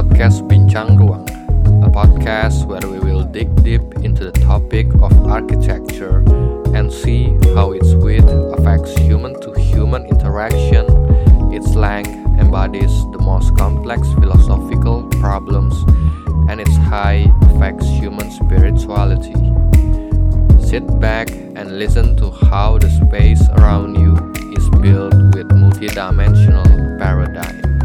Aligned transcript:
podcast 0.00 0.48
Bincang 0.48 0.96
Ruang, 0.96 1.28
a 1.84 1.90
podcast 1.92 2.64
where 2.64 2.80
we 2.88 2.96
will 3.04 3.20
dig 3.22 3.52
deep 3.62 3.84
into 4.00 4.24
the 4.24 4.32
topic 4.40 4.88
of 5.04 5.12
architecture 5.28 6.24
and 6.72 6.90
see 6.90 7.36
how 7.52 7.72
its 7.72 7.92
width 8.00 8.24
affects 8.56 8.96
human 8.96 9.38
to 9.44 9.52
human 9.60 10.06
interaction, 10.06 10.88
its 11.52 11.76
length 11.76 12.08
embodies 12.40 12.88
the 13.12 13.20
most 13.20 13.54
complex 13.58 14.08
philosophical 14.16 15.04
problems, 15.20 15.76
and 16.48 16.62
its 16.62 16.76
height 16.88 17.28
affects 17.52 17.84
human 17.84 18.30
spirituality. 18.30 19.36
Sit 20.64 20.88
back 20.98 21.28
and 21.60 21.78
listen 21.78 22.16
to 22.16 22.30
how 22.48 22.78
the 22.78 22.88
space 22.88 23.44
around 23.60 24.00
you 24.00 24.16
is 24.56 24.64
built 24.80 25.12
with 25.36 25.52
multidimensional 25.52 26.96
paradigm. 26.96 27.79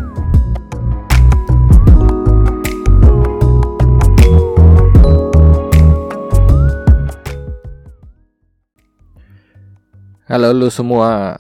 Halo 10.36 10.52
lu 10.52 10.68
semua. 10.68 11.32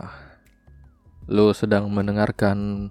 Lu 1.27 1.51
sedang 1.51 1.91
mendengarkan 1.91 2.87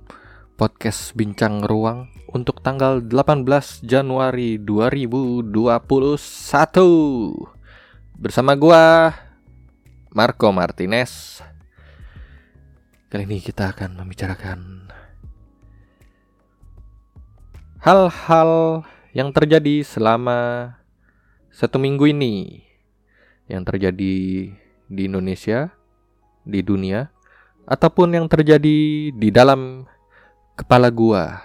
podcast 0.53 1.17
Bincang 1.17 1.65
Ruang 1.65 2.13
Untuk 2.29 2.61
tanggal 2.61 3.01
18 3.01 3.41
Januari 3.81 4.61
2021 4.61 5.49
Bersama 8.21 8.53
gua 8.53 9.17
Marco 10.13 10.53
Martinez. 10.53 11.41
Kali 13.09 13.25
ini 13.25 13.41
kita 13.41 13.73
akan 13.73 13.97
membicarakan 13.97 14.93
Hal-hal 17.81 18.85
yang 19.17 19.33
terjadi 19.33 19.81
selama 19.81 20.69
satu 21.49 21.81
minggu 21.81 22.13
ini 22.13 22.61
Yang 23.49 23.63
terjadi 23.73 24.17
di 24.85 25.03
Indonesia 25.09 25.73
di 26.45 26.61
dunia 26.61 27.09
ataupun 27.65 28.13
yang 28.13 28.29
terjadi 28.29 29.11
di 29.11 29.29
dalam 29.33 29.89
kepala 30.55 30.93
gua. 30.93 31.41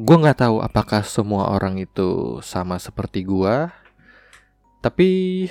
Gua 0.00 0.16
nggak 0.16 0.40
tahu 0.40 0.56
apakah 0.64 1.04
semua 1.04 1.52
orang 1.52 1.76
itu 1.76 2.40
sama 2.40 2.80
seperti 2.80 3.20
gua, 3.20 3.68
tapi 4.80 5.46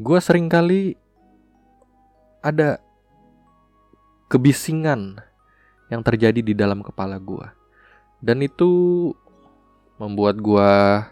gua 0.00 0.18
sering 0.18 0.48
kali 0.48 0.96
ada 2.40 2.80
kebisingan 4.32 5.20
yang 5.92 6.00
terjadi 6.00 6.40
di 6.40 6.56
dalam 6.56 6.80
kepala 6.80 7.20
gua. 7.20 7.52
Dan 8.24 8.40
itu 8.40 9.12
membuat 10.00 10.40
gua 10.40 11.04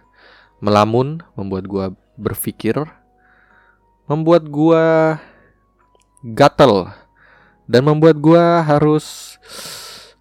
melamun, 0.64 1.20
membuat 1.36 1.68
gua 1.68 1.86
berpikir 2.20 2.76
membuat 4.04 4.44
gua 4.52 5.16
gatel 6.20 6.92
dan 7.64 7.82
membuat 7.88 8.20
gua 8.20 8.60
harus 8.60 9.38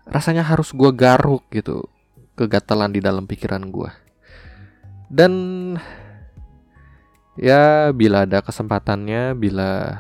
rasanya 0.08 0.48
harus 0.48 0.72
gua 0.72 0.96
garuk 0.96 1.44
gitu 1.52 1.84
kegatelan 2.40 2.96
di 2.96 3.04
dalam 3.04 3.28
pikiran 3.28 3.68
gua. 3.68 3.92
Dan 5.12 5.76
ya 7.36 7.92
bila 7.92 8.24
ada 8.24 8.40
kesempatannya 8.40 9.36
bila 9.36 10.00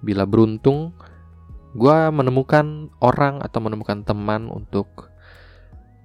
bila 0.00 0.24
beruntung 0.24 0.96
gua 1.76 2.08
menemukan 2.08 2.88
orang 3.04 3.44
atau 3.44 3.60
menemukan 3.60 4.00
teman 4.00 4.48
untuk 4.48 5.12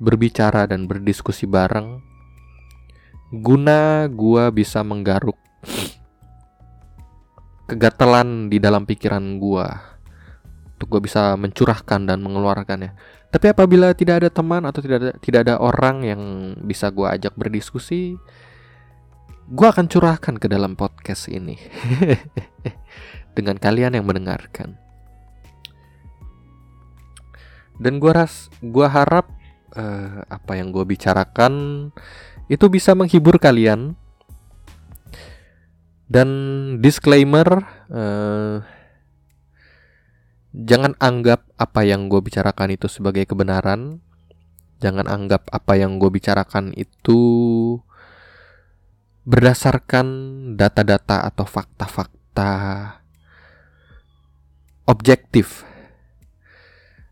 berbicara 0.02 0.66
dan 0.66 0.90
berdiskusi 0.90 1.46
bareng 1.46 2.11
guna 3.32 4.12
gua 4.12 4.52
bisa 4.52 4.84
menggaruk 4.84 5.40
kegatelan 7.64 8.52
di 8.52 8.60
dalam 8.60 8.84
pikiran 8.84 9.40
gua 9.40 9.96
untuk 10.76 10.88
gua 10.92 11.02
bisa 11.02 11.40
mencurahkan 11.40 12.04
dan 12.04 12.20
mengeluarkannya. 12.20 12.92
Tapi 13.32 13.48
apabila 13.48 13.96
tidak 13.96 14.20
ada 14.20 14.30
teman 14.34 14.68
atau 14.68 14.84
tidak 14.84 14.98
ada 15.00 15.12
tidak 15.24 15.40
ada 15.48 15.56
orang 15.64 16.04
yang 16.04 16.22
bisa 16.60 16.92
gua 16.92 17.16
ajak 17.16 17.32
berdiskusi, 17.40 18.20
gua 19.48 19.72
akan 19.72 19.88
curahkan 19.88 20.36
ke 20.36 20.52
dalam 20.52 20.76
podcast 20.76 21.32
ini 21.32 21.56
dengan 23.40 23.56
kalian 23.56 23.96
yang 23.96 24.04
mendengarkan. 24.04 24.76
Dan 27.80 28.04
gua 28.04 28.28
ras 28.28 28.52
gua 28.60 28.92
harap 28.92 29.32
uh, 29.80 30.28
apa 30.28 30.60
yang 30.60 30.76
gua 30.76 30.84
bicarakan 30.84 31.88
itu 32.52 32.68
bisa 32.68 32.92
menghibur 32.92 33.40
kalian. 33.40 33.96
Dan 36.12 36.28
disclaimer, 36.84 37.64
uh, 37.88 38.60
jangan 40.52 41.00
anggap 41.00 41.48
apa 41.56 41.88
yang 41.88 42.12
gue 42.12 42.20
bicarakan 42.20 42.76
itu 42.76 42.92
sebagai 42.92 43.24
kebenaran. 43.24 44.04
Jangan 44.84 45.08
anggap 45.08 45.48
apa 45.48 45.80
yang 45.80 45.96
gue 45.96 46.12
bicarakan 46.12 46.76
itu 46.76 47.22
berdasarkan 49.24 50.08
data-data 50.60 51.24
atau 51.24 51.48
fakta-fakta 51.48 52.52
objektif. 54.84 55.64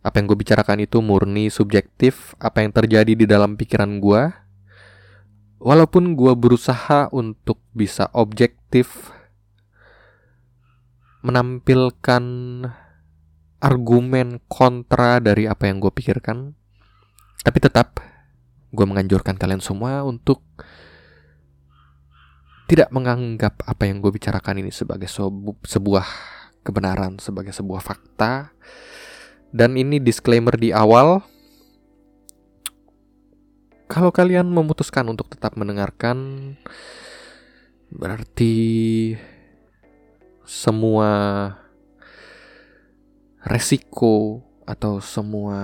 Apa 0.04 0.20
yang 0.20 0.28
gue 0.28 0.40
bicarakan 0.44 0.84
itu 0.84 1.00
murni 1.00 1.48
subjektif, 1.48 2.36
apa 2.44 2.60
yang 2.60 2.76
terjadi 2.76 3.16
di 3.16 3.24
dalam 3.24 3.56
pikiran 3.56 4.04
gue 4.04 4.49
walaupun 5.59 6.16
gue 6.16 6.34
berusaha 6.40 7.12
untuk 7.12 7.59
bisa 7.75 8.08
objektif 8.16 9.12
menampilkan 11.20 12.24
argumen 13.59 14.40
kontra 14.48 15.19
dari 15.19 15.44
apa 15.44 15.68
yang 15.68 15.84
gue 15.84 15.92
pikirkan, 15.92 16.56
tapi 17.44 17.59
tetap 17.59 18.00
gue 18.72 18.86
menganjurkan 18.88 19.36
kalian 19.36 19.59
semua 19.59 20.08
untuk 20.08 20.40
tidak 22.72 22.88
menganggap 22.94 23.59
apa 23.68 23.90
yang 23.90 24.00
gue 24.00 24.14
bicarakan 24.16 24.64
ini 24.64 24.72
sebagai 24.72 25.12
sebu 25.12 25.59
sebuah 25.68 26.08
kebenaran, 26.64 27.19
sebagai 27.19 27.52
sebuah 27.52 27.84
fakta. 27.84 28.56
Dan 29.50 29.74
ini 29.74 29.98
disclaimer 29.98 30.53
di 30.53 30.69
awal, 30.69 31.25
kalau 33.90 34.14
kalian 34.14 34.46
memutuskan 34.46 35.10
untuk 35.10 35.34
tetap 35.34 35.58
mendengarkan, 35.58 36.54
berarti 37.90 39.18
semua 40.46 41.10
resiko 43.42 44.46
atau 44.70 45.02
semua 45.02 45.58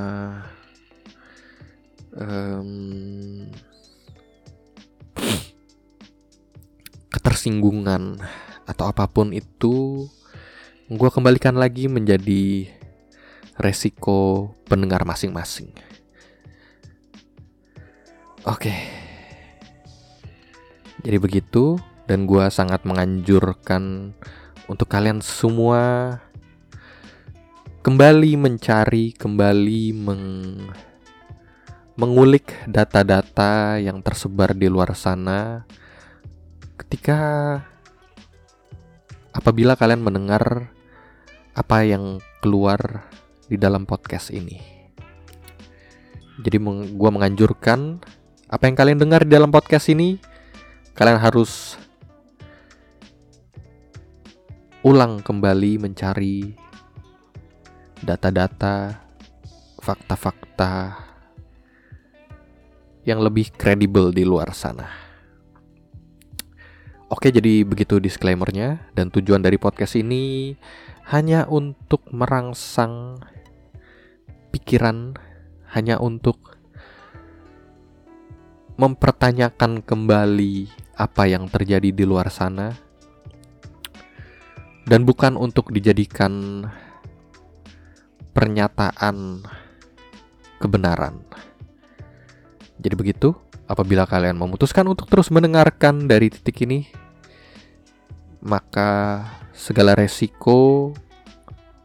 um, 2.17 3.45
ketersinggungan 7.13 8.17
atau 8.65 8.89
apa 8.89 9.05
pun 9.05 9.37
itu, 9.37 10.09
gue 10.89 11.09
kembalikan 11.13 11.53
lagi 11.53 11.85
menjadi 11.85 12.73
resiko 13.61 14.49
pendengar 14.65 15.05
masing-masing. 15.05 15.69
Oke. 18.45 18.69
Jadi 21.01 21.17
begitu 21.17 21.81
dan 22.05 22.29
gue 22.29 22.45
sangat 22.53 22.85
menganjurkan 22.85 24.13
untuk 24.69 24.85
kalian 24.85 25.17
semua 25.17 26.21
kembali 27.81 28.37
mencari, 28.37 29.17
kembali 29.17 29.83
meng 29.97 30.23
mengulik 31.97 32.53
data-data 32.69 33.81
yang 33.81 34.05
tersebar 34.05 34.53
di 34.53 34.69
luar 34.69 34.93
sana 34.93 35.65
ketika 36.77 37.17
apabila 39.33 39.73
kalian 39.73 40.05
mendengar 40.05 40.69
apa 41.57 41.81
yang 41.81 42.21
keluar 42.45 43.09
di 43.49 43.57
dalam 43.57 43.89
podcast 43.89 44.29
ini. 44.29 44.61
Jadi 46.45 46.57
gue 46.93 47.09
menganjurkan 47.09 48.05
apa 48.45 48.69
yang 48.69 48.77
kalian 48.77 48.99
dengar 49.01 49.25
di 49.25 49.33
dalam 49.33 49.49
podcast 49.49 49.89
ini, 49.89 50.21
kalian 50.93 51.17
harus 51.17 51.81
ulang 54.85 55.17
kembali 55.25 55.81
mencari 55.81 56.53
data-data, 58.05 59.01
fakta-fakta 59.81 60.93
yang 63.05 63.17
lebih 63.21 63.49
kredibel 63.53 64.13
di 64.13 64.21
luar 64.21 64.53
sana. 64.53 64.85
Oke, 67.09 67.29
jadi 67.29 67.65
begitu 67.65 68.01
disclaimernya 68.01 68.93
dan 68.97 69.13
tujuan 69.13 69.41
dari 69.41 69.61
podcast 69.61 69.97
ini 69.97 70.53
hanya 71.09 71.45
untuk 71.45 72.01
merangsang 72.09 73.21
pikiran 74.49 75.13
hanya 75.73 76.01
untuk 76.01 76.54
mempertanyakan 78.75 79.79
kembali 79.79 80.67
apa 80.99 81.23
yang 81.27 81.47
terjadi 81.47 81.95
di 81.95 82.03
luar 82.03 82.27
sana 82.27 82.75
dan 84.85 85.07
bukan 85.07 85.39
untuk 85.39 85.71
dijadikan 85.71 86.63
pernyataan 88.35 89.47
kebenaran. 90.59 91.23
Jadi 92.75 92.95
begitu, 92.99 93.31
apabila 93.65 94.03
kalian 94.03 94.35
memutuskan 94.35 94.85
untuk 94.85 95.07
terus 95.07 95.31
mendengarkan 95.31 96.05
dari 96.05 96.27
titik 96.27 96.67
ini, 96.67 96.85
maka 98.43 99.23
segala 99.55 99.95
resiko 99.95 100.91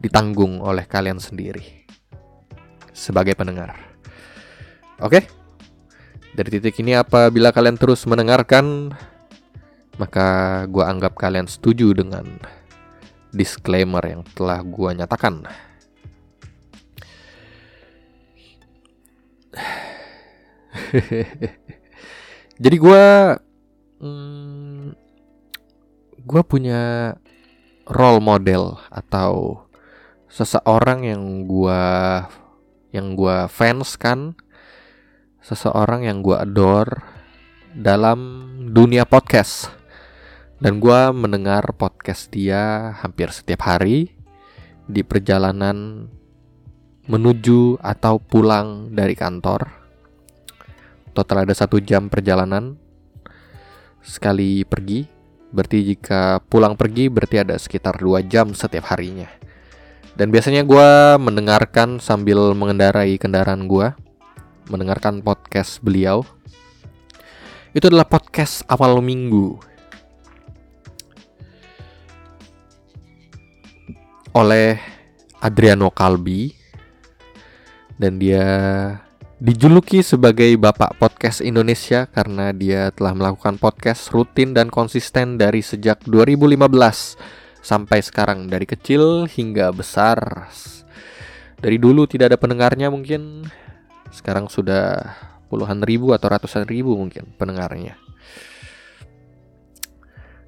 ditanggung 0.02 0.58
oleh 0.60 0.84
kalian 0.84 1.22
sendiri 1.22 1.86
sebagai 2.90 3.32
pendengar. 3.38 3.78
Oke? 5.00 5.39
Dari 6.30 6.46
titik 6.46 6.78
ini 6.78 6.94
apabila 6.94 7.50
kalian 7.50 7.74
terus 7.74 8.06
mendengarkan 8.06 8.94
maka 9.98 10.62
gua 10.70 10.86
anggap 10.88 11.18
kalian 11.18 11.50
setuju 11.50 11.90
dengan 11.92 12.24
disclaimer 13.34 14.00
yang 14.06 14.22
telah 14.32 14.64
gua 14.64 14.96
nyatakan. 14.96 15.44
Jadi 22.62 22.76
gua 22.78 23.34
hmm, 24.00 24.94
gua 26.24 26.42
punya 26.46 27.12
role 27.90 28.22
model 28.22 28.78
atau 28.88 29.66
seseorang 30.30 31.10
yang 31.10 31.50
gua 31.50 31.82
yang 32.94 33.18
gua 33.18 33.50
fans 33.50 33.98
kan 33.98 34.38
seseorang 35.40 36.04
yang 36.06 36.20
gua 36.20 36.44
adore 36.44 37.00
dalam 37.72 38.18
dunia 38.70 39.08
podcast. 39.08 39.72
Dan 40.60 40.76
gua 40.76 41.08
mendengar 41.10 41.72
podcast 41.72 42.28
dia 42.28 42.92
hampir 43.00 43.32
setiap 43.32 43.64
hari 43.64 44.12
di 44.84 45.00
perjalanan 45.00 46.08
menuju 47.08 47.80
atau 47.80 48.20
pulang 48.20 48.92
dari 48.92 49.16
kantor. 49.16 49.66
Total 51.16 51.48
ada 51.48 51.54
satu 51.56 51.80
jam 51.82 52.06
perjalanan 52.06 52.76
sekali 54.04 54.62
pergi. 54.62 55.08
Berarti 55.50 55.78
jika 55.82 56.38
pulang 56.46 56.78
pergi 56.78 57.10
berarti 57.10 57.42
ada 57.42 57.58
sekitar 57.58 57.98
2 57.98 58.22
jam 58.30 58.54
setiap 58.54 58.94
harinya. 58.94 59.26
Dan 60.14 60.30
biasanya 60.30 60.62
gue 60.62 60.88
mendengarkan 61.18 61.98
sambil 61.98 62.54
mengendarai 62.54 63.18
kendaraan 63.18 63.66
gue, 63.66 63.90
mendengarkan 64.70 65.20
podcast 65.20 65.82
beliau. 65.82 66.22
Itu 67.74 67.90
adalah 67.90 68.06
podcast 68.06 68.62
awal 68.70 69.02
minggu. 69.02 69.58
Oleh 74.34 74.78
Adriano 75.42 75.90
Kalbi. 75.90 76.54
Dan 78.00 78.16
dia 78.16 78.48
dijuluki 79.40 80.00
sebagai 80.00 80.56
bapak 80.56 80.96
podcast 80.96 81.44
Indonesia 81.44 82.08
karena 82.08 82.52
dia 82.52 82.88
telah 82.96 83.12
melakukan 83.12 83.60
podcast 83.60 84.08
rutin 84.12 84.56
dan 84.56 84.72
konsisten 84.72 85.36
dari 85.36 85.60
sejak 85.60 86.04
2015 86.08 86.60
sampai 87.60 88.00
sekarang 88.00 88.48
dari 88.48 88.64
kecil 88.64 89.28
hingga 89.28 89.72
besar. 89.72 90.48
Dari 91.60 91.76
dulu 91.76 92.08
tidak 92.08 92.32
ada 92.32 92.38
pendengarnya 92.40 92.88
mungkin 92.88 93.44
sekarang 94.10 94.50
sudah 94.50 95.14
puluhan 95.50 95.82
ribu 95.82 96.14
atau 96.14 96.30
ratusan 96.30 96.66
ribu 96.66 96.94
mungkin 96.94 97.30
pendengarnya. 97.34 97.98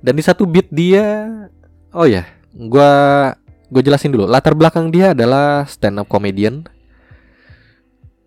Dan 0.03 0.19
di 0.19 0.23
satu 0.23 0.47
beat 0.47 0.67
dia, 0.71 1.31
oh 1.95 2.07
ya, 2.07 2.27
gua 2.53 2.91
gue 3.71 3.83
jelasin 3.83 4.13
dulu. 4.13 4.27
Latar 4.27 4.53
belakang 4.53 4.91
dia 4.91 5.15
adalah 5.15 5.65
stand 5.65 6.03
up 6.03 6.11
comedian 6.11 6.67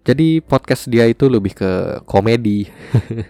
jadi 0.06 0.38
podcast 0.46 0.86
dia 0.86 1.10
itu 1.10 1.26
lebih 1.26 1.58
ke 1.58 1.72
komedi. 2.06 2.70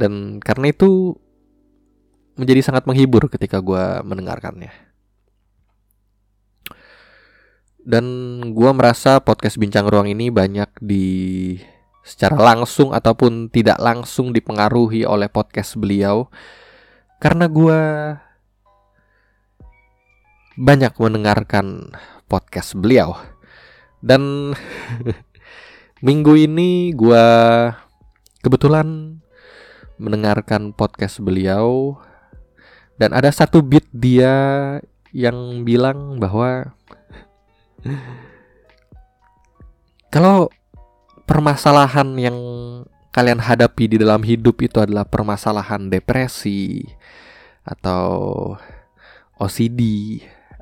Dan 0.00 0.40
karena 0.40 0.72
itu 0.72 1.12
menjadi 2.40 2.64
sangat 2.64 2.88
menghibur 2.88 3.28
ketika 3.28 3.60
gue 3.60 4.00
mendengarkannya. 4.00 4.72
Dan 7.88 8.04
gue 8.52 8.70
merasa 8.76 9.16
podcast 9.24 9.56
Bincang 9.56 9.88
Ruang 9.88 10.12
ini 10.12 10.28
banyak 10.28 10.68
di 10.84 11.56
secara 12.04 12.36
langsung 12.52 12.92
ataupun 12.92 13.48
tidak 13.48 13.80
langsung 13.80 14.36
dipengaruhi 14.36 15.08
oleh 15.08 15.32
podcast 15.32 15.80
beliau. 15.80 16.28
Karena 17.16 17.48
gue 17.48 17.80
banyak 20.60 20.92
mendengarkan 21.00 21.96
podcast 22.28 22.74
beliau 22.74 23.14
dan 24.02 24.52
minggu 26.06 26.34
ini 26.34 26.90
gue 26.92 27.26
kebetulan 28.42 29.18
mendengarkan 30.02 30.74
podcast 30.74 31.22
beliau 31.22 31.98
dan 32.98 33.14
ada 33.14 33.30
satu 33.30 33.62
beat 33.62 33.86
dia 33.94 34.34
yang 35.14 35.62
bilang 35.62 36.18
bahwa 36.18 36.74
kalau 40.14 40.50
permasalahan 41.28 42.08
yang 42.18 42.38
kalian 43.12 43.40
hadapi 43.42 43.90
di 43.90 43.96
dalam 43.98 44.22
hidup 44.22 44.60
itu 44.62 44.78
adalah 44.78 45.04
permasalahan 45.04 45.90
depresi 45.90 46.84
atau 47.66 48.54
OCD 49.38 49.80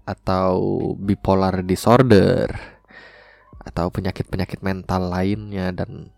atau 0.06 0.54
bipolar 0.96 1.66
disorder 1.66 2.52
atau 3.66 3.90
penyakit-penyakit 3.90 4.62
mental 4.62 5.10
lainnya 5.10 5.74
dan 5.74 6.14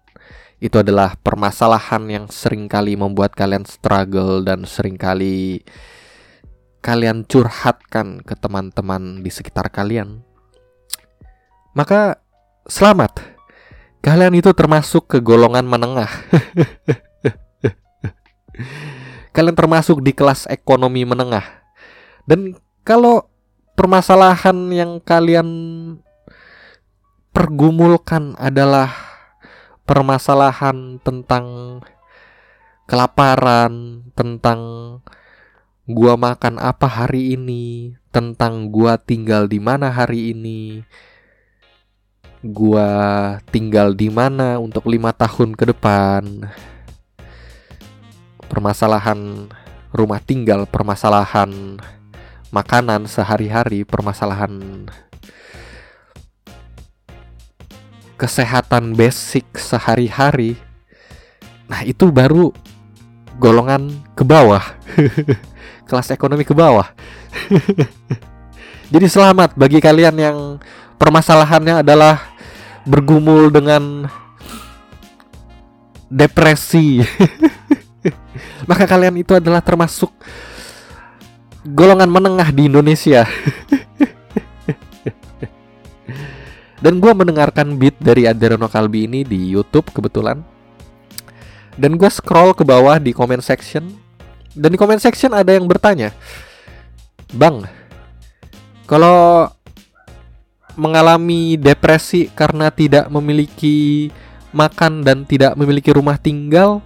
itu 0.58 0.76
adalah 0.76 1.14
permasalahan 1.16 2.10
yang 2.10 2.26
sering 2.28 2.66
kali 2.66 2.98
membuat 2.98 3.32
kalian 3.32 3.64
struggle 3.64 4.44
dan 4.44 4.66
sering 4.66 4.98
kali 5.00 5.62
kalian 6.84 7.24
curhatkan 7.24 8.20
ke 8.22 8.34
teman-teman 8.38 9.22
di 9.22 9.30
sekitar 9.30 9.70
kalian. 9.70 10.27
Maka 11.76 12.20
selamat. 12.68 13.20
Kalian 13.98 14.38
itu 14.38 14.54
termasuk 14.54 15.10
ke 15.10 15.18
golongan 15.18 15.66
menengah. 15.66 16.08
kalian 19.34 19.54
termasuk 19.54 20.02
di 20.02 20.10
kelas 20.10 20.50
ekonomi 20.50 21.06
menengah. 21.06 21.44
Dan 22.26 22.58
kalau 22.82 23.30
permasalahan 23.78 24.56
yang 24.74 24.98
kalian 24.98 25.48
pergumulkan 27.30 28.34
adalah 28.34 28.90
permasalahan 29.86 30.98
tentang 31.06 31.78
kelaparan, 32.90 34.02
tentang 34.18 34.60
gua 35.86 36.18
makan 36.18 36.58
apa 36.58 36.90
hari 36.90 37.38
ini, 37.38 37.94
tentang 38.10 38.74
gua 38.74 38.98
tinggal 38.98 39.46
di 39.46 39.62
mana 39.62 39.94
hari 39.94 40.34
ini, 40.34 40.82
gua 42.42 42.88
tinggal 43.50 43.94
di 43.94 44.08
mana 44.12 44.62
untuk 44.62 44.86
lima 44.86 45.10
tahun 45.10 45.58
ke 45.58 45.74
depan, 45.74 46.46
permasalahan 48.46 49.50
rumah 49.90 50.20
tinggal, 50.22 50.64
permasalahan 50.68 51.80
makanan 52.48 53.04
sehari-hari, 53.10 53.84
permasalahan 53.84 54.86
kesehatan 58.18 58.98
basic 58.98 59.46
sehari-hari. 59.54 60.58
Nah 61.70 61.86
itu 61.86 62.10
baru 62.10 62.50
golongan 63.38 63.94
ke 64.18 64.26
bawah. 64.26 64.64
Kelas 65.88 66.10
ekonomi 66.10 66.42
ke 66.42 66.52
bawah. 66.52 66.90
Jadi 68.92 69.06
selamat 69.06 69.54
bagi 69.54 69.78
kalian 69.78 70.16
yang 70.18 70.38
permasalahannya 70.98 71.86
adalah 71.86 72.34
bergumul 72.84 73.48
dengan 73.48 74.10
depresi 76.10 77.00
maka 78.70 78.84
kalian 78.84 79.16
itu 79.20 79.36
adalah 79.36 79.64
termasuk 79.64 80.12
golongan 81.62 82.08
menengah 82.08 82.48
di 82.52 82.68
Indonesia 82.68 83.24
Dan 86.78 87.02
gue 87.02 87.10
mendengarkan 87.10 87.74
beat 87.74 87.98
dari 87.98 88.30
Adriano 88.30 88.70
Kalbi 88.70 89.10
ini 89.10 89.26
di 89.26 89.50
YouTube 89.50 89.90
kebetulan. 89.90 90.38
Dan 91.74 91.98
gue 91.98 92.10
scroll 92.10 92.54
ke 92.54 92.62
bawah 92.62 93.02
di 93.02 93.10
comment 93.10 93.42
section. 93.42 93.98
Dan 94.54 94.74
di 94.74 94.78
comment 94.78 94.98
section 94.98 95.34
ada 95.34 95.54
yang 95.54 95.66
bertanya, 95.66 96.14
Bang, 97.34 97.66
kalau 98.86 99.46
mengalami 100.78 101.58
depresi 101.58 102.30
karena 102.30 102.70
tidak 102.70 103.10
memiliki 103.10 104.08
makan 104.54 105.02
dan 105.02 105.26
tidak 105.26 105.58
memiliki 105.58 105.90
rumah 105.90 106.14
tinggal, 106.14 106.78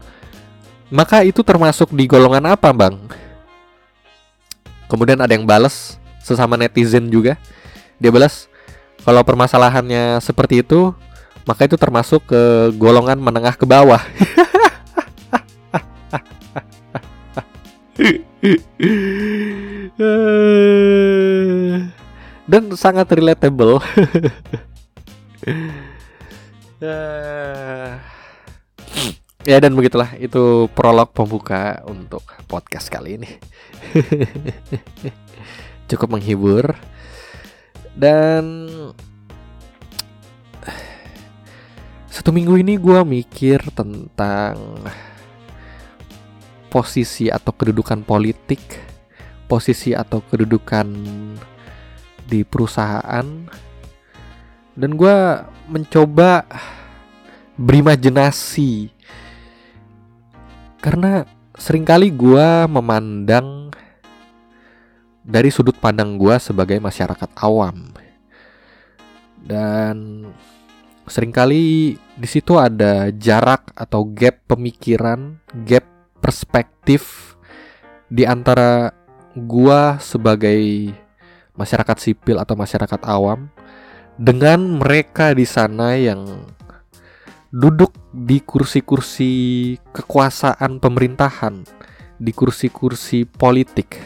maka 0.89 1.21
itu 1.23 1.45
termasuk 1.45 1.93
di 1.93 2.09
golongan 2.09 2.57
apa, 2.57 2.73
Bang? 2.73 2.97
Kemudian 4.89 5.21
ada 5.21 5.37
yang 5.37 5.45
balas 5.45 6.01
sesama 6.25 6.57
netizen 6.57 7.13
juga. 7.13 7.37
Dia 8.01 8.09
balas, 8.09 8.49
kalau 9.05 9.21
permasalahannya 9.21 10.25
seperti 10.25 10.65
itu, 10.65 10.97
maka 11.45 11.69
itu 11.69 11.77
termasuk 11.77 12.33
ke 12.33 12.73
golongan 12.81 13.21
menengah 13.21 13.55
ke 13.55 13.69
bawah. 13.69 14.01
dan 22.47 22.71
sangat 22.75 23.07
relatable. 23.13 23.79
ya 29.43 29.59
dan 29.59 29.73
begitulah 29.75 30.15
itu 30.19 30.67
prolog 30.75 31.15
pembuka 31.15 31.83
untuk 31.87 32.23
podcast 32.51 32.91
kali 32.91 33.19
ini. 33.23 33.31
Cukup 35.91 36.19
menghibur 36.19 36.75
dan 37.93 38.67
satu 42.09 42.33
minggu 42.33 42.61
ini 42.61 42.81
gue 42.81 43.01
mikir 43.05 43.61
tentang 43.77 44.57
posisi 46.73 47.29
atau 47.29 47.53
kedudukan 47.53 48.01
politik, 48.01 48.61
posisi 49.45 49.93
atau 49.93 50.25
kedudukan 50.25 50.89
di 52.33 52.49
perusahaan, 52.49 53.29
dan 54.73 54.91
gue 54.97 55.17
mencoba 55.69 56.49
berimajinasi 57.61 58.89
karena 60.81 61.29
sering 61.53 61.85
kali 61.85 62.09
gue 62.09 62.49
memandang 62.73 63.69
dari 65.23 65.53
sudut 65.53 65.77
pandang 65.77 66.17
gue 66.17 66.35
sebagai 66.41 66.81
masyarakat 66.81 67.31
awam. 67.39 67.95
Dan 69.43 70.27
sering 71.07 71.35
kali 71.35 71.95
di 71.99 72.29
situ 72.31 72.59
ada 72.59 73.11
jarak 73.15 73.71
atau 73.75 74.07
gap 74.11 74.43
pemikiran, 74.47 75.39
gap 75.67 75.87
perspektif 76.23 77.35
di 78.07 78.23
antara 78.23 78.95
gua 79.35 79.99
sebagai 79.99 80.95
masyarakat 81.57 81.97
sipil 82.01 82.41
atau 82.41 82.57
masyarakat 82.57 83.01
awam 83.05 83.53
dengan 84.17 84.81
mereka 84.81 85.33
di 85.33 85.45
sana 85.49 85.97
yang 85.97 86.25
duduk 87.53 87.93
di 88.13 88.41
kursi-kursi 88.41 89.33
kekuasaan 89.93 90.81
pemerintahan, 90.81 91.65
di 92.17 92.33
kursi-kursi 92.33 93.29
politik. 93.29 94.01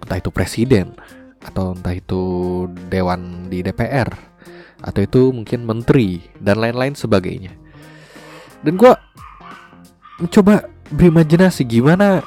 Entah 0.00 0.16
itu 0.16 0.32
presiden 0.32 0.96
atau 1.44 1.76
entah 1.76 1.92
itu 1.92 2.22
dewan 2.88 3.52
di 3.52 3.60
DPR 3.60 4.08
atau 4.80 5.00
itu 5.04 5.28
mungkin 5.34 5.68
menteri 5.68 6.24
dan 6.40 6.64
lain-lain 6.64 6.96
sebagainya. 6.96 7.52
Dan 8.64 8.80
gua 8.80 8.96
mencoba 10.18 10.64
berimajinasi 10.88 11.68
gimana 11.68 12.24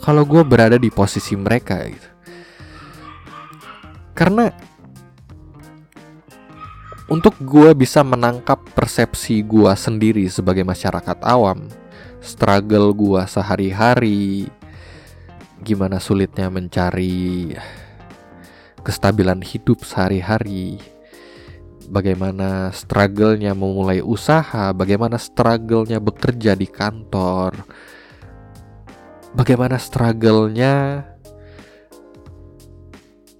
kalau 0.00 0.24
gue 0.24 0.42
berada 0.44 0.80
di 0.80 0.88
posisi 0.88 1.36
mereka 1.36 1.84
gitu. 1.84 2.10
Karena 4.16 4.52
untuk 7.10 7.34
gue 7.42 7.74
bisa 7.74 8.06
menangkap 8.06 8.60
persepsi 8.72 9.42
gue 9.42 9.72
sendiri 9.74 10.30
sebagai 10.30 10.62
masyarakat 10.62 11.18
awam, 11.26 11.66
struggle 12.22 12.94
gue 12.94 13.22
sehari-hari, 13.26 14.46
gimana 15.60 15.98
sulitnya 15.98 16.46
mencari 16.48 17.52
kestabilan 18.80 19.42
hidup 19.44 19.84
sehari-hari, 19.84 20.80
bagaimana 21.90 22.70
struggle-nya 22.70 23.58
memulai 23.58 24.00
usaha, 24.00 24.70
bagaimana 24.70 25.18
struggle-nya 25.18 25.98
bekerja 25.98 26.54
di 26.54 26.70
kantor, 26.70 27.58
bagaimana 29.36 29.76
struggle-nya 29.78 31.06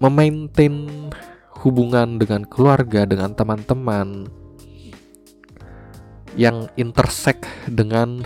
memaintain 0.00 1.10
hubungan 1.60 2.16
dengan 2.16 2.48
keluarga, 2.48 3.04
dengan 3.04 3.36
teman-teman 3.36 4.30
yang 6.38 6.70
intersect 6.78 7.44
dengan 7.68 8.24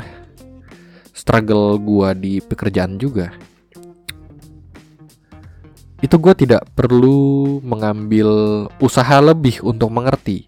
struggle 1.11 1.81
gua 1.81 2.13
di 2.13 2.39
pekerjaan 2.39 3.01
juga 3.01 3.33
itu 6.05 6.21
gue 6.21 6.35
tidak 6.37 6.69
perlu 6.77 7.65
mengambil 7.65 8.29
usaha 8.77 9.25
lebih 9.25 9.65
untuk 9.65 9.89
mengerti 9.89 10.45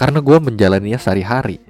karena 0.00 0.24
gue 0.24 0.40
menjalaninya 0.40 0.96
sehari-hari. 0.96 1.60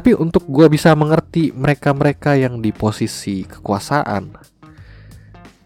Tapi 0.00 0.16
untuk 0.16 0.48
gue 0.48 0.64
bisa 0.72 0.96
mengerti 0.96 1.52
mereka-mereka 1.52 2.32
yang 2.32 2.64
di 2.64 2.72
posisi 2.72 3.44
kekuasaan, 3.44 4.32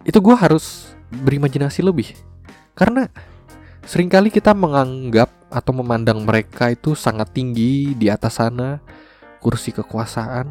itu 0.03 0.19
gue 0.19 0.35
harus 0.35 0.91
berimajinasi 1.23 1.87
lebih. 1.87 2.19
Karena 2.75 3.07
sering 3.87 4.11
kali 4.11 4.35
kita 4.35 4.51
menganggap 4.51 5.31
atau 5.55 5.71
memandang 5.71 6.27
mereka 6.27 6.67
itu 6.67 6.99
sangat 6.99 7.31
tinggi 7.31 7.95
di 7.95 8.11
atas 8.11 8.43
sana, 8.43 8.83
kursi 9.39 9.71
kekuasaan, 9.71 10.51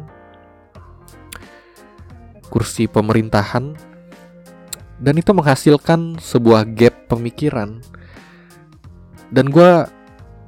kursi 2.48 2.88
pemerintahan, 2.88 3.76
dan 4.96 5.14
itu 5.20 5.36
menghasilkan 5.36 6.16
sebuah 6.24 6.72
gap 6.72 7.12
pemikiran 7.12 7.84
dan 9.28 9.52
gue 9.52 9.84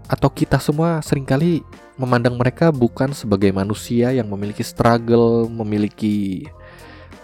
atau 0.09 0.29
kita 0.33 0.57
semua 0.57 1.05
sering 1.05 1.29
kali 1.29 1.61
memandang 1.97 2.37
mereka 2.37 2.69
bukan 2.69 3.17
sebagai 3.17 3.53
manusia 3.53 4.13
yang 4.13 4.29
memiliki 4.29 4.61
struggle, 4.61 5.49
memiliki 5.49 6.45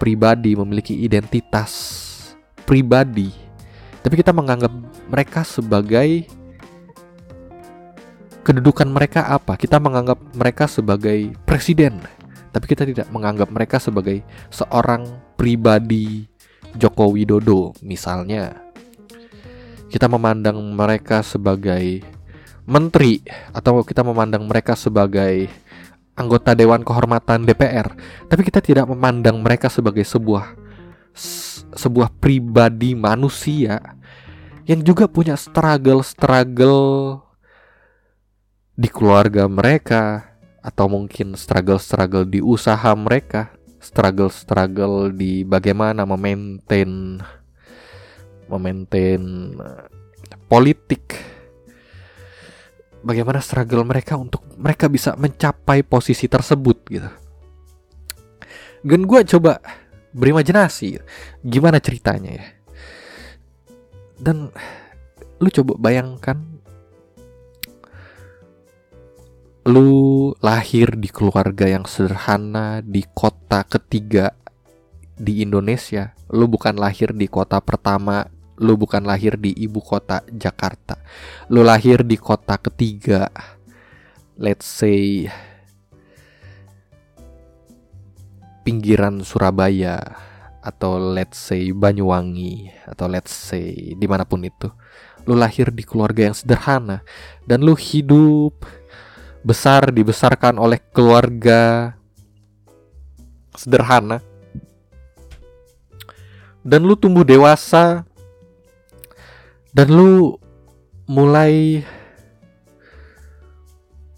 pribadi, 0.01 0.57
memiliki 0.57 0.97
identitas 0.97 1.73
pribadi. 2.65 3.29
Tapi 4.03 4.19
kita 4.19 4.33
menganggap 4.35 4.73
mereka 5.07 5.45
sebagai 5.45 6.27
kedudukan 8.43 8.89
mereka 8.91 9.31
apa? 9.31 9.55
Kita 9.55 9.79
menganggap 9.79 10.19
mereka 10.35 10.67
sebagai 10.67 11.37
presiden. 11.47 12.03
Tapi 12.53 12.65
kita 12.69 12.85
tidak 12.85 13.09
menganggap 13.09 13.49
mereka 13.49 13.81
sebagai 13.81 14.21
seorang 14.53 15.09
pribadi 15.39 16.29
Joko 16.77 17.13
Widodo 17.13 17.73
misalnya. 17.81 18.57
Kita 19.93 20.09
memandang 20.09 20.57
mereka 20.73 21.21
sebagai 21.21 22.01
menteri 22.65 23.23
atau 23.51 23.83
kita 23.83 24.07
memandang 24.07 24.47
mereka 24.47 24.79
sebagai 24.79 25.51
anggota 26.15 26.53
dewan 26.53 26.85
kehormatan 26.85 27.49
DPR, 27.49 27.89
tapi 28.29 28.43
kita 28.45 28.61
tidak 28.61 28.87
memandang 28.87 29.41
mereka 29.41 29.73
sebagai 29.73 30.05
sebuah 30.05 30.55
sebuah 31.73 32.13
pribadi 32.21 32.93
manusia 32.93 33.81
yang 34.69 34.85
juga 34.85 35.09
punya 35.09 35.35
struggle-struggle 35.35 37.21
di 38.77 38.89
keluarga 38.89 39.51
mereka 39.51 40.33
atau 40.63 40.87
mungkin 40.87 41.35
struggle-struggle 41.35 42.29
di 42.31 42.39
usaha 42.39 42.95
mereka 42.95 43.51
struggle-struggle 43.83 45.11
di 45.11 45.43
bagaimana 45.43 46.07
memaintain 46.07 47.19
memaintain 48.47 49.23
eh, 49.59 49.87
politik 50.47 51.19
bagaimana 53.03 53.43
struggle 53.43 53.85
mereka 53.85 54.15
untuk 54.17 54.43
mereka 54.57 54.87
bisa 54.87 55.19
mencapai 55.19 55.83
posisi 55.83 56.31
tersebut 56.31 56.79
gitu. 56.89 57.11
Dan 58.83 59.07
gue 59.07 59.21
coba 59.27 59.63
berimajinasi 60.15 60.99
gimana 61.43 61.79
ceritanya 61.79 62.33
ya. 62.39 62.47
Dan 64.23 64.51
lu 65.43 65.49
coba 65.51 65.75
bayangkan 65.79 66.39
lu 69.63 70.35
lahir 70.43 70.99
di 70.99 71.07
keluarga 71.07 71.71
yang 71.71 71.87
sederhana 71.87 72.83
di 72.83 73.07
kota 73.15 73.63
ketiga 73.63 74.35
di 75.15 75.47
Indonesia, 75.47 76.19
lu 76.35 76.51
bukan 76.51 76.75
lahir 76.75 77.15
di 77.15 77.31
kota 77.31 77.63
pertama, 77.63 78.27
lu 78.63 78.79
bukan 78.79 79.03
lahir 79.03 79.35
di 79.35 79.51
ibu 79.51 79.83
kota 79.83 80.23
Jakarta. 80.31 81.03
Lu 81.51 81.67
lahir 81.67 82.07
di 82.07 82.15
kota 82.15 82.55
ketiga. 82.63 83.27
Let's 84.39 84.65
say 84.65 85.27
pinggiran 88.63 89.27
Surabaya 89.27 89.99
atau 90.63 90.95
let's 90.97 91.37
say 91.43 91.75
Banyuwangi 91.75 92.71
atau 92.87 93.11
let's 93.11 93.35
say 93.35 93.99
di 93.99 94.07
mana 94.07 94.23
pun 94.23 94.47
itu 94.47 94.71
lu 95.27 95.35
lahir 95.35 95.75
di 95.75 95.83
keluarga 95.83 96.31
yang 96.31 96.37
sederhana 96.39 97.03
dan 97.47 97.67
lu 97.67 97.75
hidup 97.75 98.55
besar 99.43 99.91
dibesarkan 99.91 100.59
oleh 100.63 100.79
keluarga 100.95 101.95
sederhana 103.59 104.23
dan 106.63 106.87
lu 106.87 106.95
tumbuh 106.95 107.27
dewasa 107.27 108.07
dan 109.73 109.89
lu 109.89 110.37
mulai 111.09 111.81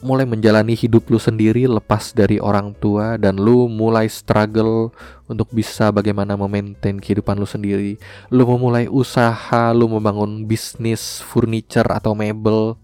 mulai 0.04 0.28
menjalani 0.28 0.76
hidup 0.76 1.08
lu 1.08 1.16
sendiri 1.16 1.64
lepas 1.64 2.12
dari 2.12 2.36
orang 2.36 2.76
tua 2.76 3.16
dan 3.16 3.40
lu 3.40 3.72
mulai 3.72 4.04
struggle 4.10 4.92
untuk 5.30 5.48
bisa 5.48 5.88
bagaimana 5.88 6.36
memaintain 6.36 7.00
kehidupan 7.00 7.40
lu 7.40 7.48
sendiri. 7.48 7.96
Lu 8.28 8.44
memulai 8.44 8.84
usaha, 8.84 9.72
lu 9.72 9.88
membangun 9.88 10.44
bisnis 10.44 11.24
furniture 11.24 11.88
atau 11.88 12.12
mebel. 12.12 12.76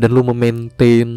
Dan 0.00 0.12
lu 0.16 0.24
memaintain 0.24 1.08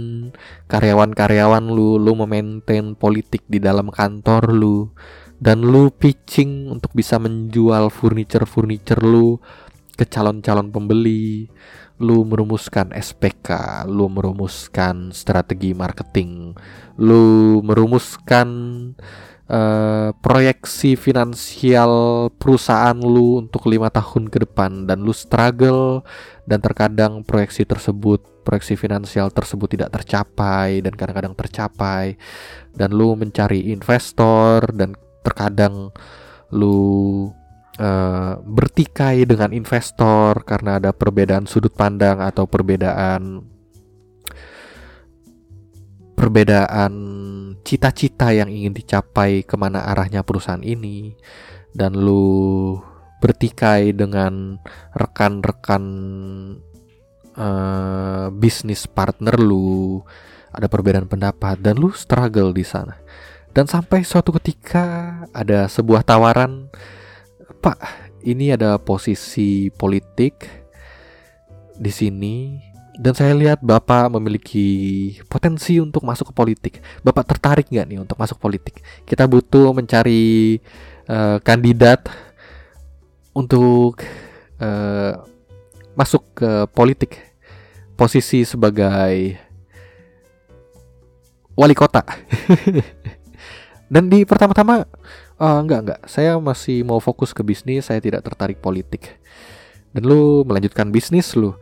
karyawan-karyawan 0.67 1.63
lu, 1.71 1.95
lu 1.95 2.11
memaintain 2.19 2.95
politik 2.99 3.47
di 3.47 3.63
dalam 3.63 3.91
kantor 3.91 4.51
lu 4.51 4.91
dan 5.39 5.63
lu 5.63 5.87
pitching 5.87 6.67
untuk 6.67 6.91
bisa 6.91 7.15
menjual 7.15 7.87
furniture-furniture 7.87 8.99
lu 8.99 9.39
ke 9.95 10.03
calon-calon 10.03 10.71
pembeli. 10.71 11.47
Lu 11.99 12.23
merumuskan 12.23 12.95
SPK, 12.95 13.83
lu 13.91 14.07
merumuskan 14.07 15.11
strategi 15.11 15.75
marketing, 15.75 16.55
lu 16.95 17.59
merumuskan 17.59 18.47
uh, 19.51 20.15
proyeksi 20.23 20.95
finansial 20.95 21.91
perusahaan 22.39 22.95
lu 22.95 23.43
untuk 23.43 23.67
lima 23.67 23.91
tahun 23.91 24.31
ke 24.31 24.47
depan. 24.47 24.87
Dan 24.87 25.03
lu 25.03 25.11
struggle 25.11 26.07
dan 26.47 26.63
terkadang 26.63 27.19
proyeksi 27.27 27.67
tersebut 27.67 28.23
proyeksi 28.47 28.79
finansial 28.79 29.27
tersebut 29.29 29.75
tidak 29.75 29.91
tercapai 29.99 30.79
dan 30.79 30.95
kadang-kadang 30.95 31.35
tercapai. 31.35 32.15
Dan 32.71 32.95
lu 32.95 33.11
mencari 33.19 33.75
investor 33.75 34.71
dan 34.71 34.95
terkadang 35.21 35.93
lu 36.49 37.29
uh, 37.79 38.33
bertikai 38.41 39.23
dengan 39.23 39.53
investor 39.53 40.43
karena 40.43 40.77
ada 40.81 40.91
perbedaan 40.91 41.45
sudut 41.45 41.73
pandang 41.73 42.19
atau 42.19 42.45
perbedaan 42.49 43.45
perbedaan 46.19 46.93
cita-cita 47.63 48.35
yang 48.35 48.51
ingin 48.51 48.75
dicapai 48.75 49.47
ke 49.47 49.55
mana 49.55 49.87
arahnya 49.87 50.27
perusahaan 50.27 50.63
ini. 50.63 51.15
Dan 51.69 51.95
lu 51.95 52.75
bertikai 53.21 53.93
dengan 53.93 54.57
rekan-rekan 54.91 55.83
uh, 57.39 58.27
bisnis 58.35 58.87
partner 58.89 59.35
lu 59.37 60.01
ada 60.49 60.65
perbedaan 60.65 61.05
pendapat 61.05 61.61
dan 61.61 61.77
lu 61.77 61.93
struggle 61.93 62.49
di 62.55 62.65
sana 62.65 62.97
dan 63.59 63.67
sampai 63.67 64.07
suatu 64.07 64.31
ketika 64.39 65.19
ada 65.35 65.67
sebuah 65.67 66.07
tawaran 66.07 66.71
Pak, 67.59 67.75
ini 68.23 68.55
ada 68.55 68.79
posisi 68.79 69.67
politik 69.75 70.47
di 71.75 71.91
sini 71.91 72.55
dan 72.95 73.11
saya 73.11 73.35
lihat 73.35 73.59
Bapak 73.59 74.15
memiliki 74.15 75.11
potensi 75.27 75.75
untuk 75.75 76.07
masuk 76.07 76.31
ke 76.31 76.33
politik. 76.39 76.73
Bapak 77.03 77.35
tertarik 77.35 77.67
nggak 77.67 77.83
nih 77.83 77.99
untuk 77.99 78.15
masuk 78.15 78.39
politik? 78.39 78.79
Kita 79.03 79.27
butuh 79.27 79.75
mencari 79.75 80.63
uh, 81.11 81.43
kandidat 81.43 82.07
untuk 83.35 83.99
uh, 84.63 85.19
masuk 85.99 86.23
ke 86.31 86.63
politik. 86.71 87.19
Posisi 87.99 88.47
sebagai 88.47 89.35
wali 91.59 91.75
kota. 91.75 92.07
dan 93.89 94.07
di 94.07 94.23
pertama-tama 94.23 94.85
Uh, 95.39 95.63
enggak 95.63 95.79
enggak, 95.87 96.01
saya 96.03 96.35
masih 96.35 96.83
mau 96.83 96.99
fokus 96.99 97.31
ke 97.31 97.39
bisnis, 97.39 97.87
saya 97.87 98.03
tidak 98.03 98.27
tertarik 98.27 98.59
politik. 98.59 99.15
Dan 99.95 100.03
lu 100.03 100.43
melanjutkan 100.43 100.91
bisnis 100.91 101.31
lu. 101.31 101.55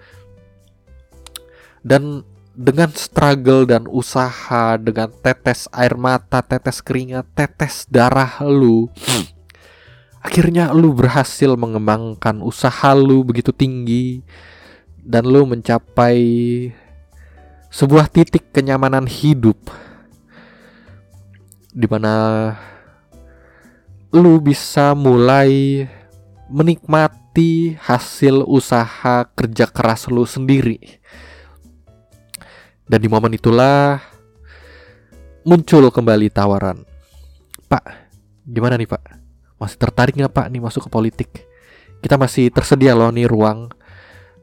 Dan 1.85 2.25
dengan 2.57 2.89
struggle 2.97 3.69
dan 3.69 3.85
usaha, 3.85 4.81
dengan 4.81 5.13
tetes 5.21 5.69
air 5.69 5.93
mata, 5.93 6.41
tetes 6.41 6.81
keringat, 6.81 7.29
tetes 7.37 7.85
darah 7.85 8.41
lu, 8.49 8.89
akhirnya 10.25 10.73
lu 10.73 10.97
berhasil 10.97 11.53
mengembangkan 11.53 12.41
usaha 12.41 12.97
lu 12.97 13.21
begitu 13.21 13.53
tinggi 13.53 14.25
dan 15.05 15.21
lu 15.29 15.45
mencapai 15.45 16.17
sebuah 17.69 18.09
titik 18.09 18.49
kenyamanan 18.49 19.05
hidup 19.05 19.69
di 21.77 21.85
mana 21.85 22.13
lu 24.09 24.41
bisa 24.41 24.97
mulai 24.97 25.85
menikmati 26.49 27.77
hasil 27.77 28.41
usaha 28.49 29.29
kerja 29.37 29.69
keras 29.69 30.09
lu 30.09 30.25
sendiri. 30.25 30.81
Dan 32.89 32.97
di 32.97 33.05
momen 33.05 33.37
itulah 33.37 34.01
muncul 35.45 35.93
kembali 35.93 36.33
tawaran. 36.33 36.81
Pak, 37.69 37.83
gimana 38.49 38.73
nih 38.73 38.89
pak? 38.89 39.03
Masih 39.61 39.77
tertarik 39.77 40.17
nggak 40.17 40.33
pak 40.33 40.49
nih 40.49 40.63
masuk 40.63 40.87
ke 40.87 40.89
politik? 40.89 41.29
Kita 42.01 42.17
masih 42.17 42.49
tersedia 42.49 42.97
loh 42.97 43.13
nih 43.13 43.29
ruang 43.29 43.69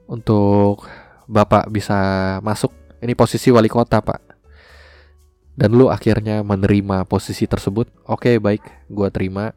untuk 0.07 0.87
bapak 1.27 1.66
bisa 1.66 1.99
masuk. 2.47 2.70
Ini 3.03 3.18
posisi 3.18 3.51
wali 3.51 3.66
kota 3.66 3.99
pak 3.99 4.34
dan 5.55 5.71
lu 5.71 5.87
akhirnya 5.87 6.43
menerima 6.43 7.07
posisi 7.07 7.47
tersebut? 7.47 7.87
Oke 8.11 8.35
okay, 8.35 8.37
baik. 8.43 8.62
Gua 8.90 9.11
terima. 9.11 9.55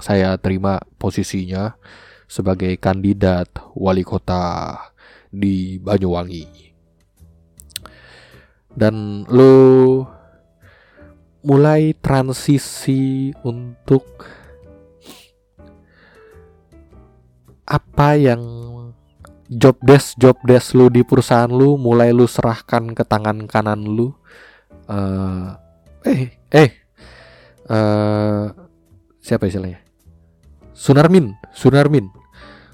Saya 0.00 0.32
terima 0.40 0.80
posisinya 0.96 1.76
sebagai 2.24 2.72
kandidat 2.80 3.50
wali 3.76 4.06
kota 4.06 4.78
di 5.28 5.76
Banyuwangi. 5.82 6.72
Dan 8.70 9.26
lu 9.26 10.06
mulai 11.42 11.92
transisi 11.98 13.34
untuk 13.42 14.06
apa 17.66 18.14
yang 18.14 18.42
job 19.50 19.74
desk 19.82 20.14
job 20.14 20.38
desk 20.46 20.78
lu 20.78 20.86
di 20.86 21.02
perusahaan 21.02 21.50
lu 21.50 21.74
mulai 21.74 22.14
lu 22.14 22.26
serahkan 22.30 22.94
ke 22.94 23.02
tangan 23.02 23.50
kanan 23.50 23.82
lu 23.82 24.14
uh, 24.90 25.54
eh 26.02 26.34
eh 26.50 26.70
uh, 27.70 28.50
siapa 29.22 29.46
istilahnya? 29.46 29.80
Sunarmin 30.74 31.38
Sunarmin. 31.54 32.10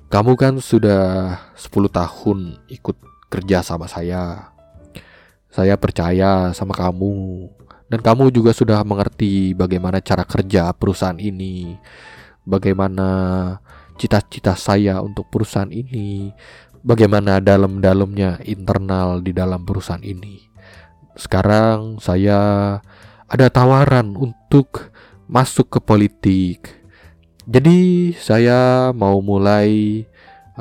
Kamu 0.07 0.38
kan 0.38 0.62
sudah 0.62 1.35
10 1.59 1.90
tahun 1.90 2.38
ikut 2.70 2.96
kerja 3.26 3.61
sama 3.66 3.90
saya. 3.90 4.55
Saya 5.50 5.74
percaya 5.74 6.55
sama 6.55 6.72
kamu. 6.79 7.50
Dan 7.90 8.02
kamu 8.02 8.31
juga 8.31 8.55
sudah 8.55 8.83
mengerti 8.87 9.55
bagaimana 9.59 9.98
cara 9.98 10.22
kerja 10.22 10.70
perusahaan 10.79 11.18
ini. 11.18 11.74
Bagaimana 12.46 13.09
cita-cita 13.98 14.55
saya 14.55 15.02
untuk 15.02 15.26
perusahaan 15.26 15.74
ini. 15.74 16.31
Bagaimana 16.87 17.42
dalam-dalamnya 17.42 18.46
internal 18.46 19.18
di 19.18 19.35
dalam 19.35 19.66
perusahaan 19.66 20.07
ini 20.07 20.45
sekarang 21.16 21.96
saya 21.98 22.38
ada 23.26 23.46
tawaran 23.48 24.14
untuk 24.14 24.92
masuk 25.26 25.72
ke 25.72 25.79
politik. 25.83 26.61
Jadi 27.48 28.12
saya 28.14 28.90
mau 28.92 29.18
mulai 29.24 30.02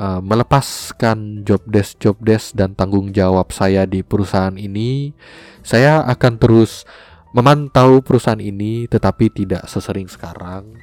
uh, 0.00 0.22
melepaskan 0.22 1.42
job 1.44 1.62
desk 1.66 1.98
job 2.00 2.16
desk 2.22 2.54
dan 2.56 2.72
tanggung 2.72 3.12
jawab 3.12 3.52
saya 3.52 3.84
di 3.84 4.00
perusahaan 4.00 4.54
ini. 4.56 5.12
Saya 5.60 6.02
akan 6.08 6.40
terus 6.40 6.88
memantau 7.36 8.00
perusahaan 8.00 8.40
ini 8.40 8.88
tetapi 8.88 9.28
tidak 9.28 9.66
sesering 9.68 10.08
sekarang. 10.08 10.78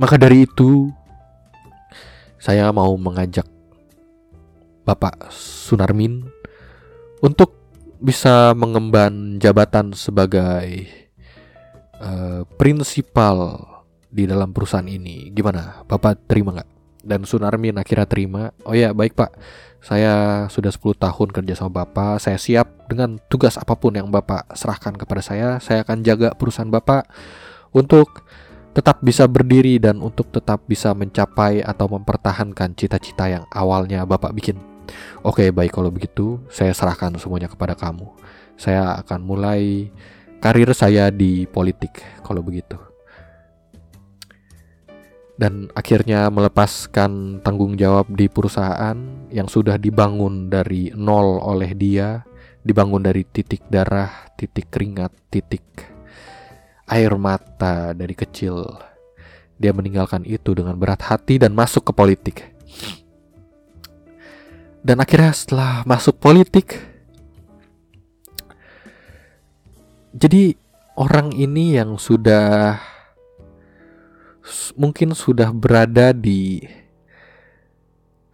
Maka 0.00 0.18
dari 0.18 0.46
itu 0.46 0.90
saya 2.40 2.70
mau 2.74 2.96
mengajak 2.98 3.46
Bapak 4.84 5.32
Sunarmin 5.32 6.28
untuk 7.24 7.63
bisa 8.04 8.52
mengemban 8.52 9.40
jabatan 9.40 9.96
sebagai 9.96 10.84
uh, 12.04 12.44
prinsipal 12.60 13.64
di 14.12 14.28
dalam 14.28 14.52
perusahaan 14.52 14.84
ini. 14.84 15.32
Gimana? 15.32 15.80
Bapak 15.88 16.28
terima 16.28 16.52
nggak? 16.52 16.70
Dan 17.00 17.24
Sunarmin 17.24 17.80
akhirnya 17.80 18.04
terima. 18.04 18.52
Oh 18.68 18.76
ya, 18.76 18.92
baik 18.92 19.16
Pak. 19.16 19.32
Saya 19.80 20.44
sudah 20.52 20.68
10 20.68 21.00
tahun 21.00 21.28
kerja 21.32 21.56
sama 21.56 21.84
Bapak. 21.84 22.20
Saya 22.20 22.36
siap 22.36 22.88
dengan 22.92 23.16
tugas 23.32 23.56
apa 23.56 23.72
pun 23.72 23.96
yang 23.96 24.12
Bapak 24.12 24.52
serahkan 24.52 24.92
kepada 25.00 25.24
saya. 25.24 25.56
Saya 25.64 25.80
akan 25.84 26.04
jaga 26.04 26.36
perusahaan 26.36 26.68
Bapak 26.68 27.08
untuk 27.72 28.24
tetap 28.76 29.00
bisa 29.00 29.24
berdiri 29.24 29.80
dan 29.80 30.04
untuk 30.04 30.28
tetap 30.28 30.64
bisa 30.68 30.92
mencapai 30.92 31.64
atau 31.64 31.88
mempertahankan 31.88 32.76
cita-cita 32.76 33.32
yang 33.32 33.44
awalnya 33.48 34.04
Bapak 34.04 34.36
bikin. 34.36 34.73
Oke, 35.24 35.48
baik 35.50 35.72
kalau 35.72 35.88
begitu, 35.88 36.42
saya 36.52 36.72
serahkan 36.76 37.16
semuanya 37.16 37.48
kepada 37.48 37.72
kamu. 37.72 38.08
Saya 38.54 38.96
akan 39.00 39.20
mulai 39.24 39.88
karir 40.44 40.68
saya 40.76 41.08
di 41.08 41.48
politik 41.48 42.04
kalau 42.20 42.44
begitu. 42.44 42.76
Dan 45.34 45.66
akhirnya 45.74 46.30
melepaskan 46.30 47.42
tanggung 47.42 47.74
jawab 47.74 48.06
di 48.14 48.30
perusahaan 48.30 48.94
yang 49.34 49.50
sudah 49.50 49.74
dibangun 49.80 50.46
dari 50.46 50.94
nol 50.94 51.42
oleh 51.42 51.74
dia, 51.74 52.22
dibangun 52.62 53.02
dari 53.02 53.26
titik 53.26 53.66
darah, 53.66 54.30
titik 54.38 54.70
keringat, 54.70 55.10
titik 55.34 55.66
air 56.86 57.12
mata 57.18 57.90
dari 57.96 58.14
kecil. 58.14 58.62
Dia 59.58 59.74
meninggalkan 59.74 60.22
itu 60.22 60.54
dengan 60.54 60.78
berat 60.78 61.02
hati 61.02 61.42
dan 61.42 61.50
masuk 61.50 61.90
ke 61.90 61.92
politik. 61.94 62.36
Dan 64.84 65.00
akhirnya 65.00 65.32
setelah 65.32 65.80
masuk 65.88 66.20
politik, 66.20 66.76
jadi 70.12 70.52
orang 70.92 71.32
ini 71.32 71.80
yang 71.80 71.96
sudah 71.96 72.76
mungkin 74.76 75.16
sudah 75.16 75.48
berada 75.56 76.12
di 76.12 76.60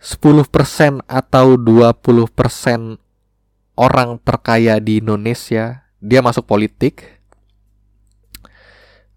10% 0.03 1.07
atau 1.07 1.47
20% 1.55 2.99
orang 3.79 4.19
terkaya 4.19 4.83
di 4.83 4.99
Indonesia, 4.99 5.87
dia 6.03 6.19
masuk 6.19 6.51
politik 6.51 7.23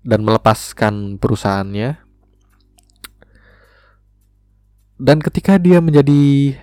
dan 0.05 0.21
melepaskan 0.21 1.17
perusahaannya. 1.17 1.97
Dan 5.01 5.17
ketika 5.17 5.57
dia 5.57 5.81
menjadi 5.81 6.55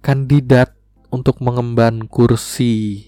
kandidat 0.00 0.76
untuk 1.12 1.40
mengemban 1.44 2.08
kursi 2.08 3.04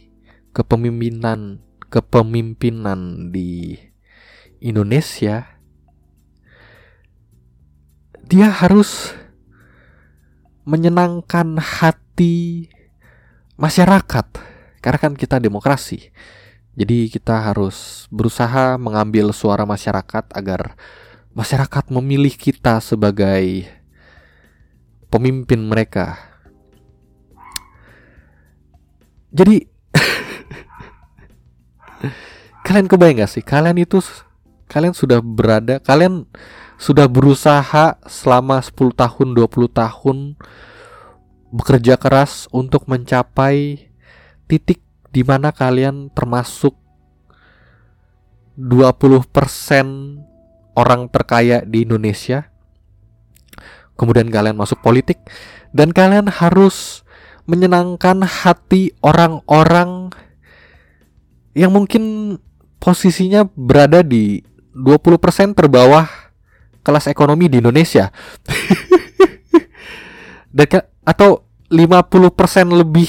kepemimpinan 0.53 1.61
kepemimpinan 1.93 3.29
di 3.29 3.77
Indonesia, 4.65 5.61
dia 8.25 8.49
harus 8.49 9.13
menyenangkan 10.65 11.61
hati 11.61 12.71
masyarakat 13.61 14.27
karena 14.81 14.99
kan 14.99 15.13
kita 15.13 15.37
demokrasi. 15.37 16.09
Jadi 16.73 17.13
kita 17.13 17.53
harus 17.53 18.09
berusaha 18.09 18.81
mengambil 18.81 19.29
suara 19.37 19.69
masyarakat 19.69 20.33
agar 20.33 20.73
masyarakat 21.37 21.85
memilih 21.93 22.33
kita 22.33 22.81
sebagai 22.81 23.69
pemimpin 25.13 25.61
mereka. 25.61 26.32
Jadi 29.33 29.65
kalian 32.69 32.85
kebayang 32.85 33.25
gak 33.25 33.33
sih? 33.33 33.41
Kalian 33.41 33.81
itu 33.81 33.97
kalian 34.69 34.93
sudah 34.93 35.25
berada, 35.25 35.81
kalian 35.81 36.29
sudah 36.77 37.09
berusaha 37.09 37.97
selama 38.05 38.61
10 38.61 38.93
tahun, 38.93 39.33
20 39.33 39.73
tahun 39.73 40.37
bekerja 41.53 42.01
keras 42.01 42.49
untuk 42.49 42.89
mencapai 42.89 43.89
titik 44.49 44.81
di 45.13 45.25
mana 45.25 45.53
kalian 45.53 46.09
termasuk 46.13 46.77
20% 48.57 49.29
orang 50.73 51.09
terkaya 51.13 51.61
di 51.65 51.85
Indonesia. 51.85 52.49
Kemudian 53.97 54.33
kalian 54.33 54.57
masuk 54.57 54.81
politik 54.81 55.21
dan 55.77 55.93
kalian 55.93 56.33
harus 56.33 57.05
menyenangkan 57.47 58.23
hati 58.23 58.95
orang-orang 59.03 60.15
yang 61.53 61.75
mungkin 61.75 62.39
posisinya 62.79 63.45
berada 63.53 64.01
di 64.01 64.41
20% 64.73 65.53
terbawah 65.53 66.09
kelas 66.83 67.07
ekonomi 67.07 67.47
di 67.47 67.61
Indonesia. 67.61 68.11
Dekat 70.57 70.89
atau 71.07 71.47
50% 71.73 72.69
lebih 72.69 73.09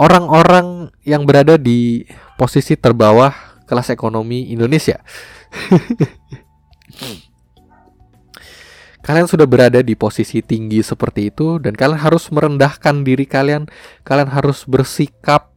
orang-orang 0.00 0.88
yang 1.04 1.28
berada 1.28 1.60
di 1.60 2.08
posisi 2.40 2.74
terbawah 2.74 3.62
kelas 3.68 3.92
ekonomi 3.92 4.52
Indonesia. 4.52 5.00
kalian 9.02 9.26
sudah 9.26 9.46
berada 9.50 9.82
di 9.82 9.98
posisi 9.98 10.40
tinggi 10.40 10.78
seperti 10.80 11.34
itu 11.34 11.58
dan 11.58 11.74
kalian 11.74 11.98
harus 11.98 12.30
merendahkan 12.30 13.02
diri 13.02 13.26
kalian, 13.26 13.66
kalian 14.06 14.30
harus 14.30 14.62
bersikap 14.64 15.50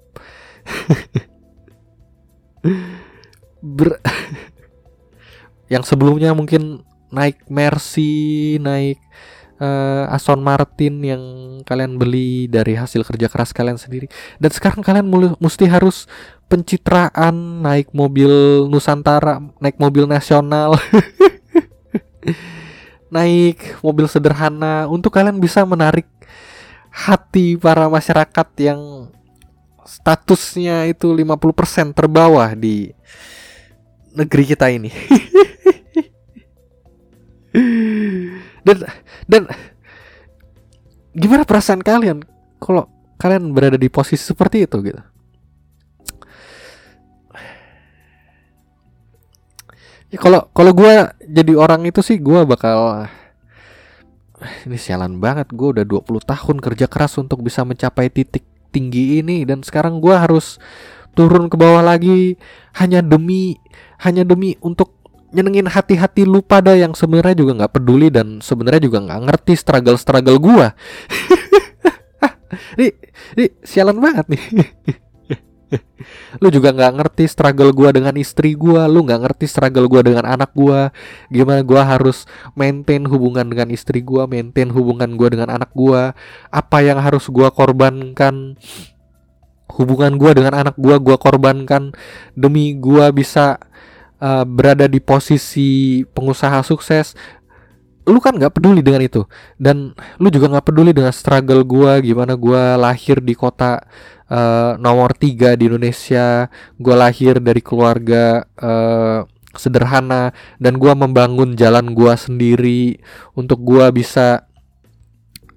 ber 3.61 4.01
yang 5.73 5.85
sebelumnya 5.85 6.33
mungkin 6.33 6.81
naik 7.13 7.45
Mercy, 7.49 8.57
naik 8.57 8.97
uh, 9.61 10.09
Aston 10.09 10.41
Martin 10.41 11.01
yang 11.05 11.23
kalian 11.63 12.01
beli 12.01 12.49
dari 12.49 12.75
hasil 12.75 13.05
kerja 13.05 13.29
keras 13.29 13.53
kalian 13.53 13.77
sendiri 13.77 14.09
dan 14.41 14.51
sekarang 14.51 14.81
kalian 14.81 15.07
mesti 15.37 15.65
harus 15.69 16.09
pencitraan 16.45 17.65
naik 17.65 17.89
mobil 17.93 18.65
Nusantara, 18.69 19.41
naik 19.61 19.77
mobil 19.81 20.05
nasional. 20.05 20.77
naik 23.15 23.79
mobil 23.79 24.11
sederhana 24.11 24.91
untuk 24.91 25.15
kalian 25.15 25.39
bisa 25.39 25.63
menarik 25.63 26.03
hati 26.91 27.55
para 27.55 27.87
masyarakat 27.87 28.47
yang 28.59 29.07
statusnya 29.87 30.91
itu 30.91 31.07
50% 31.07 31.95
terbawah 31.95 32.51
di 32.51 32.91
negeri 34.11 34.43
kita 34.43 34.67
ini. 34.67 34.91
dan 38.67 38.77
dan 39.31 39.47
gimana 41.15 41.47
perasaan 41.47 41.79
kalian 41.79 42.19
kalau 42.59 42.91
kalian 43.15 43.55
berada 43.55 43.79
di 43.79 43.87
posisi 43.87 44.27
seperti 44.27 44.67
itu 44.67 44.75
gitu 44.83 44.99
ya 50.15 50.17
kalau 50.17 50.47
kalau 50.55 50.71
gue 50.71 50.93
jadi 51.27 51.53
orang 51.59 51.83
itu 51.83 51.99
sih 51.99 52.17
gue 52.17 52.47
bakal 52.47 53.11
ini 54.63 54.79
sialan 54.79 55.19
banget 55.19 55.51
gue 55.51 55.67
udah 55.75 55.85
20 55.85 56.07
tahun 56.23 56.57
kerja 56.63 56.87
keras 56.87 57.19
untuk 57.19 57.43
bisa 57.43 57.67
mencapai 57.67 58.07
titik 58.07 58.47
tinggi 58.71 59.19
ini 59.19 59.43
dan 59.43 59.63
sekarang 59.63 59.99
gue 59.99 60.15
harus 60.15 60.59
turun 61.15 61.47
ke 61.47 61.55
bawah 61.55 61.83
lagi 61.83 62.35
hanya 62.75 62.99
demi 62.99 63.55
hanya 64.03 64.27
demi 64.27 64.59
untuk 64.59 64.95
nyenengin 65.35 65.67
hati-hati 65.67 66.23
lu 66.23 66.39
pada 66.39 66.75
yang 66.79 66.95
sebenarnya 66.95 67.35
juga 67.35 67.51
nggak 67.59 67.73
peduli 67.75 68.07
dan 68.07 68.39
sebenarnya 68.39 68.87
juga 68.87 69.03
nggak 69.03 69.21
ngerti 69.27 69.53
struggle 69.59 69.99
struggle 69.99 70.39
gua. 70.39 70.71
nih, 72.79 72.95
nih 73.35 73.49
sialan 73.67 73.99
banget 73.99 74.25
nih. 74.31 74.43
lu 76.41 76.47
juga 76.51 76.75
nggak 76.75 76.93
ngerti 77.01 77.23
struggle 77.27 77.71
gua 77.71 77.89
dengan 77.95 78.15
istri 78.19 78.53
gua, 78.53 78.85
lu 78.85 79.05
nggak 79.05 79.21
ngerti 79.25 79.45
struggle 79.47 79.87
gua 79.87 80.01
dengan 80.01 80.25
anak 80.25 80.51
gua. 80.51 80.89
Gimana 81.31 81.61
gua 81.61 81.81
harus 81.83 82.27
maintain 82.53 83.03
hubungan 83.05 83.47
dengan 83.47 83.71
istri 83.71 84.03
gua, 84.03 84.27
maintain 84.27 84.71
hubungan 84.71 85.15
gua 85.15 85.29
dengan 85.31 85.49
anak 85.53 85.71
gua. 85.71 86.17
Apa 86.49 86.83
yang 86.83 86.99
harus 86.99 87.27
gua 87.31 87.51
korbankan? 87.53 88.59
Hubungan 89.71 90.15
gua 90.15 90.31
dengan 90.31 90.53
anak 90.55 90.75
gua 90.79 91.01
gua 91.01 91.17
korbankan 91.19 91.91
demi 92.35 92.75
gua 92.75 93.11
bisa 93.11 93.59
uh, 94.19 94.45
berada 94.47 94.87
di 94.87 95.03
posisi 95.03 96.01
pengusaha 96.15 96.63
sukses 96.63 97.15
lu 98.05 98.21
kan 98.21 98.37
nggak 98.37 98.53
peduli 98.53 98.85
dengan 98.85 99.01
itu 99.01 99.25
dan 99.57 99.97
lu 100.21 100.29
juga 100.29 100.45
nggak 100.53 100.65
peduli 100.69 100.93
dengan 100.93 101.09
struggle 101.09 101.65
gua 101.65 101.97
gimana 101.97 102.37
gua 102.37 102.77
lahir 102.77 103.17
di 103.17 103.33
kota 103.33 103.81
uh, 104.29 104.79
nomor 104.79 105.13
tiga 105.17 105.53
di 105.57 105.67
Indonesia 105.69 106.49
gua 106.77 107.07
lahir 107.09 107.41
dari 107.41 107.61
keluarga 107.61 108.45
uh, 108.59 109.25
sederhana 109.55 110.35
dan 110.59 110.77
gua 110.77 110.93
membangun 110.93 111.55
jalan 111.55 111.95
gua 111.95 112.19
sendiri 112.19 112.99
untuk 113.33 113.61
gua 113.63 113.89
bisa 113.89 114.45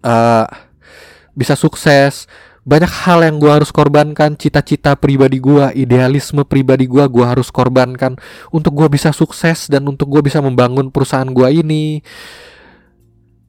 uh, 0.03 0.47
bisa 1.39 1.55
sukses. 1.55 2.27
Banyak 2.69 3.09
hal 3.09 3.25
yang 3.25 3.41
gue 3.41 3.49
harus 3.49 3.73
korbankan 3.73 4.37
cita-cita 4.37 4.93
pribadi 4.93 5.41
gue 5.41 5.73
idealisme 5.73 6.45
pribadi 6.45 6.85
gue 6.85 7.01
gue 7.01 7.25
harus 7.25 7.49
korbankan 7.49 8.21
untuk 8.53 8.77
gue 8.77 8.93
bisa 8.93 9.09
sukses 9.09 9.73
dan 9.73 9.89
untuk 9.89 10.13
gue 10.13 10.21
bisa 10.21 10.45
membangun 10.45 10.93
perusahaan 10.93 11.25
gue 11.25 11.49
ini. 11.49 12.05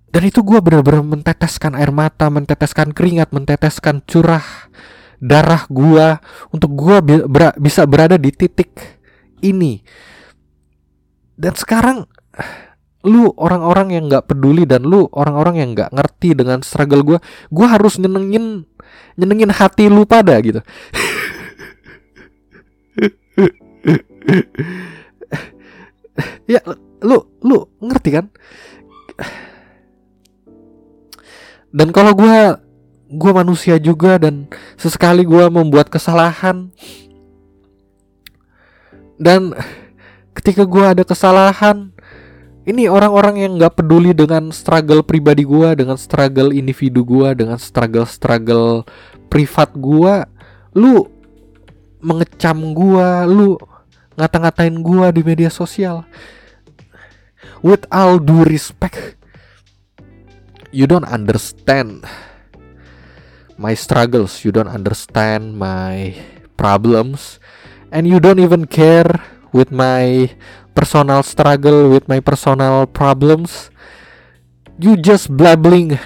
Dan 0.07 0.23
itu 0.23 0.39
gue 0.39 0.63
benar-benar 0.63 1.03
menteteskan 1.03 1.75
air 1.75 1.91
mata 1.91 2.31
menteteskan 2.31 2.95
keringat 2.95 3.35
menteteskan 3.35 3.99
curah 4.07 4.71
darah 5.19 5.67
gue 5.67 6.17
untuk 6.55 6.71
gue 6.75 6.97
ber 7.27 7.53
bisa 7.59 7.83
berada 7.85 8.15
di 8.15 8.31
titik 8.31 8.71
ini. 9.43 9.83
Dan 11.39 11.55
sekarang 11.55 12.07
lu 13.07 13.31
orang-orang 13.39 13.95
yang 13.95 14.03
nggak 14.11 14.27
peduli 14.27 14.67
dan 14.67 14.83
lu 14.83 15.07
orang-orang 15.15 15.63
yang 15.63 15.69
nggak 15.71 15.95
ngerti 15.95 16.35
dengan 16.35 16.59
struggle 16.59 16.99
gue 17.07 17.19
gue 17.47 17.67
harus 17.67 17.95
nyenengin 17.95 18.67
nyenengin 19.15 19.55
hati 19.55 19.87
lu 19.87 20.03
pada 20.03 20.35
gitu. 20.43 20.59
Ya 26.49 26.59
lu 26.99 27.23
lu 27.39 27.71
ngerti 27.79 28.09
kan? 28.11 28.25
Dan 31.69 31.93
kalau 31.93 32.17
gue 32.17 32.57
gue 33.09 33.31
manusia 33.33 33.81
juga 33.81 34.21
dan 34.21 34.45
sesekali 34.77 35.25
gue 35.25 35.45
membuat 35.49 35.89
kesalahan. 35.89 36.69
Dan 39.19 39.51
ketika 40.37 40.63
gue 40.63 40.85
ada 40.85 41.03
kesalahan 41.03 41.91
ini 42.69 42.85
orang-orang 42.85 43.41
yang 43.41 43.51
nggak 43.57 43.81
peduli 43.81 44.13
dengan 44.13 44.53
struggle 44.53 45.01
pribadi 45.01 45.41
gue 45.41 45.69
dengan 45.73 45.97
struggle 45.97 46.53
individu 46.53 47.01
gue 47.01 47.33
dengan 47.33 47.57
struggle 47.57 48.05
struggle 48.05 48.85
privat 49.27 49.73
gue 49.73 50.13
lu 50.77 51.09
mengecam 51.99 52.77
gue 52.77 53.09
lu 53.25 53.57
ngata-ngatain 54.15 54.75
gue 54.79 55.05
di 55.17 55.21
media 55.25 55.49
sosial. 55.49 56.05
With 57.59 57.83
all 57.91 58.21
due 58.21 58.45
respect 58.45 59.19
you 60.69 60.85
don't 60.85 61.09
understand 61.09 62.05
my 63.59 63.75
struggles 63.75 64.47
you 64.47 64.55
don't 64.55 64.71
understand 64.71 65.59
my 65.59 66.15
problems 66.55 67.43
and 67.91 68.07
you 68.07 68.23
don't 68.23 68.39
even 68.39 68.63
care 68.63 69.09
with 69.51 69.73
my 69.73 70.29
personal 70.79 71.19
struggle 71.25 71.89
with 71.89 72.07
my 72.07 72.21
personal 72.23 72.87
problems. 72.87 73.67
You 74.79 74.95
just 74.95 75.27
blabbling 75.27 75.99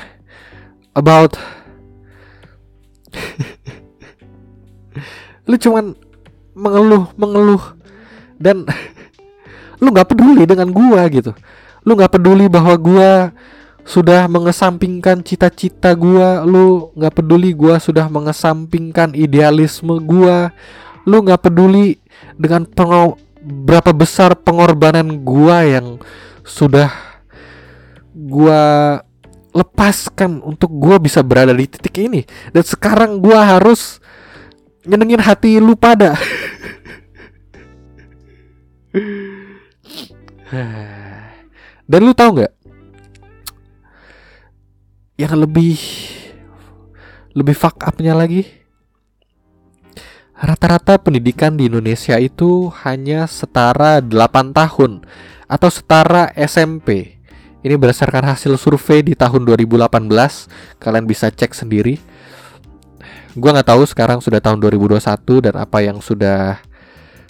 about 0.97 1.37
lu 5.49 5.61
cuman 5.61 5.93
mengeluh 6.57 7.13
mengeluh 7.13 7.61
dan 8.41 8.65
lu 9.83 9.93
nggak 9.93 10.09
peduli 10.09 10.49
dengan 10.49 10.73
gua 10.73 11.05
gitu. 11.11 11.37
Lu 11.85 11.93
nggak 11.93 12.17
peduli 12.17 12.49
bahwa 12.49 12.73
gua 12.79 13.29
sudah 13.84 14.32
mengesampingkan 14.32 15.22
cita-cita 15.24 15.91
gua. 15.96 16.43
Lu 16.48 16.91
nggak 16.96 17.13
peduli 17.19 17.52
gua 17.52 17.80
sudah 17.80 18.08
mengesampingkan 18.08 19.12
idealisme 19.15 20.00
gua. 20.00 20.52
Lu 21.04 21.19
nggak 21.24 21.43
peduli 21.43 22.00
dengan 22.39 22.63
berapa 23.43 23.91
besar 23.91 24.39
pengorbanan 24.39 25.19
gua 25.24 25.67
yang 25.67 26.00
sudah 26.48 26.91
gua 28.15 29.04
lepaskan 29.54 30.39
untuk 30.41 30.72
gua 30.72 30.98
bisa 30.98 31.19
berada 31.19 31.52
di 31.52 31.67
titik 31.67 32.00
ini. 32.00 32.24
Dan 32.56 32.63
sekarang 32.63 33.19
gua 33.19 33.60
harus 33.60 34.00
nyenengin 34.88 35.19
hati 35.19 35.60
lu 35.60 35.76
pada. 35.76 36.15
Dan 41.84 42.00
lu 42.00 42.15
tahu 42.15 42.39
nggak 42.39 42.62
yang 45.23 45.39
lebih 45.39 45.79
lebih 47.31 47.55
fuck 47.55 47.79
upnya 47.88 48.12
lagi 48.12 48.63
Rata-rata 50.43 50.99
pendidikan 50.99 51.55
di 51.55 51.71
Indonesia 51.71 52.19
itu 52.19 52.67
hanya 52.83 53.31
setara 53.31 54.03
8 54.03 54.51
tahun 54.51 54.99
atau 55.47 55.69
setara 55.71 56.36
SMP. 56.36 57.15
Ini 57.63 57.79
berdasarkan 57.79 58.27
hasil 58.36 58.59
survei 58.59 59.07
di 59.07 59.15
tahun 59.15 59.47
2018. 59.47 59.88
Kalian 60.83 61.07
bisa 61.07 61.31
cek 61.31 61.55
sendiri. 61.55 61.95
Gua 63.39 63.55
nggak 63.55 63.71
tahu 63.71 63.88
sekarang 63.88 64.19
sudah 64.19 64.43
tahun 64.43 64.59
2021 64.59 64.99
dan 65.47 65.55
apa 65.55 65.79
yang 65.79 66.03
sudah 66.03 66.59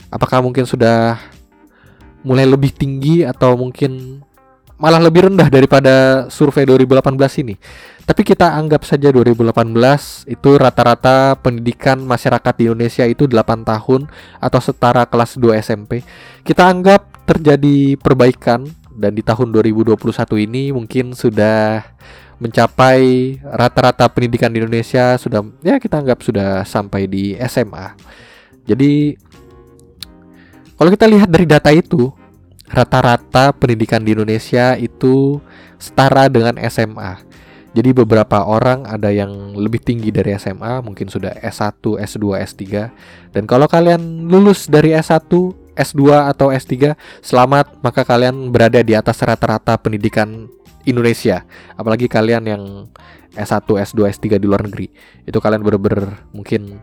apakah 0.09 0.41
mungkin 0.41 0.65
sudah 0.65 1.21
mulai 2.25 2.49
lebih 2.49 2.73
tinggi 2.73 3.21
atau 3.29 3.53
mungkin 3.53 4.22
malah 4.83 4.99
lebih 4.99 5.31
rendah 5.31 5.47
daripada 5.47 6.27
survei 6.27 6.67
2018 6.67 7.15
ini. 7.39 7.55
Tapi 8.03 8.19
kita 8.27 8.51
anggap 8.51 8.83
saja 8.83 9.15
2018 9.15 10.27
itu 10.27 10.49
rata-rata 10.59 11.39
pendidikan 11.39 12.03
masyarakat 12.03 12.53
di 12.59 12.67
Indonesia 12.67 13.07
itu 13.07 13.23
8 13.23 13.63
tahun 13.63 14.11
atau 14.43 14.59
setara 14.59 15.07
kelas 15.07 15.39
2 15.39 15.55
SMP. 15.63 16.03
Kita 16.43 16.67
anggap 16.67 17.23
terjadi 17.23 17.95
perbaikan 17.95 18.67
dan 18.91 19.15
di 19.15 19.23
tahun 19.23 19.55
2021 19.55 19.95
ini 20.43 20.75
mungkin 20.75 21.15
sudah 21.15 21.79
mencapai 22.43 23.39
rata-rata 23.39 24.11
pendidikan 24.11 24.51
di 24.51 24.59
Indonesia 24.59 25.15
sudah 25.15 25.47
ya 25.63 25.79
kita 25.79 26.03
anggap 26.03 26.19
sudah 26.19 26.67
sampai 26.67 27.07
di 27.07 27.39
SMA. 27.47 27.95
Jadi 28.67 29.15
kalau 30.75 30.91
kita 30.91 31.07
lihat 31.07 31.31
dari 31.31 31.47
data 31.47 31.71
itu 31.71 32.11
rata-rata 32.69 33.51
pendidikan 33.51 34.03
di 34.03 34.15
Indonesia 34.15 34.75
itu 34.79 35.39
setara 35.75 36.31
dengan 36.31 36.55
SMA. 36.71 37.19
Jadi 37.73 37.89
beberapa 37.89 38.45
orang 38.45 38.85
ada 38.85 39.09
yang 39.09 39.57
lebih 39.57 39.81
tinggi 39.81 40.13
dari 40.13 40.37
SMA, 40.37 40.85
mungkin 40.85 41.09
sudah 41.09 41.33
S1, 41.41 41.81
S2, 41.81 42.37
S3. 42.45 42.63
Dan 43.33 43.49
kalau 43.49 43.65
kalian 43.65 44.29
lulus 44.29 44.69
dari 44.69 44.93
S1, 44.93 45.25
S2 45.73 46.01
atau 46.29 46.53
S3, 46.53 46.93
selamat, 47.25 47.81
maka 47.81 48.05
kalian 48.05 48.53
berada 48.53 48.77
di 48.85 48.93
atas 48.93 49.17
rata-rata 49.25 49.73
pendidikan 49.81 50.45
Indonesia. 50.85 51.49
Apalagi 51.73 52.05
kalian 52.05 52.45
yang 52.45 52.63
S1, 53.33 53.65
S2, 53.65 54.21
S3 54.21 54.37
di 54.37 54.45
luar 54.45 54.61
negeri. 54.61 54.93
Itu 55.25 55.41
kalian 55.41 55.65
bener-bener 55.65 56.29
mungkin 56.29 56.77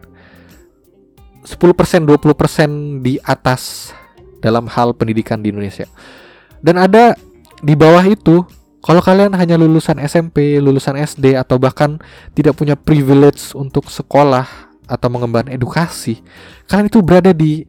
10%, 1.47 2.03
20% 2.03 2.99
di 2.99 3.15
atas 3.23 3.95
dalam 4.41 4.67
hal 4.67 4.97
pendidikan 4.97 5.41
di 5.45 5.53
Indonesia. 5.53 5.87
Dan 6.61 6.77
ada 6.81 7.17
di 7.61 7.77
bawah 7.77 8.05
itu, 8.05 8.45
kalau 8.81 9.05
kalian 9.05 9.37
hanya 9.37 9.61
lulusan 9.61 10.01
SMP, 10.01 10.57
lulusan 10.61 10.97
SD 10.97 11.37
atau 11.37 11.61
bahkan 11.61 12.01
tidak 12.33 12.57
punya 12.57 12.77
privilege 12.77 13.53
untuk 13.53 13.93
sekolah 13.93 14.49
atau 14.89 15.09
mengembangkan 15.13 15.53
edukasi, 15.53 16.25
kalian 16.67 16.89
itu 16.89 17.01
berada 17.05 17.31
di 17.37 17.69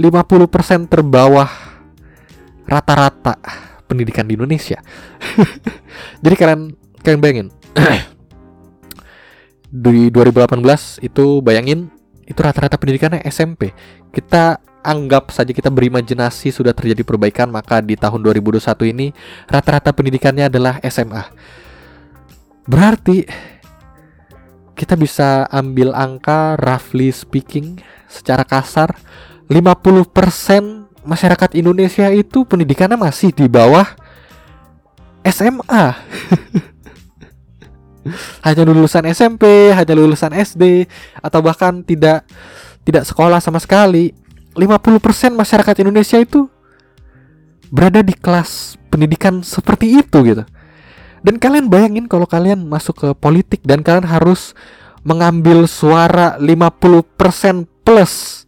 50% 0.00 0.88
terbawah 0.88 1.48
rata-rata 2.64 3.36
pendidikan 3.90 4.28
di 4.28 4.38
Indonesia. 4.38 4.78
Jadi 6.24 6.34
kalian 6.38 6.60
kalian 7.02 7.20
bayangin 7.20 7.48
di 9.84 10.12
2018 10.14 10.60
itu 11.02 11.40
bayangin 11.42 11.90
itu 12.30 12.38
rata-rata 12.38 12.78
pendidikannya 12.78 13.26
SMP. 13.26 13.74
Kita 14.14 14.62
anggap 14.80 15.32
saja 15.32 15.52
kita 15.52 15.68
berimajinasi 15.68 16.52
sudah 16.52 16.72
terjadi 16.72 17.04
perbaikan 17.04 17.52
maka 17.52 17.84
di 17.84 17.96
tahun 17.96 18.24
2021 18.24 18.92
ini 18.92 19.12
rata-rata 19.46 19.92
pendidikannya 19.92 20.48
adalah 20.48 20.80
SMA. 20.84 21.24
Berarti 22.64 23.24
kita 24.76 24.96
bisa 24.96 25.44
ambil 25.52 25.92
angka 25.92 26.56
roughly 26.56 27.12
speaking 27.12 27.76
secara 28.08 28.48
kasar 28.48 28.96
50% 29.52 31.04
masyarakat 31.04 31.50
Indonesia 31.58 32.08
itu 32.08 32.48
pendidikannya 32.48 32.96
masih 32.96 33.34
di 33.34 33.50
bawah 33.50 33.84
SMA. 35.26 35.84
hanya 38.46 38.62
lulusan 38.64 39.04
SMP, 39.12 39.44
hanya 39.76 39.92
lulusan 39.92 40.32
SD 40.32 40.88
atau 41.20 41.44
bahkan 41.44 41.84
tidak 41.84 42.24
tidak 42.84 43.04
sekolah 43.04 43.44
sama 43.44 43.60
sekali 43.60 44.16
50% 44.60 45.32
masyarakat 45.32 45.74
Indonesia 45.80 46.20
itu 46.20 46.44
berada 47.72 48.04
di 48.04 48.12
kelas 48.12 48.76
pendidikan 48.92 49.40
seperti 49.40 50.04
itu 50.04 50.18
gitu. 50.26 50.44
Dan 51.24 51.40
kalian 51.40 51.72
bayangin 51.72 52.04
kalau 52.08 52.28
kalian 52.28 52.68
masuk 52.68 52.96
ke 53.00 53.08
politik 53.16 53.64
dan 53.64 53.80
kalian 53.80 54.04
harus 54.04 54.52
mengambil 55.00 55.64
suara 55.64 56.36
50% 56.36 57.64
plus 57.84 58.44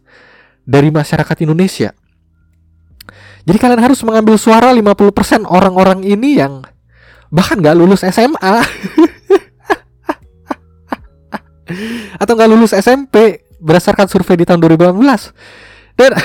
dari 0.65 0.93
masyarakat 0.93 1.37
Indonesia. 1.41 1.93
Jadi 3.43 3.57
kalian 3.59 3.81
harus 3.83 3.99
mengambil 4.07 4.39
suara 4.39 4.71
50% 4.71 5.43
orang-orang 5.49 6.05
ini 6.07 6.39
yang 6.39 6.63
bahkan 7.33 7.59
gak 7.59 7.75
lulus 7.75 8.05
SMA 8.07 8.37
atau 12.21 12.33
gak 12.37 12.49
lulus 12.49 12.71
SMP 12.71 13.43
berdasarkan 13.59 14.07
survei 14.07 14.39
di 14.39 14.45
tahun 14.47 14.63
2018 14.63 15.72
dan 15.97 16.11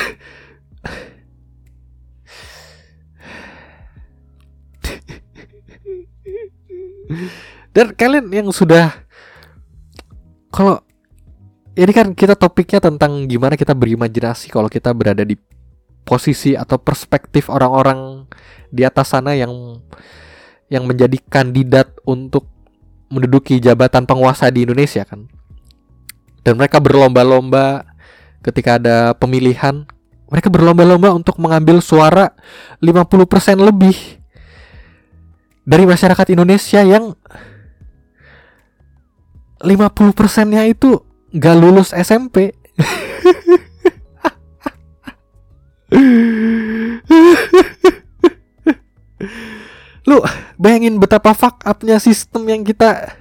dan 7.76 7.87
kalian 7.96 8.33
yang 8.33 8.48
sudah 8.52 8.92
kalau 10.48 10.81
ini 11.78 11.92
kan 11.94 12.11
kita 12.11 12.35
topiknya 12.35 12.83
tentang 12.83 13.31
gimana 13.31 13.54
kita 13.54 13.70
berimajinasi 13.70 14.50
kalau 14.50 14.66
kita 14.66 14.90
berada 14.90 15.22
di 15.22 15.38
posisi 16.02 16.57
atau 16.57 16.81
perspektif 16.81 17.52
orang-orang 17.52 18.24
di 18.72 18.83
atas 18.83 19.12
sana 19.12 19.37
yang 19.37 19.78
yang 20.72 20.88
menjadi 20.88 21.20
kandidat 21.28 21.92
untuk 22.09 22.48
menduduki 23.09 23.61
jabatan 23.61 24.04
penguasa 24.04 24.48
di 24.52 24.64
Indonesia 24.64 25.04
kan. 25.04 25.28
Dan 26.44 26.57
mereka 26.57 26.81
berlomba-lomba 26.81 27.85
ketika 28.42 28.79
ada 28.79 29.12
pemilihan, 29.14 29.87
mereka 30.29 30.53
berlomba-lomba 30.53 31.14
untuk 31.16 31.40
mengambil 31.40 31.81
suara 31.81 32.37
50% 32.85 33.59
lebih 33.59 33.96
dari 35.68 35.85
masyarakat 35.85 36.27
Indonesia 36.33 36.81
yang 36.85 37.16
50%-nya 39.61 40.64
itu 40.70 41.03
gak 41.35 41.57
lulus 41.59 41.90
SMP. 41.92 42.55
lu 50.09 50.24
bayangin 50.57 50.96
betapa 50.96 51.37
fuck 51.37 51.61
upnya 51.68 52.01
sistem 52.01 52.48
yang 52.48 52.64
kita 52.64 53.12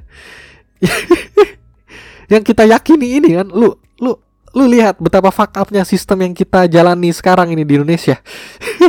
yang 2.32 2.44
kita 2.44 2.64
yakini 2.64 3.20
ini 3.20 3.30
kan 3.36 3.48
lu 3.52 3.76
lu 4.00 4.16
lu 4.58 4.66
lihat 4.66 4.98
betapa 4.98 5.30
fuck 5.30 5.54
upnya 5.54 5.86
sistem 5.86 6.26
yang 6.26 6.34
kita 6.34 6.66
jalani 6.66 7.14
sekarang 7.14 7.54
ini 7.54 7.62
di 7.62 7.78
Indonesia. 7.78 8.18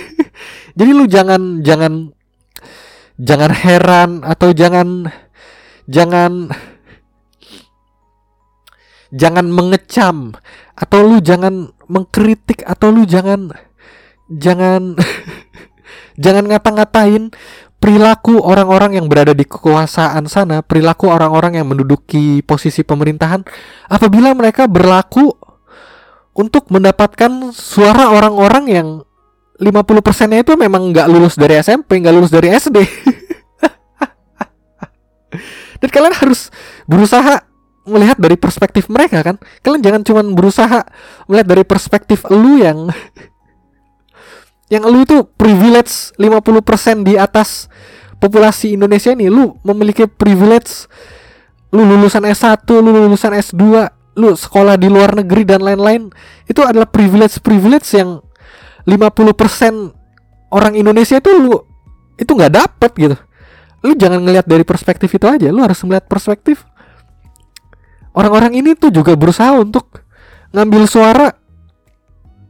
Jadi 0.78 0.90
lu 0.96 1.04
jangan 1.04 1.60
jangan 1.60 2.08
jangan 3.20 3.52
heran 3.52 4.10
atau 4.24 4.56
jangan 4.56 5.12
jangan 5.84 6.48
jangan 9.12 9.46
mengecam 9.52 10.32
atau 10.72 10.98
lu 11.04 11.20
jangan 11.20 11.68
mengkritik 11.88 12.64
atau 12.64 12.88
lu 12.88 13.04
jangan 13.04 13.52
jangan 14.32 14.96
jangan 16.22 16.44
ngata-ngatain 16.48 17.32
perilaku 17.78 18.42
orang-orang 18.42 18.98
yang 18.98 19.06
berada 19.06 19.32
di 19.32 19.46
kekuasaan 19.46 20.26
sana, 20.26 20.66
perilaku 20.66 21.08
orang-orang 21.08 21.62
yang 21.62 21.66
menduduki 21.70 22.42
posisi 22.42 22.82
pemerintahan. 22.82 23.46
Apabila 23.86 24.34
mereka 24.34 24.66
berlaku 24.66 25.30
untuk 26.38 26.70
mendapatkan 26.70 27.50
suara 27.50 28.14
orang-orang 28.14 28.64
yang 28.70 28.88
50%-nya 29.58 30.46
itu 30.46 30.54
memang 30.54 30.94
nggak 30.94 31.10
lulus 31.10 31.34
dari 31.34 31.58
SMP, 31.58 31.98
nggak 31.98 32.14
lulus 32.14 32.30
dari 32.30 32.54
SD. 32.54 32.78
Dan 35.82 35.88
kalian 35.90 36.14
harus 36.14 36.54
berusaha 36.86 37.42
melihat 37.82 38.14
dari 38.22 38.38
perspektif 38.38 38.86
mereka 38.86 39.26
kan. 39.26 39.36
Kalian 39.66 39.82
jangan 39.82 40.02
cuma 40.06 40.22
berusaha 40.22 40.86
melihat 41.26 41.58
dari 41.58 41.66
perspektif 41.66 42.22
lu 42.30 42.62
yang 42.62 42.86
yang 44.72 44.86
lu 44.86 45.02
itu 45.02 45.26
privilege 45.34 46.14
50% 46.14 47.02
di 47.02 47.18
atas 47.18 47.66
populasi 48.22 48.78
Indonesia 48.78 49.10
ini 49.10 49.26
lu 49.26 49.58
memiliki 49.66 50.06
privilege 50.06 50.86
lu 51.74 51.82
lulusan 51.82 52.24
S1, 52.24 52.64
lu 52.80 52.94
lulusan 52.94 53.34
S2, 53.34 53.97
lu 54.18 54.34
sekolah 54.34 54.74
di 54.74 54.90
luar 54.90 55.14
negeri 55.14 55.46
dan 55.46 55.62
lain-lain 55.62 56.10
itu 56.50 56.58
adalah 56.66 56.90
privilege-privilege 56.90 57.86
yang 57.94 58.18
50% 58.82 59.94
orang 60.50 60.74
Indonesia 60.74 61.22
itu 61.22 61.30
lu 61.38 61.62
itu 62.18 62.26
nggak 62.26 62.52
dapet 62.52 62.90
gitu. 62.98 63.16
Lu 63.86 63.94
jangan 63.94 64.18
ngelihat 64.18 64.50
dari 64.50 64.66
perspektif 64.66 65.14
itu 65.14 65.22
aja, 65.30 65.54
lu 65.54 65.62
harus 65.62 65.78
melihat 65.86 66.10
perspektif 66.10 66.66
orang-orang 68.18 68.58
ini 68.58 68.74
tuh 68.74 68.90
juga 68.90 69.14
berusaha 69.14 69.54
untuk 69.54 70.02
ngambil 70.50 70.82
suara 70.90 71.30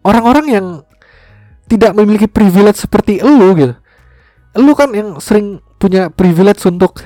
orang-orang 0.01 0.47
yang 0.49 0.67
tidak 1.69 1.93
memiliki 1.93 2.25
privilege 2.25 2.81
seperti 2.81 3.21
lu 3.21 3.53
gitu. 3.53 3.75
Lu 4.57 4.73
kan 4.73 4.89
yang 4.97 5.21
sering 5.21 5.61
punya 5.77 6.09
privilege 6.09 6.65
untuk 6.65 7.05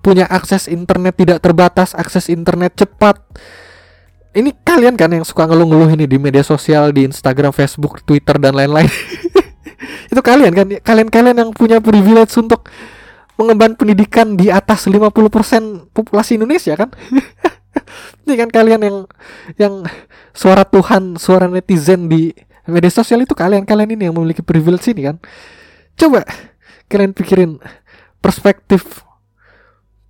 punya 0.00 0.24
akses 0.24 0.66
internet 0.72 1.20
tidak 1.20 1.44
terbatas, 1.44 1.92
akses 1.92 2.32
internet 2.32 2.72
cepat. 2.80 3.20
Ini 4.38 4.54
kalian 4.62 4.94
kan 4.94 5.10
yang 5.10 5.26
suka 5.26 5.50
ngeluh-ngeluh 5.50 5.90
ini 5.98 6.06
di 6.06 6.14
media 6.14 6.46
sosial, 6.46 6.94
di 6.94 7.10
Instagram, 7.10 7.50
Facebook, 7.50 8.06
Twitter 8.06 8.38
dan 8.38 8.54
lain-lain. 8.54 8.86
Itu 10.14 10.22
kalian 10.22 10.54
kan, 10.54 10.66
kalian-kalian 10.78 11.36
yang 11.42 11.50
punya 11.50 11.82
privilege 11.82 12.30
untuk 12.38 12.70
mengemban 13.34 13.74
pendidikan 13.74 14.38
di 14.38 14.46
atas 14.46 14.86
50% 14.86 15.90
populasi 15.90 16.38
Indonesia 16.38 16.78
kan? 16.78 16.94
ini 18.30 18.34
kan 18.38 18.46
kalian 18.46 18.80
yang 18.86 18.96
yang 19.58 19.74
suara 20.30 20.62
Tuhan, 20.62 21.18
suara 21.18 21.50
netizen 21.50 22.06
di 22.06 22.30
media 22.62 22.94
sosial 22.94 23.26
itu 23.26 23.34
kalian-kalian 23.34 23.90
ini 23.98 24.06
yang 24.06 24.14
memiliki 24.14 24.46
privilege 24.46 24.86
ini 24.94 25.10
kan. 25.10 25.16
Coba 25.98 26.22
kalian 26.86 27.10
pikirin 27.10 27.58
perspektif 28.22 29.02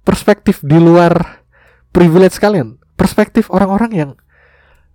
perspektif 0.05 0.61
di 0.61 0.77
luar 0.77 1.45
privilege 1.97 2.37
kalian. 2.37 2.77
Perspektif 2.99 3.47
orang-orang 3.55 3.93
yang 3.95 4.11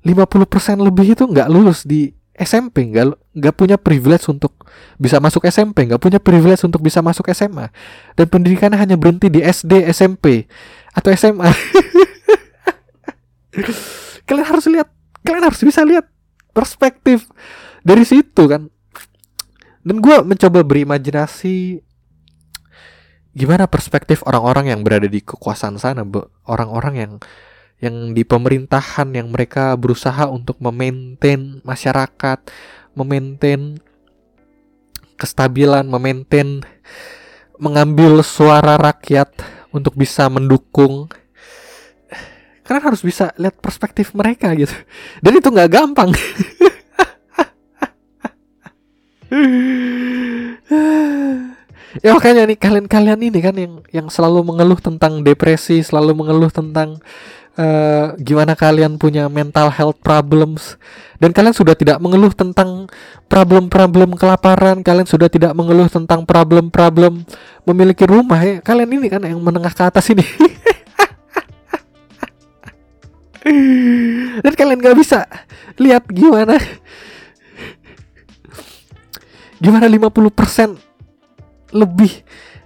50% 0.04 0.84
lebih 0.84 1.16
itu 1.16 1.24
nggak 1.24 1.48
lulus 1.48 1.88
di 1.88 2.12
SMP, 2.34 2.90
nggak 2.90 3.38
nggak 3.38 3.56
punya 3.56 3.78
privilege 3.78 4.26
untuk 4.26 4.68
bisa 4.98 5.22
masuk 5.22 5.46
SMP, 5.48 5.86
nggak 5.86 6.02
punya 6.02 6.20
privilege 6.20 6.66
untuk 6.66 6.82
bisa 6.82 7.00
masuk 7.00 7.30
SMA, 7.30 7.70
dan 8.18 8.26
pendidikannya 8.26 8.76
hanya 8.76 8.98
berhenti 8.98 9.30
di 9.30 9.40
SD, 9.40 9.86
SMP, 9.94 10.50
atau 10.92 11.14
SMA. 11.14 11.46
kalian 14.28 14.48
harus 14.50 14.66
lihat, 14.66 14.90
kalian 15.22 15.46
harus 15.46 15.62
bisa 15.62 15.86
lihat 15.86 16.10
perspektif 16.58 17.30
dari 17.86 18.02
situ 18.02 18.50
kan? 18.50 18.66
Dan 19.86 20.02
gue 20.02 20.18
mencoba 20.26 20.66
berimajinasi 20.66 21.86
gimana 23.34 23.70
perspektif 23.70 24.26
orang-orang 24.26 24.74
yang 24.74 24.82
berada 24.82 25.10
di 25.10 25.22
kekuasaan 25.22 25.78
sana 25.82 26.06
orang-orang 26.46 26.94
yang 26.98 27.12
yang 27.84 28.16
di 28.16 28.24
pemerintahan 28.24 29.12
yang 29.12 29.28
mereka 29.28 29.76
berusaha 29.76 30.32
untuk 30.32 30.56
memaintain 30.64 31.60
masyarakat 31.68 32.40
memaintain 32.96 33.84
kestabilan 35.20 35.84
memaintain 35.84 36.64
mengambil 37.60 38.24
suara 38.24 38.80
rakyat 38.80 39.30
untuk 39.74 39.98
bisa 39.98 40.30
mendukung. 40.30 41.10
Kalian 42.64 42.84
harus 42.84 43.04
bisa 43.04 43.36
lihat 43.36 43.60
perspektif 43.60 44.16
mereka 44.16 44.56
gitu. 44.56 44.72
Dan 45.20 45.36
itu 45.36 45.48
nggak 45.52 45.72
gampang. 45.72 46.12
Ya 52.02 52.18
makanya 52.18 52.50
nih 52.50 52.58
kalian-kalian 52.58 53.22
ini 53.30 53.40
kan 53.40 53.54
yang 53.54 53.74
yang 53.94 54.08
selalu 54.10 54.42
mengeluh 54.42 54.82
tentang 54.82 55.22
depresi 55.22 55.86
selalu 55.86 56.18
mengeluh 56.18 56.50
tentang 56.50 56.98
uh, 57.58 58.14
gimana 58.22 58.58
kalian 58.58 58.98
punya 58.98 59.30
mental 59.30 59.70
health 59.74 59.98
problems? 60.02 60.78
Dan 61.18 61.32
kalian 61.32 61.56
sudah 61.56 61.78
tidak 61.78 62.02
mengeluh 62.04 62.36
tentang 62.36 62.92
problem-problem 63.32 64.20
kelaparan 64.20 64.84
kalian 64.84 65.08
sudah 65.08 65.32
tidak 65.32 65.56
mengeluh 65.56 65.88
tentang 65.88 66.28
problem-problem 66.28 67.24
memiliki 67.64 68.04
rumah 68.04 68.44
ya. 68.44 68.60
Kalian 68.60 69.00
ini 69.00 69.08
kan 69.08 69.24
yang 69.24 69.40
menengah 69.40 69.72
ke 69.72 69.84
atas 69.88 70.12
ini. 70.12 70.24
Dan 74.44 74.54
kalian 74.56 74.80
gak 74.80 74.98
bisa 75.00 75.28
lihat 75.80 76.08
gimana. 76.08 76.60
Gimana 79.64 79.88
50% 79.88 80.76
lebih 81.72 82.12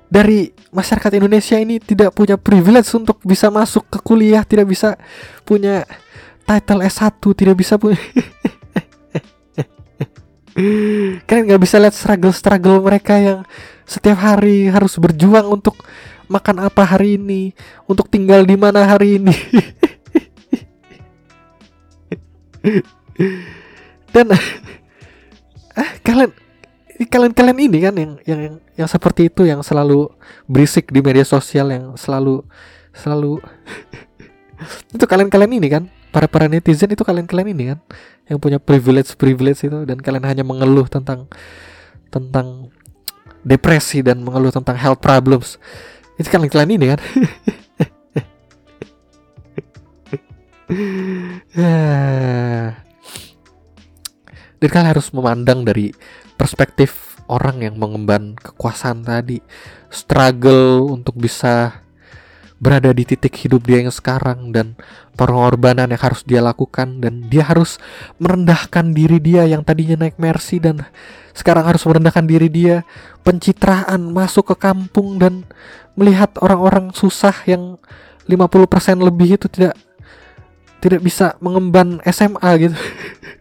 dari 0.07 0.55
masyarakat 0.71 1.11
Indonesia 1.19 1.59
ini 1.59 1.79
tidak 1.83 2.15
punya 2.15 2.39
privilege 2.39 2.87
untuk 2.95 3.19
bisa 3.23 3.51
masuk 3.51 3.83
ke 3.91 3.99
kuliah, 4.03 4.43
tidak 4.47 4.71
bisa 4.71 4.95
punya 5.43 5.83
title 6.47 6.83
S1, 6.83 7.19
tidak 7.35 7.55
bisa 7.59 7.75
punya 7.75 7.99
Kalian 11.27 11.43
nggak 11.53 11.61
bisa 11.61 11.77
lihat 11.77 11.93
struggle-struggle 11.93 12.81
mereka 12.81 13.13
yang 13.21 13.45
setiap 13.85 14.17
hari 14.17 14.65
harus 14.65 14.97
berjuang 14.97 15.45
untuk 15.45 15.77
makan 16.25 16.65
apa 16.65 16.81
hari 16.81 17.21
ini, 17.21 17.53
untuk 17.85 18.09
tinggal 18.09 18.41
di 18.41 18.57
mana 18.57 18.89
hari 18.89 19.21
ini. 19.21 19.37
dan 24.13 24.33
ah 25.81 25.91
kalian 26.03 26.31
kalian-kalian 27.05 27.59
ini 27.61 27.77
kan 27.85 27.93
yang 27.93 28.17
yang 28.25 28.41
yang 28.73 28.89
seperti 28.89 29.29
itu 29.29 29.45
yang 29.45 29.61
selalu 29.61 30.09
berisik 30.49 30.89
di 30.89 31.05
media 31.05 31.21
sosial 31.21 31.69
yang 31.69 31.93
selalu 31.93 32.41
selalu 32.97 33.37
itu 34.95 35.05
kalian-kalian 35.05 35.53
ini 35.61 35.67
kan? 35.69 35.83
Para 36.09 36.25
para 36.25 36.49
netizen 36.49 36.89
itu 36.89 37.05
kalian-kalian 37.05 37.53
ini 37.53 37.63
kan? 37.75 37.79
Yang 38.25 38.39
punya 38.41 38.57
privilege 38.57 39.13
privilege 39.13 39.61
itu 39.61 39.85
dan 39.85 40.01
kalian 40.01 40.25
hanya 40.25 40.41
mengeluh 40.41 40.89
tentang 40.89 41.29
tentang 42.09 42.73
depresi 43.45 44.01
dan 44.01 44.25
mengeluh 44.25 44.49
tentang 44.49 44.73
health 44.73 44.97
problems. 44.97 45.61
Itu 46.17 46.33
kalian-kalian 46.33 46.71
ini 46.73 46.85
kan? 46.97 46.99
Dan 54.57 54.69
kalian 54.73 54.89
harus 54.89 55.13
memandang 55.15 55.63
dari 55.63 55.93
perspektif 56.37 57.19
orang 57.27 57.65
yang 57.65 57.75
mengemban 57.75 58.37
kekuasaan 58.39 59.03
tadi, 59.03 59.43
struggle 59.91 60.87
untuk 60.87 61.19
bisa 61.19 61.83
berada 62.57 62.89
di 62.89 63.05
titik 63.05 63.37
hidup 63.37 63.69
dia 63.69 63.85
yang 63.85 63.93
sekarang 63.93 64.49
dan 64.49 64.73
pengorbanan 65.13 65.93
yang 65.93 66.01
harus 66.01 66.25
dia 66.25 66.41
lakukan 66.41 66.97
dan 66.97 67.29
dia 67.29 67.45
harus 67.45 67.77
merendahkan 68.17 68.97
diri 68.97 69.21
dia 69.21 69.45
yang 69.45 69.61
tadinya 69.61 70.05
naik 70.05 70.17
Mercy 70.17 70.57
dan 70.57 70.81
sekarang 71.37 71.69
harus 71.69 71.85
merendahkan 71.85 72.25
diri 72.25 72.49
dia 72.49 72.81
pencitraan 73.21 74.09
masuk 74.09 74.53
ke 74.53 74.55
kampung 74.57 75.21
dan 75.21 75.45
melihat 75.93 76.33
orang-orang 76.41 76.89
susah 76.97 77.33
yang 77.45 77.77
50% 78.25 79.05
lebih 79.05 79.37
itu 79.37 79.45
tidak 79.45 79.77
tidak 80.81 81.01
bisa 81.05 81.37
mengemban 81.41 82.01
SMA 82.09 82.49
gitu 82.57 82.77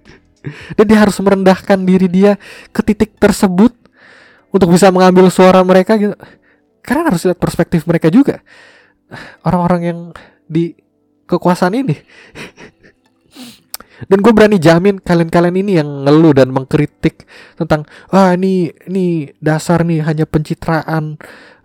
dan 0.75 0.85
dia 0.87 0.99
harus 1.03 1.17
merendahkan 1.19 1.79
diri 1.83 2.07
dia 2.07 2.39
ke 2.71 2.81
titik 2.85 3.19
tersebut 3.19 3.75
untuk 4.51 4.73
bisa 4.73 4.89
mengambil 4.95 5.29
suara 5.29 5.61
mereka 5.67 5.99
gitu 5.99 6.15
karena 6.87 7.11
harus 7.11 7.27
lihat 7.27 7.39
perspektif 7.43 7.83
mereka 7.85 8.09
juga 8.09 8.41
orang-orang 9.43 9.83
yang 9.83 9.99
di 10.47 10.75
kekuasaan 11.27 11.75
ini. 11.75 11.97
Dan 13.97 14.21
gue 14.21 14.29
berani 14.29 14.61
jamin 14.61 15.01
kalian-kalian 15.01 15.57
ini 15.57 15.81
yang 15.81 16.05
ngeluh 16.05 16.37
dan 16.37 16.53
mengkritik 16.53 17.25
tentang 17.57 17.89
ah 18.13 18.37
ini 18.37 18.69
ini 18.93 19.33
dasar 19.41 19.89
nih 19.89 20.05
hanya 20.05 20.29
pencitraan 20.29 21.17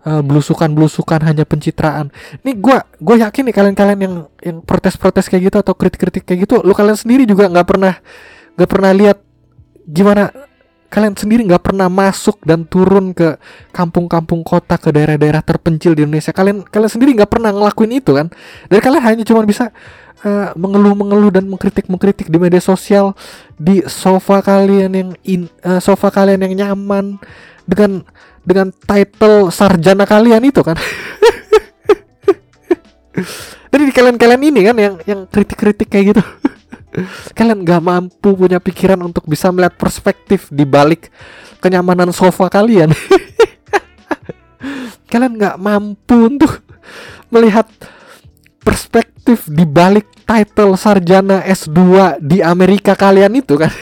uh, 0.08 0.24
belusukan-belusukan 0.24 1.28
hanya 1.28 1.44
pencitraan. 1.44 2.08
Ini 2.40 2.56
gue 2.56 2.78
gue 3.04 3.16
yakin 3.20 3.52
nih 3.52 3.54
kalian-kalian 3.54 4.00
yang 4.00 4.14
yang 4.40 4.58
protes-protes 4.64 5.28
kayak 5.28 5.52
gitu 5.52 5.60
atau 5.60 5.76
kritik-kritik 5.76 6.24
kayak 6.24 6.48
gitu, 6.48 6.64
lu 6.64 6.72
kalian 6.72 6.96
sendiri 6.96 7.28
juga 7.28 7.52
nggak 7.52 7.68
pernah 7.68 8.00
nggak 8.56 8.70
pernah 8.70 8.92
lihat 8.92 9.18
gimana 9.88 10.30
kalian 10.92 11.16
sendiri 11.16 11.48
nggak 11.48 11.64
pernah 11.72 11.88
masuk 11.88 12.36
dan 12.44 12.68
turun 12.68 13.16
ke 13.16 13.40
kampung-kampung 13.72 14.44
kota 14.44 14.76
ke 14.76 14.92
daerah-daerah 14.92 15.40
terpencil 15.40 15.96
di 15.96 16.04
Indonesia. 16.04 16.36
Kalian 16.36 16.68
kalian 16.68 16.92
sendiri 16.92 17.16
nggak 17.16 17.32
pernah 17.32 17.48
ngelakuin 17.48 17.96
itu 17.96 18.12
kan? 18.12 18.28
Dan 18.68 18.78
kalian 18.84 19.00
hanya 19.00 19.24
cuma 19.24 19.40
bisa 19.48 19.72
uh, 20.20 20.52
mengeluh-mengeluh 20.52 21.32
dan 21.32 21.48
mengkritik-mengkritik 21.48 22.28
di 22.28 22.36
media 22.36 22.60
sosial 22.60 23.16
di 23.56 23.80
sofa 23.88 24.44
kalian 24.44 24.92
yang 24.92 25.16
in, 25.24 25.48
uh, 25.64 25.80
sofa 25.80 26.12
kalian 26.12 26.44
yang 26.44 26.52
nyaman 26.68 27.16
dengan 27.64 28.04
dengan 28.44 28.68
title 28.84 29.48
sarjana 29.48 30.04
kalian 30.04 30.44
itu 30.44 30.60
kan? 30.60 30.76
Jadi 33.72 33.82
kalian-kalian 33.96 34.42
ini 34.44 34.60
kan 34.60 34.76
yang 34.76 34.94
yang 35.08 35.20
kritik-kritik 35.24 35.88
kayak 35.88 36.12
gitu 36.12 36.22
kalian 37.32 37.64
gak 37.64 37.80
mampu 37.80 38.36
punya 38.36 38.60
pikiran 38.60 39.00
untuk 39.00 39.24
bisa 39.24 39.48
melihat 39.48 39.80
perspektif 39.80 40.52
di 40.52 40.68
balik 40.68 41.08
kenyamanan 41.64 42.12
sofa 42.12 42.52
kalian. 42.52 42.92
kalian 45.12 45.40
gak 45.40 45.56
mampu 45.56 46.28
untuk 46.28 46.60
melihat 47.32 47.64
perspektif 48.60 49.48
di 49.48 49.64
balik 49.64 50.04
title 50.28 50.76
sarjana 50.76 51.40
S2 51.48 51.80
di 52.20 52.44
Amerika 52.44 52.92
kalian 52.92 53.40
itu 53.40 53.56
kan. 53.56 53.72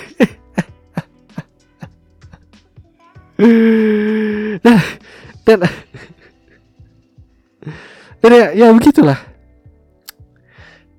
dan 4.61 4.77
dan 5.49 5.65
dan 8.21 8.33
ya, 8.37 8.53
ya 8.53 8.69
begitulah. 8.71 9.17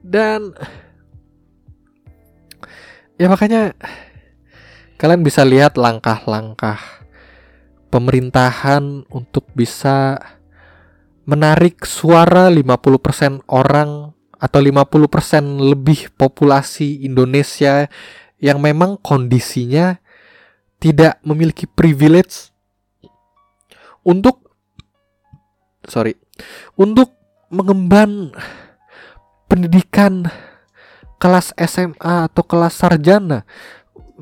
Dan 0.01 0.57
ya 3.21 3.29
makanya 3.29 3.77
kalian 4.97 5.21
bisa 5.21 5.45
lihat 5.45 5.77
langkah-langkah 5.77 7.05
pemerintahan 7.93 9.05
untuk 9.13 9.45
bisa 9.53 10.17
menarik 11.29 11.85
suara 11.85 12.49
50% 12.49 13.45
orang 13.45 14.17
atau 14.41 14.57
50% 14.57 15.69
lebih 15.69 16.09
populasi 16.17 17.05
Indonesia 17.05 17.85
yang 18.41 18.57
memang 18.57 18.97
kondisinya 18.97 20.01
tidak 20.81 21.21
memiliki 21.21 21.69
privilege 21.69 22.49
untuk 24.01 24.49
sorry 25.85 26.17
untuk 26.73 27.13
mengemban 27.53 28.33
pendidikan 29.45 30.25
kelas 31.21 31.53
SMA 31.53 32.25
atau 32.25 32.41
kelas 32.41 32.73
sarjana 32.73 33.45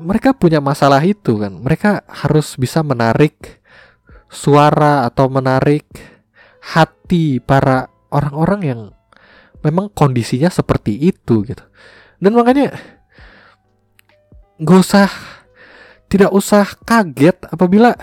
mereka 0.00 0.32
punya 0.32 0.58
masalah 0.64 1.04
itu 1.04 1.36
kan. 1.36 1.52
Mereka 1.60 2.08
harus 2.08 2.56
bisa 2.56 2.80
menarik 2.80 3.60
suara 4.32 5.04
atau 5.04 5.28
menarik 5.28 5.84
hati 6.72 7.38
para 7.38 7.92
orang-orang 8.08 8.60
yang 8.64 8.80
memang 9.60 9.92
kondisinya 9.92 10.48
seperti 10.48 10.96
itu 10.96 11.44
gitu. 11.44 11.64
Dan 12.16 12.32
makanya 12.32 12.72
gak 14.60 14.80
usah 14.80 15.08
tidak 16.10 16.32
usah 16.32 16.66
kaget 16.84 17.36
apabila 17.48 17.94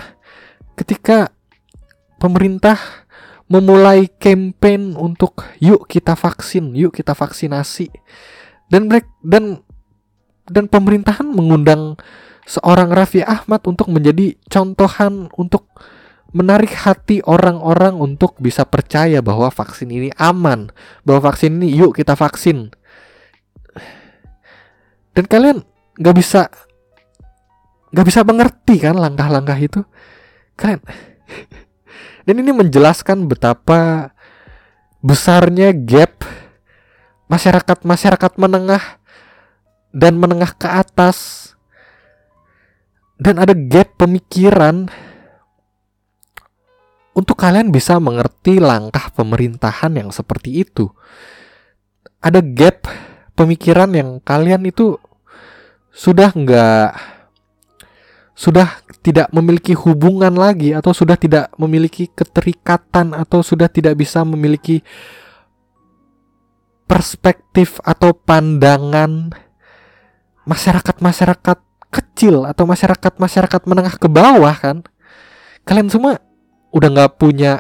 ketika 0.77 1.33
pemerintah 2.21 2.77
memulai 3.51 4.07
campaign 4.19 4.95
untuk 4.95 5.43
yuk 5.59 5.87
kita 5.87 6.15
vaksin 6.15 6.71
yuk 6.75 6.95
kita 6.95 7.15
vaksinasi 7.15 7.91
dan 8.68 8.91
mereka 8.91 9.09
dan 9.24 9.63
dan 10.47 10.72
pemerintahan 10.72 11.28
mengundang 11.28 11.99
seorang 12.47 12.91
Raffi 12.91 13.24
Ahmad 13.24 13.63
untuk 13.68 13.91
menjadi 13.91 14.39
contohan 14.47 15.28
untuk 15.36 15.68
menarik 16.32 16.72
hati 16.76 17.24
orang-orang 17.24 17.99
untuk 17.99 18.36
bisa 18.39 18.68
percaya 18.68 19.24
bahwa 19.24 19.51
vaksin 19.51 19.91
ini 19.91 20.09
aman, 20.15 20.72
bahwa 21.03 21.32
vaksin 21.32 21.59
ini 21.59 21.76
yuk 21.76 21.95
kita 21.95 22.15
vaksin. 22.15 22.72
Dan 25.15 25.26
kalian 25.28 25.63
nggak 25.97 26.15
bisa 26.15 26.51
nggak 27.91 28.07
bisa 28.07 28.22
mengerti 28.28 28.76
kan 28.84 28.95
langkah-langkah 28.99 29.59
itu, 29.59 29.82
kalian. 30.59 30.84
Dan 32.28 32.43
ini 32.43 32.51
menjelaskan 32.51 33.32
betapa 33.32 34.11
besarnya 34.99 35.72
gap 35.72 36.28
masyarakat-masyarakat 37.28 38.32
menengah 38.39 38.99
dan 39.91 40.19
menengah 40.19 40.51
ke 40.55 40.67
atas 40.67 41.51
dan 43.17 43.41
ada 43.41 43.53
gap 43.55 43.97
pemikiran 43.97 44.88
untuk 47.17 47.34
kalian 47.34 47.73
bisa 47.73 47.97
mengerti 47.97 48.61
langkah 48.61 49.09
pemerintahan 49.09 49.89
yang 49.97 50.09
seperti 50.13 50.61
itu. 50.61 50.93
Ada 52.21 52.45
gap 52.45 52.86
pemikiran 53.34 53.89
yang 53.89 54.09
kalian 54.21 54.69
itu 54.69 55.01
sudah 55.89 56.30
nggak 56.30 56.89
sudah 58.38 58.86
tidak 59.01 59.34
memiliki 59.34 59.73
hubungan 59.73 60.30
lagi 60.38 60.78
atau 60.78 60.93
sudah 60.93 61.17
tidak 61.17 61.49
memiliki 61.57 62.05
keterikatan 62.05 63.17
atau 63.17 63.41
sudah 63.41 63.65
tidak 63.65 63.97
bisa 63.97 64.21
memiliki 64.21 64.86
perspektif 66.88 67.77
atau 67.83 68.15
pandangan 68.15 69.35
masyarakat-masyarakat 70.47 71.59
kecil 71.91 72.47
atau 72.47 72.63
masyarakat-masyarakat 72.63 73.61
menengah 73.67 73.95
ke 73.99 74.07
bawah 74.07 74.55
kan? 74.55 74.81
Kalian 75.67 75.91
semua 75.91 76.23
udah 76.71 76.89
nggak 76.89 77.19
punya 77.19 77.59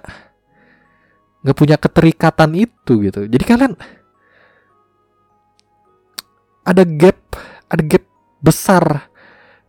nggak 1.43 1.57
punya 1.57 1.77
keterikatan 1.77 2.51
itu 2.55 2.93
gitu. 3.03 3.27
Jadi 3.27 3.43
kalian 3.43 3.73
ada 6.67 6.83
gap 6.83 7.19
ada 7.71 7.83
gap 7.83 8.03
besar 8.43 9.07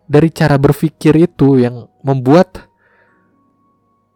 dari 0.08 0.32
cara 0.32 0.58
berpikir 0.58 1.14
itu 1.14 1.60
yang 1.60 1.86
membuat 2.02 2.57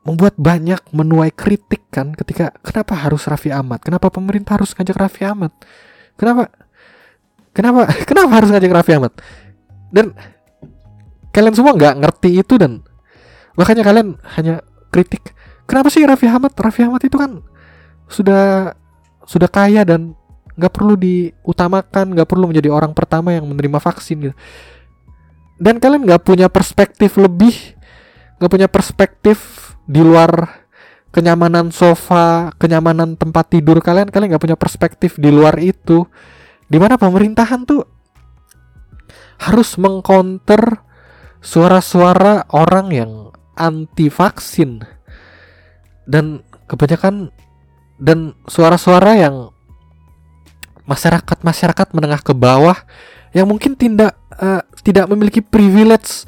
membuat 0.02 0.34
banyak 0.34 0.82
menuai 0.90 1.30
kritik 1.30 1.86
kan 1.94 2.10
ketika 2.10 2.50
kenapa 2.66 2.98
harus 2.98 3.22
Raffi 3.30 3.54
Ahmad? 3.54 3.78
Kenapa 3.82 4.10
pemerintah 4.10 4.58
harus 4.58 4.74
ngajak 4.74 4.98
Raffi 4.98 5.22
Ahmad? 5.22 5.54
Kenapa? 6.18 6.50
Kenapa? 7.54 7.86
Kenapa 8.08 8.30
harus 8.34 8.50
ngajak 8.50 8.72
Raffi 8.72 8.92
Ahmad? 8.98 9.14
Dan 9.94 10.10
kalian 11.30 11.54
semua 11.54 11.72
nggak 11.78 11.94
ngerti 12.02 12.30
itu 12.42 12.58
dan 12.58 12.82
makanya 13.54 13.86
kalian 13.86 14.18
hanya 14.34 14.66
kritik. 14.90 15.32
Kenapa 15.70 15.88
sih 15.88 16.02
Raffi 16.02 16.26
Ahmad? 16.26 16.50
Raffi 16.58 16.82
Ahmad 16.82 17.02
itu 17.06 17.14
kan 17.14 17.38
sudah 18.10 18.74
sudah 19.22 19.46
kaya 19.46 19.86
dan 19.86 20.18
nggak 20.58 20.72
perlu 20.74 20.98
diutamakan, 20.98 22.12
nggak 22.18 22.28
perlu 22.28 22.50
menjadi 22.50 22.68
orang 22.68 22.92
pertama 22.92 23.32
yang 23.32 23.46
menerima 23.46 23.78
vaksin 23.78 24.28
gitu. 24.28 24.34
Dan 25.62 25.78
kalian 25.78 26.04
nggak 26.04 26.26
punya 26.26 26.50
perspektif 26.50 27.14
lebih, 27.16 27.54
nggak 28.42 28.50
punya 28.50 28.68
perspektif 28.68 29.71
di 29.92 30.00
luar 30.00 30.64
kenyamanan 31.12 31.68
sofa, 31.68 32.56
kenyamanan 32.56 33.20
tempat 33.20 33.52
tidur 33.52 33.84
kalian, 33.84 34.08
kalian 34.08 34.32
nggak 34.32 34.44
punya 34.48 34.56
perspektif 34.56 35.20
di 35.20 35.28
luar 35.28 35.60
itu. 35.60 36.08
Di 36.72 36.80
mana 36.80 36.96
pemerintahan 36.96 37.68
tuh 37.68 37.84
harus 39.36 39.76
mengcounter 39.76 40.80
suara-suara 41.44 42.48
orang 42.56 42.86
yang 42.88 43.12
anti 43.52 44.08
vaksin 44.08 44.80
dan 46.08 46.40
kebanyakan 46.64 47.28
dan 48.00 48.32
suara-suara 48.48 49.20
yang 49.20 49.52
masyarakat-masyarakat 50.88 51.92
menengah 51.92 52.24
ke 52.24 52.32
bawah 52.32 52.74
yang 53.36 53.44
mungkin 53.44 53.76
tidak 53.76 54.16
uh, 54.40 54.64
tidak 54.80 55.06
memiliki 55.12 55.44
privilege 55.44 56.24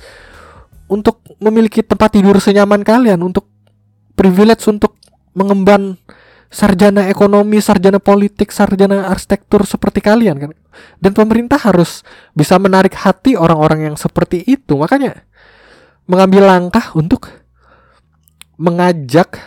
untuk 0.90 1.24
memiliki 1.40 1.80
tempat 1.80 2.12
tidur 2.12 2.36
senyaman 2.38 2.84
kalian 2.84 3.18
untuk 3.24 3.48
privilege 4.14 4.66
untuk 4.70 4.98
mengemban 5.34 5.98
sarjana 6.50 7.10
ekonomi, 7.10 7.58
sarjana 7.58 7.98
politik, 7.98 8.54
sarjana 8.54 9.10
arsitektur 9.10 9.66
seperti 9.66 9.98
kalian 9.98 10.36
kan. 10.38 10.50
Dan 11.02 11.12
pemerintah 11.14 11.58
harus 11.58 12.06
bisa 12.34 12.58
menarik 12.62 12.94
hati 12.94 13.34
orang-orang 13.34 13.90
yang 13.92 13.96
seperti 13.98 14.46
itu. 14.46 14.78
Makanya 14.78 15.26
mengambil 16.06 16.46
langkah 16.46 16.94
untuk 16.94 17.30
mengajak 18.54 19.42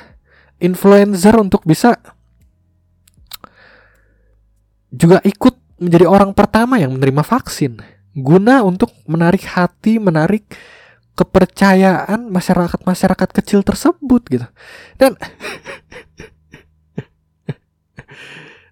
influencer 0.59 1.37
untuk 1.39 1.63
bisa 1.63 1.95
juga 4.91 5.23
ikut 5.23 5.55
menjadi 5.77 6.09
orang 6.09 6.33
pertama 6.33 6.81
yang 6.81 6.97
menerima 6.97 7.21
vaksin 7.21 7.77
guna 8.17 8.65
untuk 8.65 8.89
menarik 9.05 9.45
hati, 9.45 10.01
menarik 10.01 10.49
kepercayaan 11.17 12.29
masyarakat-masyarakat 12.29 13.29
kecil 13.41 13.65
tersebut 13.65 14.21
gitu. 14.29 14.45
Dan 15.01 15.17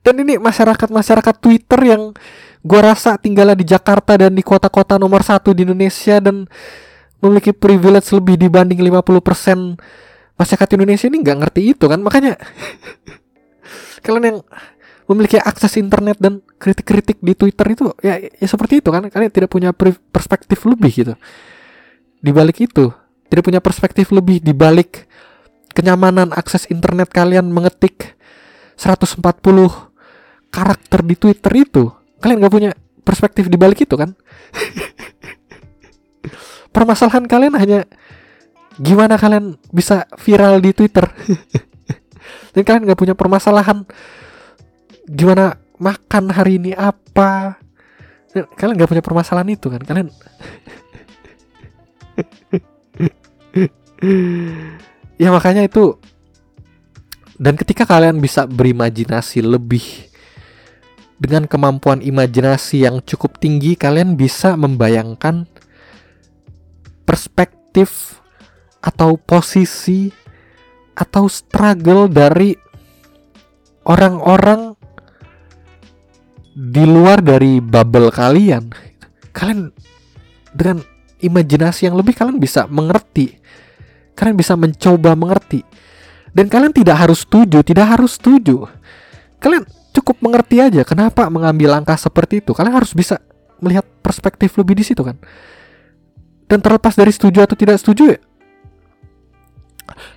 Dan 0.05 0.21
ini 0.21 0.37
masyarakat-masyarakat 0.37 1.35
Twitter 1.41 1.79
yang 1.81 2.13
gue 2.61 2.81
rasa 2.81 3.17
tinggalnya 3.17 3.57
di 3.57 3.65
Jakarta 3.65 4.13
dan 4.13 4.37
di 4.37 4.45
kota-kota 4.45 5.01
nomor 5.01 5.25
satu 5.25 5.49
di 5.49 5.65
Indonesia 5.65 6.21
dan 6.21 6.45
memiliki 7.17 7.49
privilege 7.49 8.13
lebih 8.13 8.37
dibanding 8.37 8.77
50% 8.85 10.37
masyarakat 10.37 10.69
Indonesia 10.77 11.09
ini 11.09 11.17
nggak 11.25 11.37
ngerti 11.41 11.61
itu 11.73 11.89
kan? 11.89 12.05
Makanya 12.05 12.37
kalian 14.05 14.25
yang 14.29 14.37
memiliki 15.09 15.41
akses 15.41 15.73
internet 15.81 16.21
dan 16.21 16.45
kritik-kritik 16.61 17.17
di 17.25 17.33
Twitter 17.33 17.65
itu 17.73 17.89
ya, 18.05 18.21
ya 18.21 18.45
seperti 18.45 18.85
itu 18.85 18.93
kan? 18.93 19.09
Kalian 19.09 19.33
tidak 19.33 19.49
punya 19.49 19.73
perspektif 20.13 20.69
lebih 20.69 20.93
gitu 20.93 21.13
di 22.25 22.33
balik 22.33 22.57
itu 22.57 22.89
tidak 23.29 23.43
punya 23.45 23.61
perspektif 23.61 24.09
lebih 24.09 24.41
di 24.41 24.49
balik 24.57 25.05
kenyamanan 25.77 26.33
akses 26.33 26.65
internet 26.73 27.13
kalian 27.13 27.51
mengetik 27.53 28.17
140 28.79 29.21
karakter 30.49 30.99
di 31.03 31.15
Twitter 31.19 31.51
itu. 31.51 31.91
Kalian 32.23 32.39
gak 32.39 32.55
punya 32.55 32.71
perspektif 33.03 33.51
di 33.51 33.59
balik 33.59 33.83
itu 33.83 33.99
kan? 33.99 34.15
Permasalahan 36.75 37.27
kalian 37.27 37.55
hanya 37.59 37.79
gimana 38.79 39.19
kalian 39.19 39.59
bisa 39.71 40.07
viral 40.15 40.63
di 40.63 40.71
Twitter. 40.71 41.03
Dan 42.55 42.63
kalian 42.63 42.87
gak 42.87 42.99
punya 42.99 43.15
permasalahan 43.19 43.83
gimana 45.11 45.59
makan 45.75 46.31
hari 46.31 46.55
ini 46.55 46.71
apa. 46.71 47.59
Kalian 48.31 48.79
gak 48.79 48.91
punya 48.95 49.03
permasalahan 49.03 49.51
itu 49.51 49.67
kan? 49.67 49.83
Kalian 49.83 50.07
ya 55.21 55.29
makanya 55.31 55.67
itu 55.67 55.99
dan 57.35 57.59
ketika 57.59 57.83
kalian 57.83 58.23
bisa 58.23 58.47
berimajinasi 58.47 59.43
lebih 59.43 59.83
dengan 61.15 61.47
kemampuan 61.47 62.03
imajinasi 62.03 62.87
yang 62.87 62.99
cukup 63.03 63.39
tinggi, 63.39 63.79
kalian 63.79 64.19
bisa 64.19 64.59
membayangkan 64.59 65.47
perspektif 67.07 68.19
atau 68.83 69.15
posisi 69.15 70.11
atau 70.95 71.27
struggle 71.27 72.07
dari 72.07 72.55
orang-orang 73.87 74.75
di 76.55 76.83
luar 76.87 77.19
dari 77.19 77.59
bubble 77.59 78.11
kalian. 78.11 78.71
Kalian 79.35 79.71
dengan 80.55 80.79
imajinasi 81.19 81.87
yang 81.87 81.95
lebih 81.95 82.15
kalian 82.15 82.39
bisa 82.39 82.67
mengerti. 82.67 83.37
Kalian 84.15 84.35
bisa 84.35 84.55
mencoba 84.55 85.15
mengerti. 85.15 85.63
Dan 86.35 86.51
kalian 86.51 86.75
tidak 86.75 86.99
harus 86.99 87.23
setuju, 87.23 87.63
tidak 87.63 87.95
harus 87.95 88.19
setuju. 88.19 88.67
Kalian 89.39 89.63
cukup 89.95 90.19
mengerti 90.19 90.59
aja 90.59 90.83
kenapa 90.83 91.27
mengambil 91.31 91.75
langkah 91.75 91.95
seperti 91.95 92.43
itu. 92.43 92.51
Kalian 92.51 92.75
harus 92.75 92.91
bisa 92.91 93.19
melihat 93.63 93.87
perspektif 94.03 94.55
lebih 94.59 94.75
di 94.75 94.83
situ 94.83 94.99
kan. 95.03 95.15
Dan 96.45 96.59
terlepas 96.61 96.93
dari 96.93 97.09
setuju 97.09 97.41
atau 97.41 97.57
tidak 97.57 97.81
setuju 97.81 98.13
ya, 98.13 98.19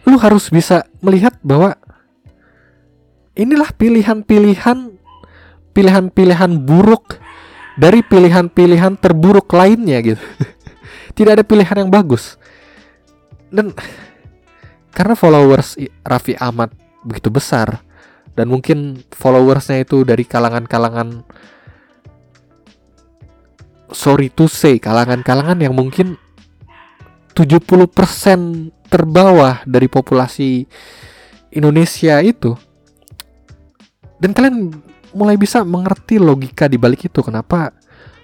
lu 0.04 0.16
harus 0.20 0.50
bisa 0.52 0.84
melihat 1.00 1.36
bahwa 1.40 1.76
inilah 3.38 3.70
pilihan-pilihan 3.72 4.98
pilihan-pilihan 5.72 6.52
buruk 6.66 7.22
dari 7.78 8.02
pilihan-pilihan 8.02 8.98
terburuk 8.98 9.46
lainnya 9.54 10.02
gitu. 10.02 10.24
tidak 11.18 11.42
ada 11.42 11.44
pilihan 11.44 11.82
yang 11.82 11.90
bagus. 11.90 12.38
Dan 13.50 13.74
karena 14.94 15.18
followers 15.18 15.74
Raffi 16.06 16.38
Ahmad 16.38 16.70
begitu 17.02 17.26
besar, 17.34 17.82
dan 18.38 18.46
mungkin 18.46 19.02
followersnya 19.10 19.82
itu 19.82 20.06
dari 20.06 20.22
kalangan-kalangan 20.22 21.26
sorry 23.90 24.30
to 24.30 24.46
say 24.46 24.78
kalangan-kalangan 24.78 25.58
yang 25.58 25.74
mungkin 25.74 26.14
70% 27.34 28.70
terbawah 28.86 29.66
dari 29.66 29.90
populasi 29.90 30.70
Indonesia 31.50 32.22
itu 32.22 32.54
dan 34.22 34.30
kalian 34.30 34.70
mulai 35.18 35.34
bisa 35.34 35.66
mengerti 35.66 36.22
logika 36.22 36.70
di 36.70 36.78
balik 36.78 37.10
itu 37.10 37.18
kenapa 37.26 37.74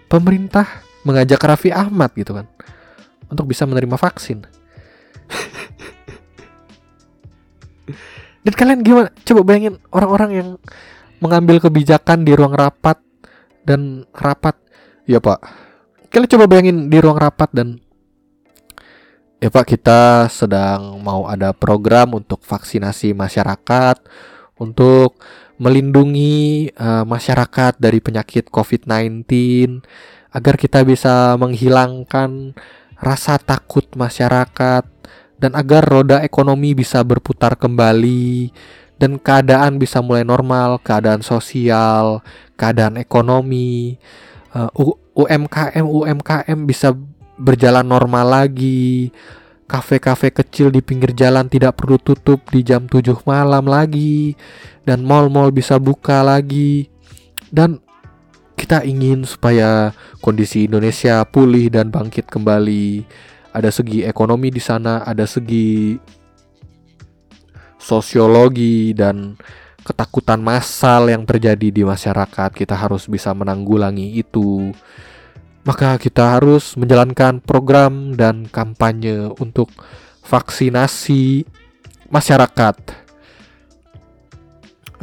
pemerintah 0.07 0.87
mengajak 1.03 1.43
Raffi 1.43 1.75
Ahmad 1.75 2.15
gitu 2.15 2.39
kan 2.39 2.47
untuk 3.35 3.51
bisa 3.51 3.67
menerima 3.67 3.99
vaksin 3.99 4.47
Dan 8.45 8.53
kalian 8.53 8.81
gimana? 8.85 9.09
Coba 9.25 9.41
bayangin 9.41 9.81
orang-orang 9.89 10.31
yang 10.37 10.49
mengambil 11.25 11.65
kebijakan 11.65 12.29
di 12.29 12.37
ruang 12.37 12.53
rapat 12.53 13.01
dan 13.65 14.05
rapat. 14.13 14.61
Ya 15.09 15.17
pak, 15.17 15.41
kalian 16.13 16.29
coba 16.29 16.45
bayangin 16.45 16.79
di 16.93 17.01
ruang 17.01 17.17
rapat 17.17 17.49
dan 17.57 17.81
ya 19.41 19.49
pak 19.53 19.65
kita 19.69 20.29
sedang 20.33 21.01
mau 21.01 21.29
ada 21.29 21.53
program 21.53 22.17
untuk 22.17 22.41
vaksinasi 22.41 23.13
masyarakat 23.13 24.01
untuk 24.57 25.21
melindungi 25.61 26.73
uh, 26.77 27.05
masyarakat 27.05 27.77
dari 27.77 28.01
penyakit 28.01 28.49
COVID-19 28.49 29.29
agar 30.35 30.55
kita 30.57 30.83
bisa 30.89 31.37
menghilangkan 31.37 32.57
rasa 33.05 33.37
takut 33.37 33.85
masyarakat 33.93 34.85
dan 35.37 35.53
agar 35.53 35.85
roda 35.85 36.25
ekonomi 36.25 36.73
bisa 36.73 37.05
berputar 37.05 37.53
kembali 37.61 38.49
dan 38.97 39.21
keadaan 39.21 39.77
bisa 39.77 40.01
mulai 40.01 40.25
normal, 40.25 40.81
keadaan 40.81 41.21
sosial, 41.21 42.25
keadaan 42.57 42.97
ekonomi, 42.97 44.01
uh, 44.57 44.73
UMKM 45.15 45.85
UMKM 45.85 46.59
bisa 46.65 46.97
berjalan 47.37 47.85
normal 47.85 48.27
lagi. 48.43 49.13
Kafe-kafe 49.65 50.29
kecil 50.33 50.69
di 50.69 50.85
pinggir 50.85 51.17
jalan 51.17 51.49
tidak 51.49 51.81
perlu 51.81 51.97
tutup 51.97 52.41
di 52.53 52.61
jam 52.61 52.85
7 52.85 53.25
malam 53.25 53.65
lagi 53.65 54.37
dan 54.85 55.05
mall-mall 55.05 55.53
bisa 55.53 55.81
buka 55.81 56.21
lagi. 56.21 56.89
Dan 57.49 57.84
kita 58.65 58.81
ingin 58.81 59.29
supaya 59.29 59.93
kondisi 60.25 60.65
Indonesia 60.65 61.21
pulih 61.29 61.69
dan 61.69 61.93
bangkit 61.93 62.33
kembali 62.33 63.05
ada 63.53 63.69
segi 63.69 64.09
ekonomi 64.09 64.49
di 64.49 64.57
sana, 64.57 65.05
ada 65.05 65.29
segi 65.29 66.01
sosiologi 67.77 68.97
dan 68.97 69.37
ketakutan 69.85 70.41
massal 70.41 71.13
yang 71.13 71.29
terjadi 71.29 71.69
di 71.69 71.85
masyarakat. 71.85 72.57
Kita 72.57 72.73
harus 72.73 73.05
bisa 73.05 73.37
menanggulangi 73.37 74.17
itu. 74.17 74.73
Maka 75.69 76.01
kita 76.01 76.41
harus 76.41 76.73
menjalankan 76.81 77.45
program 77.45 78.17
dan 78.17 78.49
kampanye 78.49 79.29
untuk 79.45 79.69
vaksinasi 80.25 81.45
masyarakat. 82.09 82.77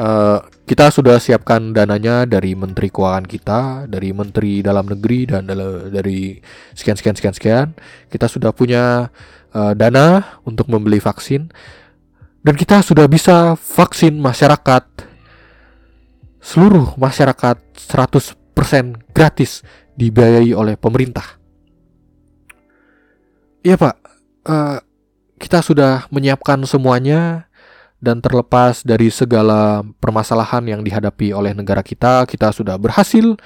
Uh, 0.01 0.41
kita 0.71 0.87
sudah 0.87 1.19
siapkan 1.19 1.75
dananya 1.75 2.23
dari 2.23 2.55
Menteri 2.55 2.87
Keuangan 2.87 3.27
kita, 3.27 3.91
dari 3.91 4.15
Menteri 4.15 4.63
Dalam 4.63 4.87
Negeri 4.87 5.27
dan 5.27 5.43
dari 5.91 6.39
sekian 6.71 6.95
sekian 6.95 7.11
sekian 7.19 7.35
sekian. 7.35 7.67
Kita 8.07 8.31
sudah 8.31 8.55
punya 8.55 9.11
uh, 9.51 9.75
dana 9.75 10.39
untuk 10.47 10.71
membeli 10.71 11.03
vaksin 11.03 11.51
dan 12.47 12.55
kita 12.55 12.79
sudah 12.87 13.03
bisa 13.11 13.59
vaksin 13.59 14.15
masyarakat 14.15 14.87
seluruh 16.39 16.95
masyarakat 16.95 17.59
100% 17.75 18.31
gratis 19.11 19.67
dibiayai 19.99 20.55
oleh 20.55 20.79
pemerintah. 20.79 21.35
Iya 23.59 23.75
Pak, 23.75 23.95
uh, 24.47 24.79
kita 25.35 25.59
sudah 25.59 26.07
menyiapkan 26.15 26.63
semuanya 26.63 27.50
dan 28.01 28.17
terlepas 28.17 28.81
dari 28.81 29.13
segala 29.13 29.85
permasalahan 30.01 30.65
yang 30.65 30.81
dihadapi 30.81 31.37
oleh 31.37 31.53
negara 31.53 31.85
kita, 31.85 32.25
kita 32.25 32.49
sudah 32.49 32.75
berhasil 32.81 33.37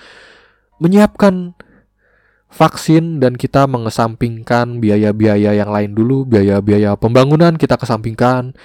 menyiapkan 0.80 1.52
vaksin 2.48 3.20
dan 3.20 3.36
kita 3.36 3.68
mengesampingkan 3.68 4.80
biaya-biaya 4.80 5.60
yang 5.60 5.68
lain 5.68 5.92
dulu, 5.92 6.24
biaya-biaya 6.24 6.96
pembangunan 6.96 7.60
kita 7.60 7.76
kesampingkan, 7.76 8.56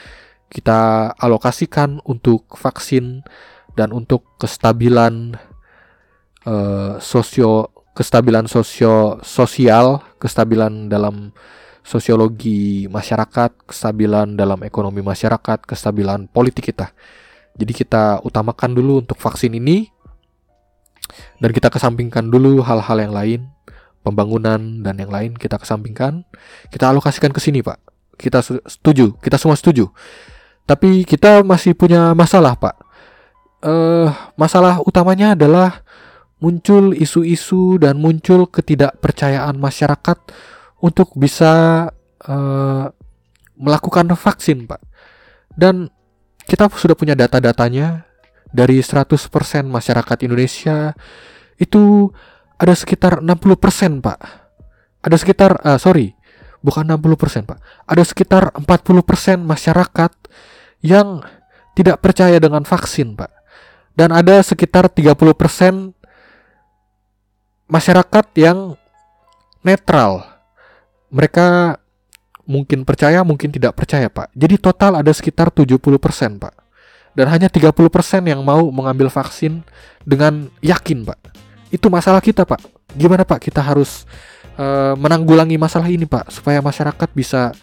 kita 0.47 1.11
alokasikan 1.19 1.99
untuk 2.07 2.47
vaksin 2.55 3.27
dan 3.75 3.91
untuk 3.91 4.27
kestabilan 4.39 5.35
uh, 6.47 7.03
sosio 7.03 7.75
kestabilan 7.99 8.47
sosio 8.47 9.19
sosial, 9.27 10.01
kestabilan 10.23 10.87
dalam 10.87 11.35
sosiologi 11.81 12.87
masyarakat, 12.87 13.67
kestabilan 13.67 14.37
dalam 14.37 14.61
ekonomi 14.63 15.01
masyarakat, 15.01 15.65
kestabilan 15.65 16.29
politik 16.31 16.71
kita. 16.73 16.93
Jadi 17.57 17.73
kita 17.75 18.25
utamakan 18.25 18.73
dulu 18.73 19.03
untuk 19.03 19.19
vaksin 19.19 19.53
ini 19.57 19.91
dan 21.43 21.51
kita 21.51 21.69
kesampingkan 21.73 22.31
dulu 22.31 22.63
hal-hal 22.63 22.99
yang 23.01 23.13
lain, 23.13 23.41
pembangunan 24.01 24.81
dan 24.85 24.97
yang 24.97 25.11
lain 25.11 25.35
kita 25.37 25.59
kesampingkan, 25.59 26.25
kita 26.71 26.89
alokasikan 26.89 27.35
ke 27.35 27.41
sini, 27.43 27.61
Pak. 27.61 27.79
Kita 28.21 28.45
setuju, 28.45 29.17
kita 29.19 29.41
semua 29.41 29.57
setuju. 29.57 29.89
Tapi 30.69 31.03
kita 31.09 31.43
masih 31.43 31.75
punya 31.75 32.13
masalah, 32.13 32.55
Pak. 32.55 32.77
Uh, 33.61 34.09
masalah 34.41 34.81
utamanya 34.81 35.37
adalah 35.37 35.85
muncul 36.41 36.97
isu-isu 36.97 37.77
dan 37.77 38.01
muncul 38.01 38.49
ketidakpercayaan 38.49 39.61
masyarakat 39.61 40.19
untuk 40.81 41.13
bisa 41.17 41.87
uh, 42.25 42.85
melakukan 43.61 44.09
vaksin, 44.17 44.65
Pak. 44.65 44.81
Dan 45.53 45.93
kita 46.49 46.73
sudah 46.73 46.97
punya 46.97 47.13
data-datanya 47.13 48.09
dari 48.51 48.83
100% 48.83 49.15
masyarakat 49.69 50.19
Indonesia 50.27 50.97
itu 51.61 52.11
ada 52.57 52.75
sekitar 52.75 53.21
60%, 53.21 54.01
Pak. 54.01 54.19
Ada 55.05 55.17
sekitar 55.17 55.61
uh, 55.61 55.77
sorry, 55.77 56.17
bukan 56.65 56.89
60%, 56.89 57.45
Pak. 57.49 57.59
Ada 57.87 58.03
sekitar 58.05 58.43
40% 58.57 59.45
masyarakat 59.45 60.13
yang 60.81 61.21
tidak 61.77 62.01
percaya 62.01 62.41
dengan 62.41 62.65
vaksin, 62.65 63.17
Pak. 63.17 63.31
Dan 63.93 64.17
ada 64.17 64.41
sekitar 64.41 64.89
30% 64.89 65.93
masyarakat 67.69 68.27
yang 68.35 68.75
netral 69.61 70.40
mereka 71.11 71.77
mungkin 72.47 72.83
percaya, 72.83 73.23
mungkin 73.23 73.55
tidak 73.55 73.79
percaya, 73.79 74.11
Pak. 74.11 74.35
Jadi 74.35 74.59
total 74.59 74.99
ada 74.99 75.13
sekitar 75.15 75.55
70%, 75.55 75.79
Pak. 76.43 76.55
Dan 77.15 77.27
hanya 77.31 77.47
30% 77.47 78.27
yang 78.27 78.43
mau 78.43 78.71
mengambil 78.71 79.07
vaksin 79.07 79.63
dengan 80.07 80.51
yakin, 80.59 81.07
Pak. 81.07 81.19
Itu 81.71 81.87
masalah 81.87 82.19
kita, 82.19 82.43
Pak. 82.43 82.63
Gimana, 82.99 83.23
Pak? 83.23 83.51
Kita 83.51 83.63
harus 83.63 84.07
uh, 84.59 84.99
menanggulangi 84.99 85.55
masalah 85.55 85.87
ini, 85.87 86.07
Pak, 86.07 86.35
supaya 86.35 86.59
masyarakat 86.59 87.11
bisa 87.15 87.55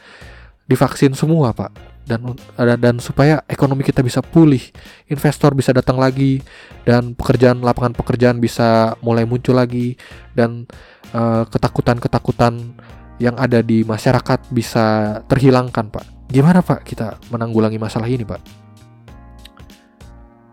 divaksin 0.68 1.12
semua, 1.16 1.52
Pak. 1.52 2.00
Dan 2.08 2.40
dan 2.80 3.04
supaya 3.04 3.44
ekonomi 3.52 3.84
kita 3.84 4.00
bisa 4.00 4.24
pulih, 4.24 4.64
investor 5.12 5.52
bisa 5.52 5.76
datang 5.76 6.00
lagi 6.00 6.40
dan 6.88 7.12
pekerjaan 7.12 7.60
lapangan 7.60 7.92
pekerjaan 7.92 8.40
bisa 8.40 8.96
mulai 9.04 9.28
muncul 9.28 9.60
lagi 9.60 10.00
dan 10.32 10.64
uh, 11.12 11.44
ketakutan-ketakutan 11.52 12.80
yang 13.18 13.36
ada 13.38 13.66
di 13.66 13.82
masyarakat 13.82 14.50
bisa 14.54 15.20
terhilangkan, 15.26 15.90
Pak. 15.90 16.06
Gimana, 16.30 16.62
Pak, 16.62 16.86
kita 16.86 17.18
menanggulangi 17.34 17.78
masalah 17.82 18.06
ini, 18.10 18.26
Pak? 18.26 18.42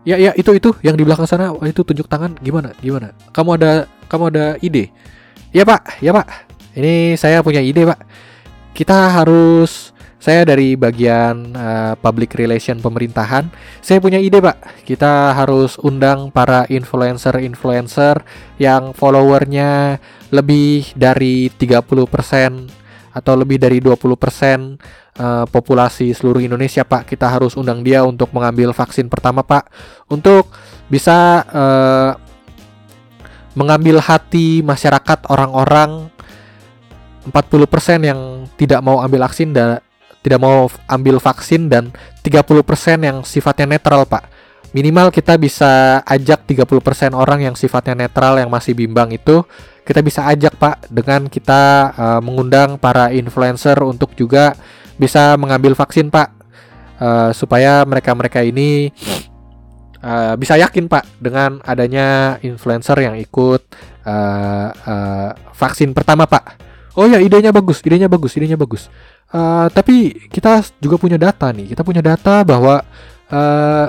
Ya, 0.05 0.21
ya, 0.21 0.37
itu 0.37 0.53
itu 0.53 0.69
yang 0.85 0.93
di 0.93 1.01
belakang 1.01 1.25
sana 1.25 1.49
itu 1.65 1.81
tunjuk 1.81 2.05
tangan 2.05 2.37
gimana? 2.37 2.77
Gimana? 2.77 3.17
Kamu 3.33 3.57
ada 3.57 3.89
kamu 4.05 4.23
ada 4.29 4.45
ide? 4.61 4.93
Ya, 5.49 5.65
Pak. 5.65 5.97
Ya, 5.97 6.13
Pak. 6.13 6.27
Ini 6.77 7.17
saya 7.17 7.41
punya 7.41 7.63
ide, 7.63 7.89
Pak. 7.89 8.05
Kita 8.77 9.09
harus 9.09 9.94
saya 10.25 10.41
dari 10.41 10.73
bagian 10.73 11.53
uh, 11.53 11.93
public 12.01 12.33
relation 12.33 12.81
pemerintahan. 12.81 13.45
Saya 13.77 14.01
punya 14.01 14.17
ide, 14.17 14.41
Pak. 14.41 14.81
Kita 14.81 15.37
harus 15.37 15.77
undang 15.85 16.33
para 16.33 16.65
influencer-influencer 16.65 18.25
yang 18.57 18.97
followernya 18.97 20.01
lebih 20.33 20.97
dari 20.97 21.53
30% 21.53 21.93
atau 23.13 23.33
lebih 23.37 23.61
dari 23.61 23.77
20% 23.77 23.93
uh, 23.93 24.01
eh, 24.01 25.45
populasi 25.45 26.09
seluruh 26.17 26.41
Indonesia, 26.41 26.81
Pak. 26.81 27.05
Kita 27.05 27.29
harus 27.29 27.53
undang 27.53 27.85
dia 27.85 28.01
untuk 28.01 28.33
mengambil 28.33 28.73
vaksin 28.73 29.05
pertama, 29.05 29.45
Pak. 29.45 29.69
Untuk 30.09 30.49
bisa 30.89 31.45
uh, 31.53 32.11
mengambil 33.53 34.01
hati 34.01 34.65
masyarakat 34.65 35.29
orang-orang 35.29 36.09
40% 37.29 38.09
yang 38.09 38.49
tidak 38.57 38.81
mau 38.81 39.05
ambil 39.05 39.29
vaksin 39.29 39.53
dan 39.53 39.85
tidak 40.25 40.41
mau 40.41 40.65
ambil 40.89 41.21
vaksin 41.21 41.69
dan 41.69 41.93
30% 42.25 42.49
yang 43.05 43.21
sifatnya 43.21 43.77
netral, 43.77 44.09
Pak. 44.09 44.25
Minimal 44.73 45.13
kita 45.13 45.37
bisa 45.37 46.01
ajak 46.01 46.49
30% 46.49 47.13
orang 47.13 47.45
yang 47.45 47.53
sifatnya 47.53 47.93
netral 47.93 48.41
yang 48.41 48.49
masih 48.49 48.73
bimbang 48.73 49.13
itu 49.13 49.45
kita 49.85 50.01
bisa 50.01 50.25
ajak, 50.25 50.57
Pak, 50.57 50.89
dengan 50.89 51.29
kita 51.29 51.93
uh, 51.93 52.21
mengundang 52.25 52.81
para 52.81 53.13
influencer 53.13 53.77
untuk 53.85 54.17
juga 54.17 54.57
bisa 54.97 55.37
mengambil 55.37 55.77
vaksin, 55.77 56.09
Pak. 56.09 56.33
Uh, 56.95 57.29
supaya 57.35 57.85
mereka-mereka 57.85 58.41
ini 58.41 58.89
uh, 60.01 60.33
bisa 60.41 60.57
yakin, 60.57 60.89
Pak, 60.89 61.21
dengan 61.21 61.61
adanya 61.61 62.41
influencer 62.41 62.97
yang 62.97 63.13
ikut 63.13 63.61
uh, 64.09 64.69
uh, 64.73 65.29
vaksin 65.53 65.93
pertama, 65.93 66.25
Pak. 66.25 66.64
Oh 66.95 67.05
ya, 67.05 67.19
idenya 67.19 67.51
bagus, 67.51 67.83
idenya 67.83 68.07
bagus, 68.07 68.31
idenya 68.39 68.55
bagus. 68.55 68.87
Uh, 69.27 69.67
tapi 69.75 70.15
kita 70.31 70.63
juga 70.79 70.95
punya 70.95 71.19
data 71.19 71.51
nih. 71.51 71.75
Kita 71.75 71.83
punya 71.83 71.99
data 71.99 72.39
bahwa 72.47 72.79
uh, 73.27 73.87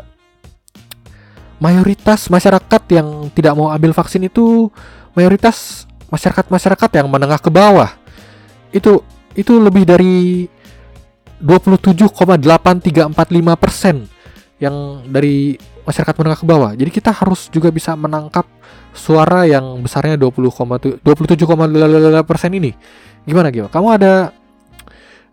mayoritas 1.63 2.27
masyarakat 2.27 2.83
yang 2.91 3.31
tidak 3.31 3.55
mau 3.55 3.71
ambil 3.71 3.95
vaksin 3.95 4.27
itu 4.27 4.67
mayoritas 5.15 5.87
masyarakat-masyarakat 6.11 6.91
yang 6.99 7.07
menengah 7.07 7.39
ke 7.39 7.47
bawah. 7.47 7.95
Itu 8.75 9.07
itu 9.39 9.55
lebih 9.63 9.87
dari 9.87 10.51
27,8345 11.39 13.55
persen 13.61 14.09
yang 14.57 15.05
dari 15.07 15.53
masyarakat 15.87 16.15
menengah 16.19 16.39
ke 16.43 16.47
bawah. 16.47 16.71
Jadi 16.75 16.91
kita 16.91 17.15
harus 17.15 17.47
juga 17.49 17.71
bisa 17.71 17.95
menangkap 17.95 18.45
suara 18.91 19.47
yang 19.47 19.79
besarnya 19.81 20.19
20,27,8 20.19 21.01
persen 22.27 22.51
ini. 22.53 22.75
Gimana 23.23 23.55
gimana? 23.55 23.71
Kamu 23.71 23.89
ada 23.95 24.35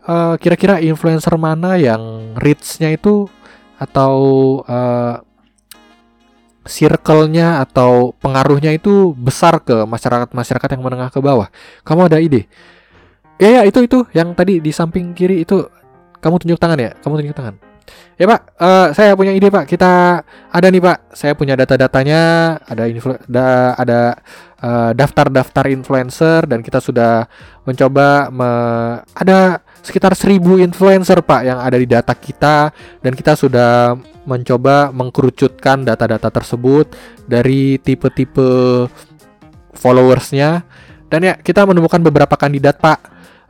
uh, 0.06 0.34
kira-kira 0.38 0.78
influencer 0.78 1.34
mana 1.34 1.74
yang 1.74 2.34
reach-nya 2.38 2.94
itu 2.94 3.26
atau 3.74 4.14
uh, 4.64 5.18
circle-nya 6.64 7.60
atau 7.60 8.16
pengaruhnya 8.22 8.72
itu 8.72 9.12
besar 9.12 9.60
ke 9.60 9.84
masyarakat-masyarakat 9.84 10.68
yang 10.78 10.82
menengah 10.82 11.10
ke 11.12 11.20
bawah. 11.20 11.52
Kamu 11.84 12.08
ada 12.08 12.22
ide? 12.22 12.48
Ya 13.36 13.60
ya 13.60 13.62
itu 13.66 13.84
itu 13.84 14.06
yang 14.14 14.32
tadi 14.32 14.62
di 14.62 14.70
samping 14.70 15.12
kiri 15.12 15.42
itu 15.44 15.66
kamu 16.22 16.40
tunjuk 16.40 16.58
tangan 16.62 16.78
ya? 16.80 16.90
Kamu 17.04 17.20
tunjuk 17.20 17.36
tangan. 17.36 17.73
Ya 18.14 18.30
Pak, 18.30 18.40
uh, 18.62 18.88
saya 18.94 19.18
punya 19.18 19.34
ide 19.34 19.50
Pak. 19.50 19.66
Kita 19.66 20.22
ada 20.24 20.66
nih 20.70 20.78
Pak. 20.78 21.16
Saya 21.18 21.34
punya 21.34 21.58
data-datanya, 21.58 22.56
ada 22.62 22.86
influ 22.86 23.18
da 23.26 23.74
ada 23.74 24.14
uh, 24.62 24.90
daftar-daftar 24.94 25.66
influencer 25.74 26.46
dan 26.46 26.62
kita 26.62 26.78
sudah 26.78 27.26
mencoba 27.66 28.30
me 28.30 28.50
ada 29.12 29.60
sekitar 29.84 30.16
1000 30.16 30.40
influencer 30.64 31.20
Pak 31.20 31.42
yang 31.44 31.58
ada 31.60 31.76
di 31.76 31.84
data 31.84 32.16
kita 32.16 32.72
dan 33.04 33.12
kita 33.12 33.36
sudah 33.36 33.92
mencoba 34.24 34.88
mengkerucutkan 34.88 35.84
data-data 35.84 36.32
tersebut 36.32 36.96
dari 37.28 37.76
tipe-tipe 37.76 38.88
followersnya 39.76 40.64
dan 41.12 41.20
ya 41.20 41.34
kita 41.36 41.68
menemukan 41.68 42.00
beberapa 42.00 42.32
kandidat 42.40 42.80
Pak 42.80 42.98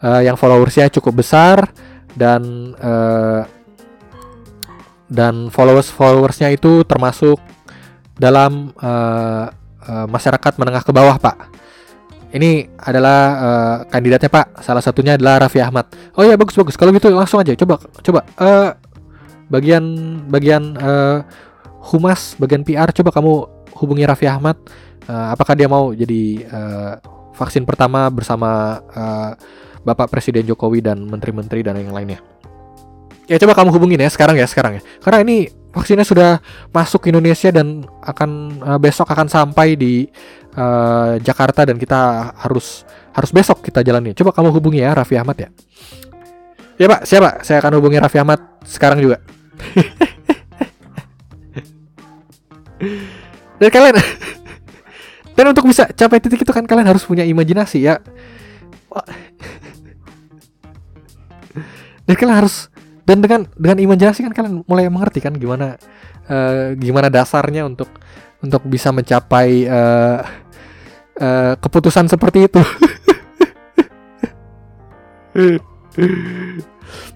uh, 0.02 0.20
yang 0.26 0.34
followersnya 0.34 0.90
cukup 0.90 1.22
besar 1.22 1.70
dan 2.18 2.74
uh, 2.82 3.46
dan 5.14 5.48
followers 5.54 5.88
followersnya 5.88 6.50
itu 6.50 6.82
termasuk 6.82 7.38
dalam 8.18 8.74
uh, 8.82 9.46
uh, 9.86 10.06
masyarakat 10.10 10.58
menengah 10.58 10.82
ke 10.82 10.90
bawah 10.90 11.14
Pak 11.16 11.54
ini 12.34 12.66
adalah 12.82 13.18
uh, 13.38 13.76
kandidatnya 13.86 14.26
Pak. 14.26 14.58
Salah 14.58 14.82
satunya 14.82 15.14
adalah 15.14 15.46
Raffi 15.46 15.62
Ahmad. 15.62 15.86
Oh 16.18 16.26
ya 16.26 16.34
bagus 16.34 16.58
bagus. 16.58 16.74
Kalau 16.74 16.90
gitu 16.90 17.06
langsung 17.14 17.38
aja. 17.38 17.54
Coba 17.54 17.78
coba. 17.78 18.26
Uh, 18.34 18.74
bagian 19.46 19.84
bagian 20.26 20.74
uh, 20.74 21.22
humas, 21.94 22.34
bagian 22.42 22.66
PR. 22.66 22.90
Coba 22.90 23.14
kamu 23.14 23.32
hubungi 23.78 24.02
Raffi 24.02 24.26
Ahmad. 24.26 24.58
Uh, 25.06 25.30
apakah 25.30 25.54
dia 25.54 25.70
mau 25.70 25.94
jadi 25.94 26.42
uh, 26.50 26.92
vaksin 27.38 27.62
pertama 27.62 28.10
bersama 28.10 28.82
uh, 28.90 29.38
Bapak 29.86 30.10
Presiden 30.10 30.42
Jokowi 30.42 30.82
dan 30.82 31.06
menteri-menteri 31.06 31.62
dan 31.62 31.78
yang 31.78 31.94
lainnya. 31.94 32.33
Ya 33.24 33.40
coba 33.40 33.56
kamu 33.56 33.72
hubungin 33.72 34.00
ya 34.00 34.10
sekarang 34.12 34.36
ya 34.36 34.44
sekarang 34.44 34.78
ya. 34.78 34.82
Karena 35.00 35.24
ini 35.24 35.48
vaksinnya 35.72 36.04
sudah 36.04 36.44
masuk 36.70 37.04
ke 37.04 37.08
Indonesia 37.08 37.48
dan 37.48 37.88
akan 38.04 38.60
uh, 38.60 38.78
besok 38.78 39.08
akan 39.08 39.32
sampai 39.32 39.74
di 39.74 40.04
uh, 40.54 41.16
Jakarta 41.24 41.64
dan 41.64 41.80
kita 41.80 42.32
harus 42.36 42.84
harus 43.16 43.30
besok 43.32 43.64
kita 43.64 43.80
jalani. 43.80 44.12
Coba 44.12 44.36
kamu 44.36 44.52
hubungi 44.52 44.84
ya 44.84 44.92
Raffi 44.92 45.16
Ahmad 45.16 45.40
ya. 45.40 45.48
Ya 46.74 46.90
Pak, 46.90 47.06
siapa? 47.06 47.38
Saya 47.46 47.62
akan 47.62 47.78
hubungi 47.80 48.02
Raffi 48.02 48.18
Ahmad 48.20 48.40
sekarang 48.66 49.00
juga. 49.00 49.18
dan 53.58 53.70
kalian 53.70 53.94
dan 55.36 55.46
untuk 55.50 55.66
bisa 55.66 55.86
capai 55.94 56.20
titik 56.20 56.42
itu 56.42 56.52
kan 56.52 56.66
kalian 56.66 56.86
harus 56.90 57.04
punya 57.06 57.24
imajinasi 57.24 57.80
ya 57.86 57.98
dan 62.06 62.14
kalian 62.14 62.36
harus 62.44 62.68
dan 63.04 63.20
dengan 63.20 63.44
dengan 63.56 63.78
imajinasi 63.80 64.24
kan 64.24 64.32
kalian 64.32 64.64
mulai 64.64 64.88
mengerti 64.88 65.20
kan 65.20 65.36
gimana 65.36 65.76
uh, 66.28 66.72
gimana 66.76 67.12
dasarnya 67.12 67.68
untuk 67.68 67.88
untuk 68.40 68.64
bisa 68.68 68.92
mencapai 68.92 69.64
uh, 69.68 70.20
uh, 71.20 71.52
keputusan 71.60 72.08
seperti 72.08 72.48
itu. 72.48 72.60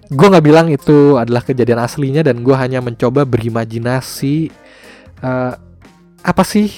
Gue 0.09 0.27
nggak 0.27 0.45
bilang 0.45 0.67
itu 0.73 1.15
adalah 1.21 1.45
kejadian 1.45 1.85
aslinya 1.85 2.25
dan 2.25 2.41
gue 2.41 2.55
hanya 2.57 2.81
mencoba 2.81 3.29
berimajinasi 3.29 4.49
uh, 5.21 5.53
apa 6.25 6.43
sih 6.43 6.73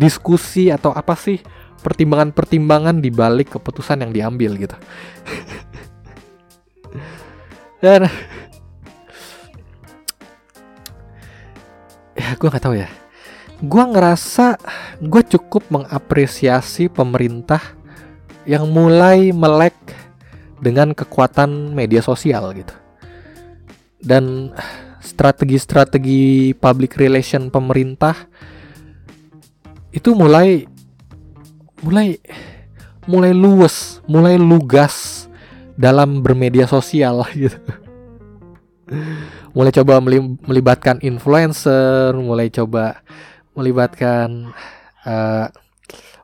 diskusi 0.00 0.72
atau 0.72 0.90
apa 0.96 1.12
sih 1.14 1.38
pertimbangan-pertimbangan 1.84 3.04
di 3.04 3.12
balik 3.12 3.54
keputusan 3.58 4.00
yang 4.02 4.10
diambil 4.16 4.56
gitu 4.56 4.76
dan 7.82 8.06
ya 12.14 12.30
gue 12.38 12.48
nggak 12.48 12.62
tahu 12.62 12.78
ya 12.78 12.86
gue 13.62 13.84
ngerasa 13.94 14.58
gue 15.02 15.22
cukup 15.26 15.66
mengapresiasi 15.70 16.86
pemerintah 16.86 17.62
yang 18.46 18.66
mulai 18.70 19.30
melek 19.30 19.74
dengan 20.62 20.94
kekuatan 20.94 21.74
media 21.74 22.02
sosial 22.02 22.54
gitu. 22.54 22.74
Dan 24.02 24.50
strategi-strategi 25.02 26.54
public 26.58 26.98
relation 26.98 27.50
pemerintah 27.50 28.14
itu 29.94 30.14
mulai 30.14 30.66
mulai 31.82 32.18
mulai 33.06 33.30
luwes, 33.34 34.02
mulai 34.06 34.38
lugas 34.38 35.26
dalam 35.82 36.22
bermedia 36.22 36.70
sosial 36.70 37.26
gitu. 37.34 37.58
mulai 39.50 39.74
coba 39.74 39.98
melibatkan 40.46 41.02
influencer, 41.02 42.14
mulai 42.14 42.46
coba 42.54 43.02
melibatkan 43.58 44.54
uh, 45.02 45.50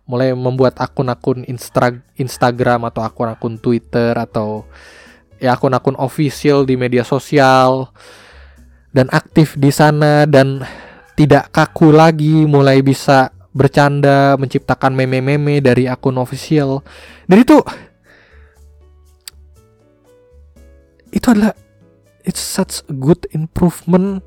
mulai 0.09 0.32
membuat 0.32 0.80
akun-akun 0.80 1.44
Instra 1.44 1.92
Instagram 2.16 2.88
atau 2.88 3.04
akun-akun 3.04 3.61
Twitter 3.61 4.16
atau 4.16 4.64
ya 5.36 5.52
akun-akun 5.59 6.00
official 6.00 6.64
di 6.64 6.80
media 6.80 7.04
sosial 7.04 7.92
dan 8.88 9.12
aktif 9.12 9.52
di 9.61 9.68
sana 9.68 10.24
dan 10.24 10.64
tidak 11.12 11.52
kaku 11.52 11.92
lagi 11.92 12.48
mulai 12.48 12.80
bisa 12.80 13.28
bercanda 13.52 14.38
menciptakan 14.40 14.96
meme-meme 14.96 15.61
dari 15.61 15.84
akun 15.84 16.16
official 16.16 16.80
dan 17.28 17.44
itu 17.44 17.61
itu 21.12 21.26
adalah 21.32 21.54
it's 22.24 22.42
such 22.42 22.84
a 22.88 22.94
good 22.94 23.24
improvement 23.32 24.20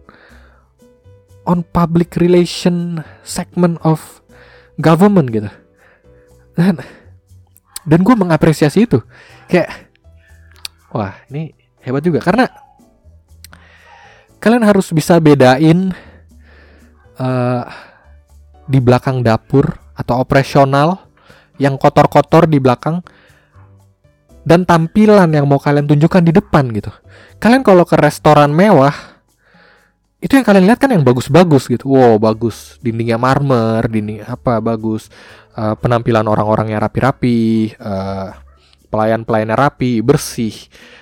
on 1.46 1.66
public 1.74 2.18
relation 2.18 3.02
segment 3.26 3.82
of 3.82 4.22
government 4.82 5.30
gitu. 5.30 5.50
Dan 6.58 6.82
dan 7.86 8.00
gue 8.06 8.16
mengapresiasi 8.18 8.86
itu. 8.86 9.02
Kayak 9.50 9.90
wah 10.94 11.18
ini 11.30 11.54
hebat 11.82 12.02
juga. 12.06 12.22
Karena 12.22 12.46
kalian 14.42 14.66
harus 14.66 14.90
bisa 14.94 15.22
bedain 15.22 15.94
uh, 17.18 17.64
di 18.66 18.80
belakang 18.82 19.22
dapur 19.22 19.78
atau 19.94 20.18
operasional 20.18 21.10
yang 21.62 21.78
kotor-kotor 21.78 22.50
di 22.50 22.58
belakang 22.58 23.06
dan 24.42 24.66
tampilan 24.66 25.30
yang 25.30 25.46
mau 25.46 25.62
kalian 25.62 25.86
tunjukkan 25.86 26.22
di 26.26 26.32
depan 26.34 26.70
gitu. 26.74 26.90
Kalian 27.38 27.62
kalau 27.62 27.86
ke 27.86 27.98
restoran 27.98 28.54
mewah 28.54 28.94
itu 30.22 30.38
yang 30.38 30.46
kalian 30.46 30.70
lihat 30.70 30.78
kan 30.78 30.94
yang 30.94 31.02
bagus-bagus 31.02 31.66
gitu. 31.66 31.90
Wow, 31.90 32.22
bagus. 32.22 32.78
Dindingnya 32.78 33.18
marmer, 33.18 33.82
dinding 33.90 34.22
apa 34.22 34.62
bagus. 34.62 35.10
Uh, 35.58 35.74
penampilan 35.74 36.30
orang-orangnya 36.30 36.78
rapi-rapi, 36.78 37.74
uh, 37.82 38.30
pelayan-pelayannya 38.94 39.58
rapi, 39.58 40.06
bersih. 40.06 40.54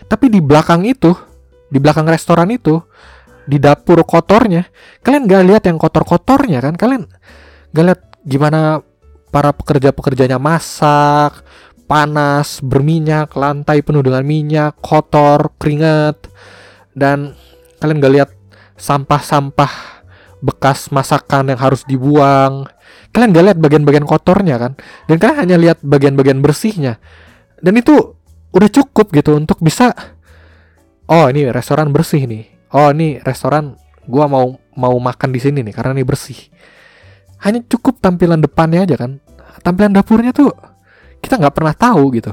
Tapi 0.08 0.32
di 0.32 0.40
belakang 0.40 0.88
itu, 0.88 1.12
di 1.68 1.84
belakang 1.84 2.08
restoran 2.08 2.48
itu, 2.48 2.80
di 3.44 3.60
dapur 3.60 4.06
kotornya, 4.08 4.66
kalian 5.04 5.28
gak 5.28 5.44
lihat 5.46 5.64
yang 5.68 5.76
kotor-kotornya 5.76 6.64
kan? 6.64 6.74
Kalian 6.80 7.04
gak 7.76 7.86
lihat 7.86 8.02
gimana 8.24 8.80
para 9.30 9.54
pekerja-pekerjanya 9.54 10.40
masak, 10.42 11.44
panas, 11.90 12.62
berminyak, 12.62 13.34
lantai 13.34 13.82
penuh 13.82 14.06
dengan 14.06 14.22
minyak, 14.22 14.78
kotor, 14.78 15.58
keringat, 15.58 16.30
dan 16.94 17.34
kalian 17.82 17.98
gak 17.98 18.14
lihat 18.14 18.30
sampah-sampah 18.78 20.06
bekas 20.46 20.94
masakan 20.94 21.50
yang 21.50 21.60
harus 21.60 21.82
dibuang. 21.90 22.70
Kalian 23.10 23.34
gak 23.34 23.46
lihat 23.50 23.58
bagian-bagian 23.58 24.06
kotornya 24.06 24.62
kan? 24.62 24.78
Dan 25.10 25.18
kalian 25.18 25.38
hanya 25.42 25.58
lihat 25.58 25.82
bagian-bagian 25.82 26.46
bersihnya. 26.46 27.02
Dan 27.58 27.82
itu 27.82 28.16
udah 28.54 28.70
cukup 28.70 29.10
gitu 29.14 29.38
untuk 29.38 29.62
bisa 29.62 29.94
oh 31.10 31.26
ini 31.30 31.50
restoran 31.50 31.90
bersih 31.90 32.30
nih. 32.30 32.46
Oh 32.74 32.94
ini 32.94 33.18
restoran 33.22 33.74
gua 34.06 34.30
mau 34.30 34.58
mau 34.78 34.96
makan 34.98 35.30
di 35.34 35.42
sini 35.42 35.66
nih 35.66 35.74
karena 35.74 35.98
ini 35.98 36.06
bersih. 36.06 36.38
Hanya 37.42 37.66
cukup 37.66 37.98
tampilan 37.98 38.40
depannya 38.42 38.86
aja 38.86 38.96
kan. 38.96 39.22
Tampilan 39.66 39.92
dapurnya 39.92 40.32
tuh 40.32 40.54
kita 41.20 41.40
nggak 41.40 41.56
pernah 41.56 41.76
tahu 41.76 42.04
gitu. 42.16 42.32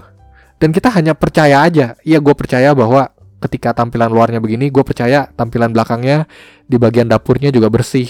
Dan 0.56 0.72
kita 0.72 0.88
hanya 0.94 1.12
percaya 1.12 1.62
aja. 1.62 1.94
Iya 2.00 2.18
gue 2.18 2.32
percaya 2.32 2.72
bahwa 2.72 3.12
ketika 3.44 3.76
tampilan 3.76 4.08
luarnya 4.08 4.40
begini, 4.40 4.72
gue 4.72 4.80
percaya 4.80 5.28
tampilan 5.36 5.70
belakangnya 5.70 6.24
di 6.64 6.80
bagian 6.80 7.06
dapurnya 7.06 7.52
juga 7.52 7.68
bersih 7.68 8.08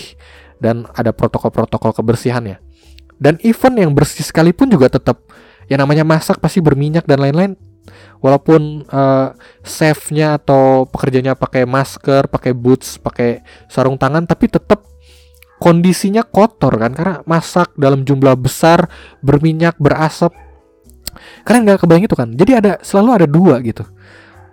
dan 0.63 0.87
ada 0.95 1.11
protokol-protokol 1.11 1.93
kebersihannya. 1.97 2.63
Dan 3.17 3.41
event 3.43 3.77
yang 3.81 3.93
bersih 3.97 4.23
sekalipun 4.23 4.69
juga 4.69 4.93
tetap 4.93 5.25
yang 5.67 5.83
namanya 5.83 6.07
masak 6.07 6.39
pasti 6.39 6.63
berminyak 6.63 7.09
dan 7.09 7.19
lain-lain. 7.21 7.53
Walaupun 8.19 8.87
uh, 8.91 9.37
chefnya 9.63 10.41
atau 10.41 10.89
pekerjanya 10.89 11.39
pakai 11.39 11.69
masker, 11.69 12.27
pakai 12.27 12.53
boots, 12.57 12.99
pakai 12.99 13.45
sarung 13.71 13.95
tangan, 13.95 14.27
tapi 14.27 14.51
tetap 14.51 14.83
kondisinya 15.57 16.21
kotor 16.27 16.77
kan 16.77 16.93
karena 16.93 17.15
masak 17.25 17.73
dalam 17.79 18.03
jumlah 18.03 18.35
besar, 18.37 18.91
berminyak, 19.23 19.79
berasap. 19.79 20.35
Kalian 21.45 21.63
nggak 21.67 21.81
kebayang 21.83 22.05
itu 22.07 22.17
kan? 22.17 22.29
Jadi 22.35 22.53
ada 22.55 22.73
selalu 22.85 23.11
ada 23.23 23.27
dua 23.27 23.59
gitu 23.65 23.85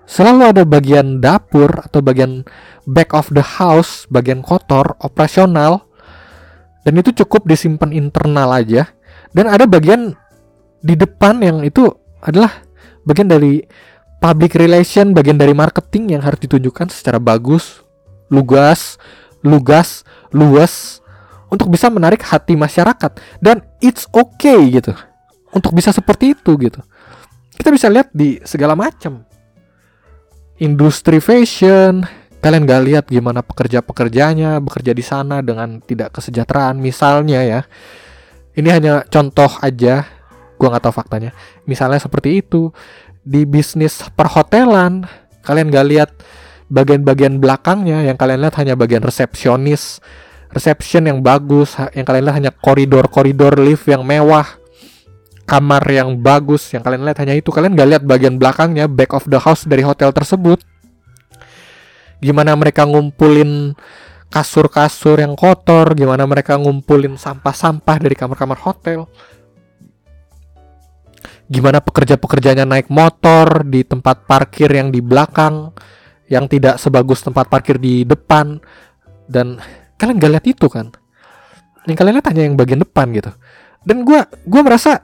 selalu 0.03 0.51
ada 0.51 0.63
bagian 0.67 1.23
dapur 1.23 1.79
atau 1.79 2.03
bagian 2.03 2.43
back 2.83 3.15
of 3.15 3.31
the 3.31 3.43
house, 3.43 4.03
bagian 4.11 4.43
kotor, 4.43 4.99
operasional, 4.99 5.87
dan 6.83 6.99
itu 6.99 7.15
cukup 7.23 7.47
disimpan 7.47 7.95
internal 7.95 8.51
aja. 8.51 8.91
Dan 9.31 9.49
ada 9.49 9.65
bagian 9.65 10.13
di 10.83 10.93
depan 10.93 11.39
yang 11.41 11.63
itu 11.63 11.87
adalah 12.19 12.51
bagian 13.07 13.31
dari 13.31 13.63
public 14.19 14.55
relation, 14.59 15.15
bagian 15.15 15.39
dari 15.39 15.55
marketing 15.55 16.15
yang 16.15 16.21
harus 16.23 16.39
ditunjukkan 16.43 16.91
secara 16.91 17.17
bagus, 17.17 17.81
lugas, 18.27 18.99
lugas, 19.41 20.03
luas 20.35 20.99
untuk 21.47 21.71
bisa 21.71 21.87
menarik 21.91 22.23
hati 22.23 22.57
masyarakat 22.57 23.19
dan 23.37 23.61
it's 23.77 24.09
okay 24.09 24.73
gitu 24.73 24.95
untuk 25.53 25.71
bisa 25.71 25.93
seperti 25.93 26.33
itu 26.33 26.57
gitu. 26.57 26.81
Kita 27.53 27.69
bisa 27.69 27.87
lihat 27.87 28.09
di 28.11 28.41
segala 28.43 28.73
macam. 28.73 29.23
Industri 30.57 31.21
fashion 31.21 32.05
kalian 32.43 32.67
gak 32.67 32.83
lihat 32.83 33.05
gimana 33.07 33.39
pekerja-pekerjanya 33.39 34.59
bekerja 34.59 34.91
di 34.91 35.05
sana 35.05 35.39
dengan 35.39 35.79
tidak 35.79 36.17
kesejahteraan. 36.17 36.81
Misalnya 36.81 37.39
ya 37.45 37.61
ini 38.57 38.69
hanya 38.69 39.05
contoh 39.07 39.49
aja 39.63 40.05
gua 40.59 40.67
nggak 40.75 40.83
tahu 40.83 40.93
faktanya. 40.93 41.31
Misalnya 41.65 42.01
seperti 42.03 42.43
itu 42.43 42.69
di 43.23 43.47
bisnis 43.47 44.03
perhotelan 44.13 45.07
kalian 45.47 45.71
gak 45.71 45.87
lihat 45.87 46.09
bagian-bagian 46.67 47.39
belakangnya 47.39 48.03
yang 48.03 48.17
kalian 48.19 48.43
lihat 48.43 48.55
hanya 48.59 48.73
bagian 48.75 49.03
resepsionis 49.03 50.03
reception 50.51 51.07
yang 51.07 51.19
bagus 51.23 51.75
yang 51.95 52.05
kalian 52.07 52.23
lihat 52.29 52.37
hanya 52.39 52.51
koridor-koridor 52.53 53.57
lift 53.59 53.87
yang 53.87 54.03
mewah 54.03 54.45
kamar 55.53 55.85
yang 55.85 56.17
bagus 56.17 56.73
yang 56.73 56.81
kalian 56.81 57.05
lihat 57.05 57.21
hanya 57.21 57.37
itu. 57.37 57.53
Kalian 57.53 57.77
gak 57.77 57.89
lihat 57.93 58.03
bagian 58.09 58.41
belakangnya 58.41 58.89
back 58.89 59.13
of 59.13 59.29
the 59.29 59.37
house 59.37 59.69
dari 59.69 59.85
hotel 59.85 60.09
tersebut. 60.09 60.65
Gimana 62.17 62.57
mereka 62.57 62.89
ngumpulin 62.89 63.77
kasur-kasur 64.33 65.21
yang 65.21 65.37
kotor 65.37 65.93
gimana 65.93 66.25
mereka 66.25 66.57
ngumpulin 66.57 67.21
sampah-sampah 67.21 68.01
dari 68.01 68.17
kamar-kamar 68.17 68.57
hotel. 68.65 69.05
Gimana 71.45 71.85
pekerja-pekerjanya 71.85 72.65
naik 72.65 72.89
motor 72.89 73.61
di 73.61 73.85
tempat 73.85 74.25
parkir 74.25 74.73
yang 74.73 74.89
di 74.89 75.05
belakang 75.05 75.69
yang 76.33 76.49
tidak 76.49 76.81
sebagus 76.81 77.21
tempat 77.21 77.45
parkir 77.45 77.77
di 77.77 78.01
depan. 78.09 78.57
Dan 79.29 79.61
kalian 80.01 80.17
gak 80.17 80.33
lihat 80.33 80.45
itu 80.49 80.65
kan? 80.65 80.89
Yang 81.85 81.97
kalian 82.01 82.13
lihat 82.17 82.27
hanya 82.33 82.41
yang 82.41 82.57
bagian 82.57 82.81
depan 82.81 83.13
gitu. 83.13 83.29
Dan 83.83 84.07
gue 84.07 84.19
gua 84.47 84.61
merasa 84.63 85.03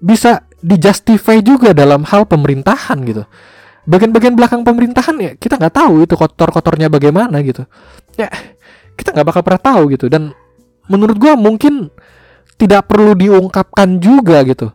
bisa 0.00 0.48
dijustify 0.60 1.40
juga 1.40 1.76
dalam 1.76 2.04
hal 2.08 2.24
pemerintahan 2.28 2.98
gitu. 3.04 3.24
Bagian-bagian 3.88 4.36
belakang 4.36 4.64
pemerintahan 4.64 5.16
ya 5.20 5.30
kita 5.36 5.56
nggak 5.56 5.74
tahu 5.76 6.04
itu 6.04 6.14
kotor-kotornya 6.16 6.92
bagaimana 6.92 7.40
gitu. 7.40 7.64
Ya 8.16 8.28
kita 8.96 9.16
nggak 9.16 9.26
bakal 9.28 9.42
pernah 9.44 9.62
tahu 9.62 9.82
gitu. 9.96 10.08
Dan 10.08 10.32
menurut 10.88 11.16
gue 11.16 11.32
mungkin 11.36 11.88
tidak 12.60 12.92
perlu 12.92 13.16
diungkapkan 13.16 14.00
juga 14.00 14.44
gitu. 14.44 14.72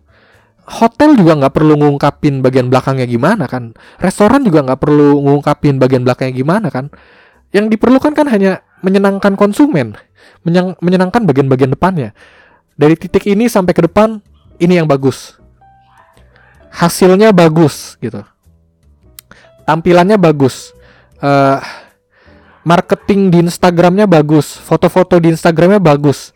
Hotel 0.65 1.13
juga 1.13 1.37
nggak 1.37 1.53
perlu 1.53 1.77
ngungkapin 1.77 2.41
bagian 2.41 2.73
belakangnya 2.73 3.05
gimana 3.05 3.45
kan. 3.45 3.77
Restoran 4.01 4.41
juga 4.41 4.65
nggak 4.65 4.81
perlu 4.81 5.21
ngungkapin 5.21 5.77
bagian 5.77 6.01
belakangnya 6.01 6.33
gimana 6.33 6.67
kan. 6.73 6.89
Yang 7.53 7.77
diperlukan 7.77 8.17
kan 8.17 8.25
hanya 8.33 8.65
menyenangkan 8.81 9.37
konsumen 9.37 9.93
menyenangkan 10.81 11.25
bagian-bagian 11.25 11.73
depannya. 11.73 12.13
Dari 12.75 12.93
titik 12.99 13.25
ini 13.25 13.49
sampai 13.49 13.73
ke 13.73 13.85
depan 13.85 14.21
ini 14.59 14.79
yang 14.79 14.87
bagus. 14.87 15.35
Hasilnya 16.71 17.31
bagus 17.31 17.95
gitu. 18.03 18.23
Tampilannya 19.63 20.19
bagus. 20.19 20.75
Uh, 21.23 21.57
marketing 22.67 23.31
di 23.31 23.37
Instagramnya 23.47 24.05
bagus. 24.05 24.59
Foto-foto 24.59 25.17
di 25.17 25.31
Instagramnya 25.31 25.79
bagus. 25.79 26.35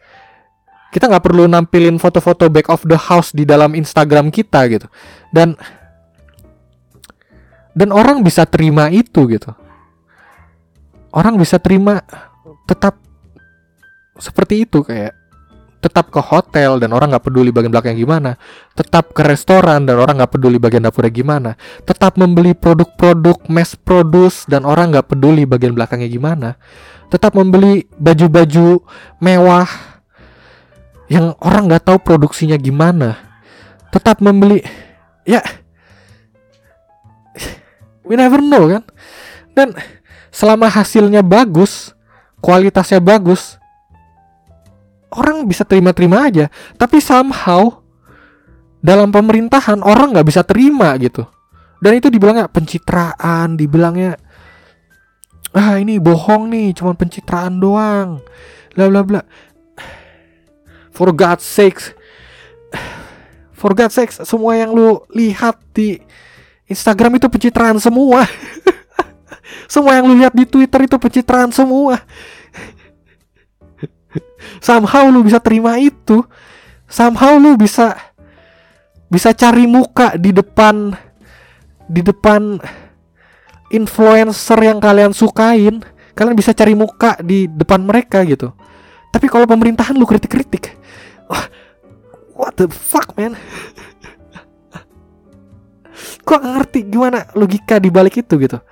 Kita 0.89 1.05
nggak 1.05 1.21
perlu 1.21 1.45
nampilin 1.45 2.01
foto-foto 2.01 2.49
back 2.49 2.71
of 2.71 2.81
the 2.87 2.97
house 2.97 3.29
di 3.35 3.45
dalam 3.45 3.77
Instagram 3.77 4.33
kita 4.33 4.65
gitu. 4.71 4.87
Dan 5.29 5.53
dan 7.77 7.93
orang 7.93 8.25
bisa 8.25 8.47
terima 8.49 8.89
itu 8.89 9.29
gitu. 9.29 9.53
Orang 11.13 11.37
bisa 11.37 11.61
terima 11.61 12.01
tetap 12.65 12.97
seperti 14.17 14.65
itu 14.65 14.81
kayak 14.81 15.18
tetap 15.79 16.11
ke 16.11 16.19
hotel 16.19 16.79
dan 16.79 16.91
orang 16.91 17.15
nggak 17.15 17.23
peduli 17.23 17.55
bagian 17.55 17.71
belakangnya 17.71 17.99
gimana, 18.03 18.31
tetap 18.75 19.15
ke 19.15 19.23
restoran 19.23 19.87
dan 19.87 19.95
orang 19.99 20.19
nggak 20.19 20.31
peduli 20.35 20.59
bagian 20.59 20.83
dapurnya 20.83 21.11
gimana, 21.11 21.51
tetap 21.87 22.19
membeli 22.19 22.51
produk-produk 22.51 23.47
mass 23.47 23.79
produce 23.79 24.43
dan 24.47 24.67
orang 24.67 24.91
nggak 24.91 25.07
peduli 25.07 25.47
bagian 25.47 25.71
belakangnya 25.71 26.11
gimana, 26.11 26.49
tetap 27.07 27.31
membeli 27.33 27.87
baju-baju 27.95 28.83
mewah 29.23 29.67
yang 31.09 31.33
orang 31.41 31.67
nggak 31.67 31.83
tahu 31.83 31.97
produksinya 31.99 32.55
gimana. 32.55 33.17
Tetap 33.89 34.21
membeli 34.21 34.61
ya 35.25 35.41
we 38.05 38.13
never 38.13 38.39
know 38.39 38.69
kan. 38.69 38.83
Dan 39.57 39.67
selama 40.29 40.69
hasilnya 40.69 41.25
bagus 41.25 41.91
kualitasnya 42.39 43.03
bagus 43.03 43.58
orang 45.13 45.45
bisa 45.49 45.65
terima-terima 45.65 46.29
aja. 46.29 46.45
Tapi 46.77 47.01
somehow 47.01 47.81
dalam 48.79 49.11
pemerintahan 49.11 49.81
orang 49.81 50.13
nggak 50.15 50.27
bisa 50.27 50.41
terima 50.45 50.93
gitu. 51.01 51.25
Dan 51.79 51.95
itu 51.95 52.11
dibilangnya 52.11 52.51
pencitraan 52.51 53.55
dibilangnya 53.55 54.19
ah 55.55 55.79
ini 55.79 55.97
bohong 55.97 56.51
nih 56.51 56.75
cuman 56.77 56.95
pencitraan 56.95 57.57
doang. 57.57 58.21
Bla 58.75 58.85
bla 58.91 59.01
bla. 59.01 59.21
For 60.93 61.09
God's 61.15 61.47
sakes. 61.47 61.95
For 63.55 63.75
God's 63.75 63.95
sakes 63.95 64.23
Semua 64.23 64.55
yang 64.55 64.71
lu 64.71 65.03
lihat 65.11 65.59
di 65.75 65.99
Instagram 66.69 67.17
itu 67.17 67.27
pencitraan 67.27 67.81
semua. 67.81 68.27
Semua 69.73 69.97
yang 69.97 70.05
lu 70.05 70.15
lihat 70.17 70.33
di 70.37 70.45
Twitter 70.45 70.85
itu 70.85 70.97
pencitraan 70.97 71.49
semua 71.53 72.01
Somehow 74.59 75.07
lu 75.11 75.23
bisa 75.23 75.39
terima 75.43 75.79
itu. 75.79 76.23
Somehow 76.89 77.37
lu 77.37 77.59
bisa 77.59 77.95
Bisa 79.09 79.33
cari 79.33 79.65
muka 79.65 80.13
di 80.15 80.31
depan 80.33 80.93
Di 81.89 82.01
depan 82.01 82.57
Influencer 83.69 84.57
yang 84.65 84.81
kalian 84.81 85.13
sukain. 85.13 85.85
Kalian 86.17 86.35
bisa 86.35 86.57
cari 86.57 86.73
muka 86.73 87.21
di 87.21 87.45
depan 87.45 87.85
mereka 87.85 88.25
gitu. 88.25 88.49
Tapi 89.13 89.29
kalau 89.29 89.45
pemerintahan 89.45 89.93
lu 89.93 90.09
kritik-kritik 90.09 90.79
what 92.39 92.55
the 92.55 92.71
fuck 92.71 93.11
man? 93.19 93.35
Gua 96.23 96.39
ngerti 96.39 96.87
gimana 96.87 97.27
logika 97.35 97.83
di 97.83 97.91
balik 97.91 98.23
itu 98.23 98.39
gitu 98.39 98.63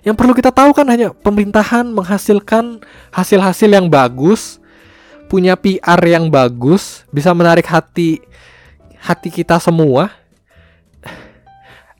yang 0.00 0.16
perlu 0.16 0.32
kita 0.32 0.48
tahu 0.48 0.72
kan 0.72 0.88
hanya 0.88 1.12
pemerintahan 1.12 1.84
menghasilkan 1.92 2.80
hasil-hasil 3.12 3.68
yang 3.68 3.86
bagus, 3.92 4.56
punya 5.28 5.54
PR 5.60 6.00
yang 6.08 6.32
bagus, 6.32 7.04
bisa 7.12 7.30
menarik 7.36 7.68
hati 7.68 8.20
hati 9.00 9.28
kita 9.28 9.60
semua. 9.60 10.12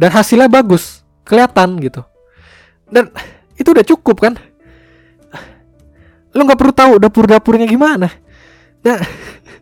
Dan 0.01 0.09
hasilnya 0.17 0.49
bagus, 0.49 1.05
kelihatan 1.29 1.77
gitu. 1.85 2.01
Dan 2.89 3.13
itu 3.61 3.69
udah 3.69 3.85
cukup 3.85 4.17
kan? 4.25 4.35
Lo 6.33 6.41
nggak 6.49 6.57
perlu 6.57 6.73
tahu 6.73 6.93
dapur-dapurnya 6.97 7.69
gimana. 7.69 8.09
Nah, 8.81 8.99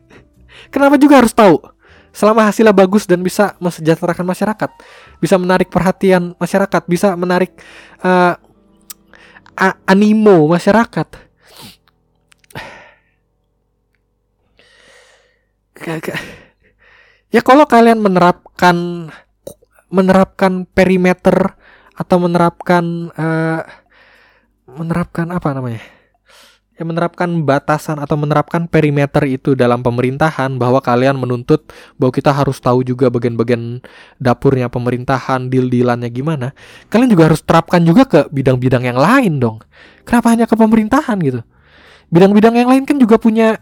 kenapa 0.73 0.95
juga 0.95 1.19
harus 1.19 1.35
tahu? 1.35 1.59
Selama 2.19 2.51
hasilnya 2.51 2.75
bagus 2.75 3.07
dan 3.07 3.23
bisa 3.23 3.55
mensejahterakan 3.63 4.27
masyarakat, 4.27 4.71
bisa 5.23 5.39
menarik 5.39 5.71
perhatian 5.71 6.35
masyarakat, 6.35 6.83
bisa 6.91 7.15
menarik 7.15 7.55
uh, 8.03 8.35
animo 9.87 10.51
masyarakat. 10.51 11.07
Ya 17.31 17.39
kalau 17.47 17.71
kalian 17.71 18.03
menerapkan 18.03 19.09
menerapkan 19.87 20.67
perimeter 20.67 21.55
atau 21.95 22.19
menerapkan 22.19 23.15
uh, 23.15 23.63
menerapkan 24.67 25.31
apa 25.31 25.55
namanya? 25.55 25.98
Yang 26.79 26.95
menerapkan 26.95 27.27
batasan 27.43 27.99
atau 27.99 28.15
menerapkan 28.15 28.71
perimeter 28.71 29.27
itu 29.27 29.59
dalam 29.59 29.83
pemerintahan 29.83 30.63
bahwa 30.63 30.79
kalian 30.79 31.19
menuntut 31.19 31.67
bahwa 31.99 32.15
kita 32.15 32.31
harus 32.31 32.63
tahu 32.63 32.87
juga 32.87 33.11
bagian-bagian 33.11 33.83
dapurnya 34.23 34.71
pemerintahan, 34.71 35.51
deal-dealannya 35.51 36.07
gimana. 36.07 36.55
Kalian 36.87 37.11
juga 37.11 37.35
harus 37.35 37.43
terapkan 37.43 37.83
juga 37.83 38.07
ke 38.07 38.21
bidang-bidang 38.31 38.87
yang 38.87 38.95
lain 38.95 39.43
dong. 39.43 39.59
Kenapa 40.07 40.31
hanya 40.31 40.47
ke 40.47 40.55
pemerintahan 40.55 41.19
gitu? 41.19 41.43
Bidang-bidang 42.15 42.55
yang 42.55 42.71
lain 42.71 42.87
kan 42.87 42.97
juga 42.97 43.19
punya 43.19 43.59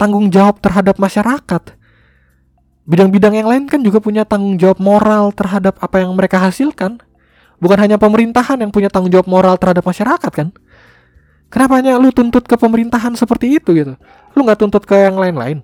tanggung 0.00 0.32
jawab 0.32 0.56
terhadap 0.64 0.96
masyarakat. 0.96 1.62
Bidang-bidang 2.88 3.44
yang 3.44 3.48
lain 3.48 3.68
kan 3.68 3.84
juga 3.84 4.00
punya 4.00 4.24
tanggung 4.24 4.56
jawab 4.56 4.80
moral 4.80 5.36
terhadap 5.36 5.76
apa 5.84 6.00
yang 6.00 6.16
mereka 6.16 6.40
hasilkan. 6.40 6.96
Bukan 7.60 7.76
hanya 7.76 8.00
pemerintahan 8.00 8.56
yang 8.56 8.72
punya 8.72 8.88
tanggung 8.88 9.12
jawab 9.12 9.28
moral 9.28 9.60
terhadap 9.60 9.84
masyarakat 9.84 10.32
kan? 10.32 10.48
Kenapa 11.54 11.78
hanya 11.78 11.94
lu 12.02 12.10
tuntut 12.10 12.42
ke 12.42 12.58
pemerintahan 12.58 13.14
seperti 13.14 13.62
itu 13.62 13.70
gitu? 13.70 13.94
Lu 14.34 14.42
nggak 14.42 14.58
tuntut 14.58 14.82
ke 14.82 14.98
yang 14.98 15.14
lain-lain. 15.14 15.62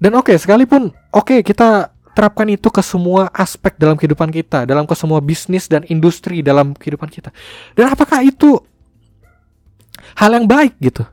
Dan 0.00 0.16
oke, 0.16 0.32
okay, 0.32 0.40
sekalipun 0.40 0.88
oke 1.12 1.36
okay, 1.36 1.40
kita 1.44 1.92
terapkan 2.16 2.48
itu 2.48 2.72
ke 2.72 2.80
semua 2.80 3.28
aspek 3.36 3.76
dalam 3.76 4.00
kehidupan 4.00 4.32
kita, 4.32 4.64
dalam 4.64 4.88
ke 4.88 4.96
semua 4.96 5.20
bisnis 5.20 5.68
dan 5.68 5.84
industri 5.92 6.40
dalam 6.40 6.72
kehidupan 6.72 7.12
kita. 7.12 7.28
Dan 7.76 7.92
apakah 7.92 8.24
itu 8.24 8.56
hal 10.16 10.32
yang 10.32 10.48
baik 10.48 10.80
gitu? 10.80 11.04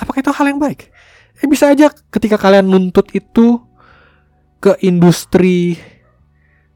Apakah 0.00 0.24
itu 0.24 0.32
hal 0.32 0.48
yang 0.48 0.56
baik? 0.56 0.88
Eh 1.38 1.46
bisa 1.46 1.68
aja 1.68 1.92
ketika 2.08 2.40
kalian 2.40 2.64
nuntut 2.64 3.12
itu 3.12 3.60
ke 4.64 4.80
industri 4.80 5.76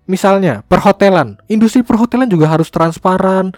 misalnya 0.08 0.64
perhotelan, 0.64 1.36
industri 1.52 1.84
perhotelan 1.84 2.26
juga 2.26 2.48
harus 2.48 2.72
transparan, 2.72 3.52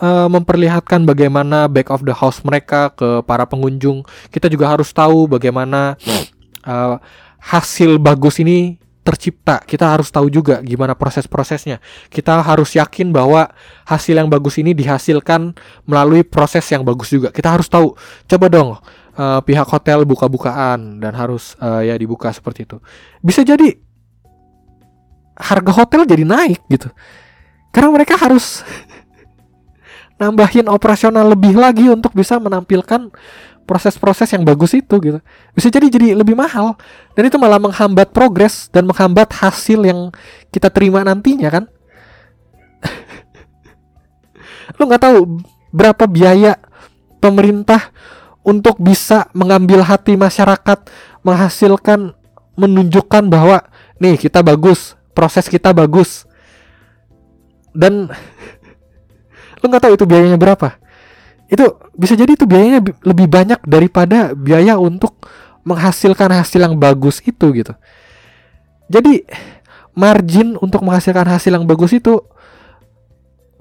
uh, 0.00 0.28
memperlihatkan 0.30 1.04
bagaimana 1.04 1.70
back 1.70 1.90
of 1.92 2.02
the 2.02 2.14
house 2.14 2.40
mereka 2.42 2.90
ke 2.94 3.22
para 3.26 3.44
pengunjung. 3.46 4.02
Kita 4.32 4.50
juga 4.50 4.72
harus 4.72 4.90
tahu 4.90 5.26
bagaimana 5.30 5.98
uh, 6.66 6.96
hasil 7.38 8.00
bagus 8.00 8.40
ini 8.40 8.80
tercipta. 9.04 9.60
Kita 9.60 9.92
harus 9.92 10.08
tahu 10.08 10.32
juga 10.32 10.64
gimana 10.64 10.96
proses-prosesnya. 10.96 11.78
Kita 12.08 12.40
harus 12.40 12.72
yakin 12.72 13.12
bahwa 13.12 13.52
hasil 13.84 14.16
yang 14.16 14.32
bagus 14.32 14.56
ini 14.56 14.72
dihasilkan 14.72 15.52
melalui 15.84 16.24
proses 16.24 16.64
yang 16.72 16.82
bagus 16.82 17.12
juga. 17.12 17.28
Kita 17.28 17.52
harus 17.52 17.68
tahu. 17.68 17.92
Coba 18.24 18.46
dong, 18.48 18.80
uh, 19.20 19.40
pihak 19.44 19.68
hotel 19.68 20.08
buka-bukaan 20.08 21.04
dan 21.04 21.12
harus 21.12 21.52
uh, 21.60 21.84
ya 21.84 21.94
dibuka 22.00 22.32
seperti 22.32 22.64
itu. 22.64 22.80
Bisa 23.20 23.44
jadi 23.44 23.76
harga 25.36 25.72
hotel 25.76 26.08
jadi 26.08 26.24
naik 26.24 26.64
gitu. 26.72 26.88
Karena 27.74 27.90
mereka 27.92 28.16
harus 28.16 28.64
nambahin 30.18 30.70
operasional 30.70 31.26
lebih 31.34 31.58
lagi 31.58 31.90
untuk 31.90 32.14
bisa 32.14 32.38
menampilkan 32.38 33.10
proses-proses 33.64 34.28
yang 34.36 34.44
bagus 34.44 34.76
itu 34.76 34.94
gitu. 35.00 35.18
Bisa 35.56 35.72
jadi 35.72 35.88
jadi 35.88 36.12
lebih 36.14 36.36
mahal 36.36 36.76
dan 37.16 37.26
itu 37.26 37.40
malah 37.40 37.58
menghambat 37.58 38.12
progres 38.12 38.68
dan 38.70 38.86
menghambat 38.86 39.32
hasil 39.32 39.82
yang 39.82 40.12
kita 40.52 40.68
terima 40.70 41.02
nantinya 41.02 41.48
kan. 41.50 41.64
Lu 44.78 44.86
nggak 44.86 45.02
tahu 45.02 45.42
berapa 45.74 46.04
biaya 46.06 46.60
pemerintah 47.18 47.90
untuk 48.44 48.76
bisa 48.76 49.32
mengambil 49.32 49.80
hati 49.80 50.14
masyarakat, 50.14 50.86
menghasilkan 51.24 52.12
menunjukkan 52.54 53.26
bahwa 53.32 53.64
nih 53.98 54.20
kita 54.20 54.44
bagus, 54.44 54.94
proses 55.16 55.48
kita 55.48 55.72
bagus. 55.72 56.28
Dan 57.74 58.12
lu 59.64 59.72
nggak 59.72 59.88
tahu 59.88 59.96
itu 59.96 60.04
biayanya 60.04 60.36
berapa. 60.36 60.76
Itu 61.48 61.80
bisa 61.96 62.12
jadi 62.12 62.36
itu 62.36 62.44
biayanya 62.44 62.84
lebih 63.00 63.24
banyak 63.32 63.64
daripada 63.64 64.36
biaya 64.36 64.76
untuk 64.76 65.16
menghasilkan 65.64 66.28
hasil 66.28 66.60
yang 66.60 66.76
bagus 66.76 67.24
itu 67.24 67.46
gitu. 67.56 67.72
Jadi 68.92 69.24
margin 69.96 70.60
untuk 70.60 70.84
menghasilkan 70.84 71.24
hasil 71.24 71.56
yang 71.56 71.64
bagus 71.64 71.96
itu 71.96 72.20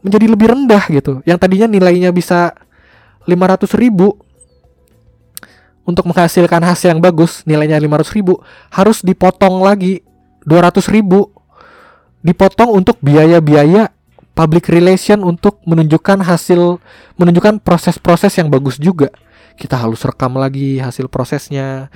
menjadi 0.03 0.25
lebih 0.27 0.47
rendah 0.51 0.83
gitu. 0.91 1.23
Yang 1.23 1.39
tadinya 1.39 1.67
nilainya 1.71 2.11
bisa 2.11 2.51
500 3.23 3.79
ribu 3.79 4.19
untuk 5.87 6.03
menghasilkan 6.11 6.59
hasil 6.59 6.91
yang 6.91 6.99
bagus 6.99 7.47
nilainya 7.47 7.79
500 7.79 8.11
ribu 8.19 8.43
harus 8.67 8.99
dipotong 8.99 9.63
lagi 9.63 10.03
200 10.43 10.83
ribu. 10.91 11.31
Dipotong 12.23 12.71
untuk 12.71 12.99
biaya-biaya 12.99 13.92
public 14.33 14.69
relation 14.69 15.21
untuk 15.21 15.61
menunjukkan 15.65 16.25
hasil 16.25 16.81
menunjukkan 17.17 17.61
proses-proses 17.61 18.33
yang 18.41 18.49
bagus 18.49 18.81
juga. 18.81 19.13
Kita 19.53 19.77
harus 19.77 20.01
rekam 20.01 20.33
lagi 20.33 20.81
hasil 20.81 21.05
prosesnya 21.05 21.93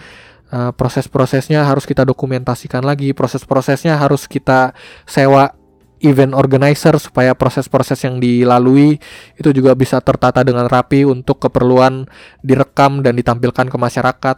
uh, 0.54 0.72
proses-prosesnya 0.74 1.66
harus 1.66 1.90
kita 1.90 2.06
dokumentasikan 2.06 2.86
lagi 2.86 3.12
proses-prosesnya 3.12 3.98
harus 3.98 4.30
kita 4.30 4.78
sewa 5.10 5.58
event 5.98 6.38
organizer 6.38 6.94
supaya 7.02 7.34
proses-proses 7.34 7.98
yang 8.06 8.22
dilalui 8.22 9.02
itu 9.34 9.50
juga 9.50 9.74
bisa 9.74 9.98
tertata 9.98 10.46
dengan 10.46 10.70
rapi 10.70 11.10
untuk 11.10 11.42
keperluan 11.42 12.06
direkam 12.46 13.02
dan 13.02 13.18
ditampilkan 13.18 13.66
ke 13.66 13.78
masyarakat. 13.82 14.38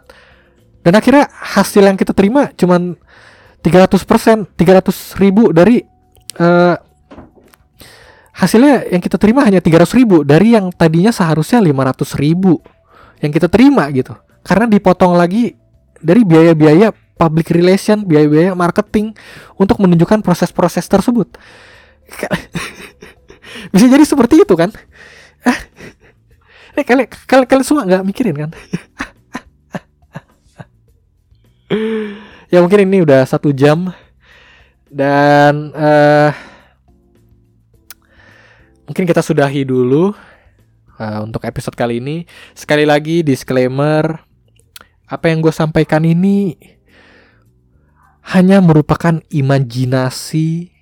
Dan 0.80 0.96
akhirnya 0.96 1.28
hasil 1.28 1.84
yang 1.84 2.00
kita 2.00 2.16
terima 2.16 2.48
cuman 2.56 2.96
300% 3.60 4.56
300 4.56 5.20
ribu 5.20 5.52
dari 5.52 5.84
uh, 6.40 6.80
hasilnya 8.34 8.90
yang 8.90 9.02
kita 9.02 9.16
terima 9.18 9.42
hanya 9.46 9.62
300 9.62 9.98
ribu. 9.98 10.22
Dari 10.22 10.54
yang 10.56 10.70
tadinya 10.74 11.10
seharusnya 11.10 11.58
500 11.62 12.16
ribu 12.18 12.60
yang 13.20 13.30
kita 13.34 13.50
terima 13.50 13.86
gitu. 13.92 14.14
Karena 14.42 14.66
dipotong 14.66 15.14
lagi 15.14 15.54
dari 16.00 16.24
biaya-biaya 16.24 16.90
public 17.20 17.52
relation 17.52 18.00
biaya-biaya 18.00 18.56
marketing 18.56 19.12
untuk 19.60 19.76
menunjukkan 19.84 20.24
proses-proses 20.24 20.88
tersebut. 20.88 21.28
Bisa 23.76 23.86
jadi 23.92 24.04
seperti 24.08 24.40
itu 24.40 24.54
kan? 24.56 24.72
Eh 26.80 26.84
kalian 26.86 27.12
kalian 27.28 27.46
kalian 27.46 27.66
semua 27.66 27.84
nggak 27.84 28.04
mikirin 28.08 28.36
kan? 28.48 28.50
Ya 32.50 32.58
mungkin 32.58 32.82
ini 32.82 33.06
udah 33.06 33.22
satu 33.30 33.54
jam. 33.54 33.94
Dan 34.90 35.70
uh, 35.70 36.34
mungkin 38.90 39.06
kita 39.06 39.22
sudahi 39.22 39.62
dulu 39.62 40.10
uh, 40.98 41.18
untuk 41.22 41.46
episode 41.46 41.78
kali 41.78 42.02
ini. 42.02 42.26
Sekali 42.58 42.82
lagi 42.82 43.22
disclaimer, 43.22 44.18
apa 45.06 45.30
yang 45.30 45.38
gue 45.38 45.54
sampaikan 45.54 46.02
ini 46.02 46.58
hanya 48.34 48.58
merupakan 48.58 49.22
imajinasi 49.30 50.74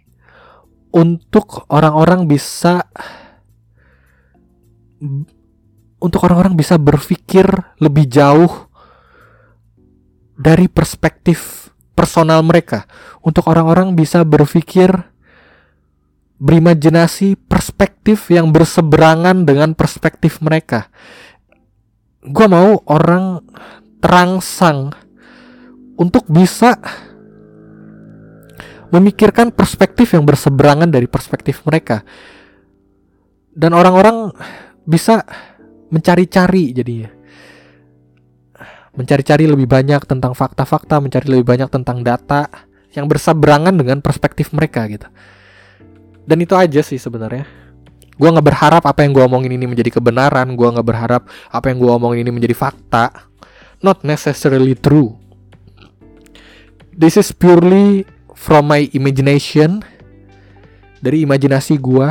untuk 0.88 1.68
orang-orang 1.68 2.24
bisa 2.24 2.88
untuk 6.00 6.20
orang-orang 6.24 6.56
bisa 6.56 6.80
berpikir 6.80 7.44
lebih 7.76 8.08
jauh 8.08 8.72
dari 10.32 10.64
perspektif 10.64 11.68
personal 11.92 12.40
mereka. 12.40 12.88
Untuk 13.20 13.44
orang-orang 13.52 13.92
bisa 13.92 14.24
berpikir 14.24 14.96
berimajinasi 16.38 17.34
perspektif 17.50 18.30
yang 18.30 18.54
berseberangan 18.54 19.42
dengan 19.42 19.74
perspektif 19.74 20.38
mereka. 20.38 20.86
Gue 22.22 22.46
mau 22.46 22.78
orang 22.86 23.42
terangsang 23.98 24.94
untuk 25.98 26.22
bisa 26.30 26.78
memikirkan 28.94 29.50
perspektif 29.50 30.14
yang 30.14 30.22
berseberangan 30.22 30.88
dari 30.88 31.10
perspektif 31.10 31.66
mereka. 31.66 32.06
Dan 33.50 33.74
orang-orang 33.74 34.30
bisa 34.86 35.26
mencari-cari 35.90 36.70
jadinya. 36.70 37.10
Mencari-cari 38.94 39.50
lebih 39.50 39.66
banyak 39.66 40.06
tentang 40.06 40.38
fakta-fakta, 40.38 41.02
mencari 41.02 41.26
lebih 41.26 41.46
banyak 41.46 41.68
tentang 41.70 42.06
data 42.06 42.46
yang 42.94 43.10
berseberangan 43.10 43.74
dengan 43.74 43.98
perspektif 43.98 44.54
mereka 44.54 44.86
gitu 44.86 45.10
dan 46.28 46.44
itu 46.44 46.52
aja 46.52 46.84
sih 46.84 47.00
sebenarnya. 47.00 47.48
Gue 48.20 48.28
nggak 48.28 48.44
berharap 48.44 48.82
apa 48.84 49.00
yang 49.00 49.16
gue 49.16 49.24
omongin 49.24 49.56
ini 49.56 49.64
menjadi 49.64 49.96
kebenaran. 49.96 50.52
Gue 50.52 50.68
nggak 50.68 50.84
berharap 50.84 51.22
apa 51.48 51.66
yang 51.72 51.80
gue 51.80 51.88
omongin 51.88 52.28
ini 52.28 52.32
menjadi 52.36 52.52
fakta. 52.52 53.32
Not 53.80 54.04
necessarily 54.04 54.76
true. 54.76 55.16
This 56.92 57.16
is 57.16 57.32
purely 57.32 58.04
from 58.36 58.68
my 58.68 58.84
imagination. 58.92 59.80
Dari 61.00 61.24
imajinasi 61.24 61.78
gue 61.80 62.10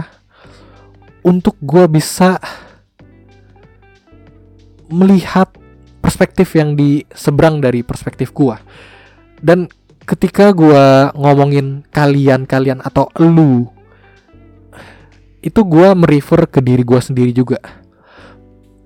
untuk 1.21 1.59
gue 1.59 1.85
bisa 1.91 2.39
melihat 4.87 5.51
perspektif 5.99 6.55
yang 6.55 6.79
di 6.79 7.03
seberang 7.11 7.59
dari 7.59 7.83
perspektif 7.83 8.31
gue 8.31 8.55
dan 9.43 9.67
ketika 10.07 10.55
gue 10.55 11.11
ngomongin 11.19 11.83
kalian-kalian 11.91 12.79
atau 12.79 13.11
lu 13.19 13.67
itu 15.41 15.61
gue 15.61 15.87
merefer 15.93 16.49
ke 16.49 16.59
diri 16.59 16.81
gue 16.81 16.99
sendiri 17.01 17.31
juga. 17.33 17.61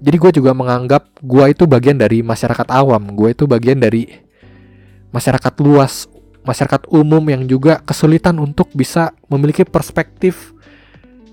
Jadi 0.02 0.18
gue 0.18 0.32
juga 0.41 0.52
menganggap 0.58 1.22
gue 1.22 1.45
itu 1.54 1.64
bagian 1.70 1.95
dari 2.02 2.26
masyarakat 2.26 2.68
awam 2.74 3.14
gue 3.14 3.38
itu 3.38 3.45
bagian 3.45 3.78
dari 3.78 4.10
masyarakat 5.14 5.54
luas 5.62 6.10
masyarakat 6.41 6.89
umum 6.89 7.22
yang 7.30 7.45
juga 7.45 7.78
kesulitan 7.86 8.41
untuk 8.41 8.74
bisa 8.74 9.14
memiliki 9.30 9.62
perspektif 9.62 10.58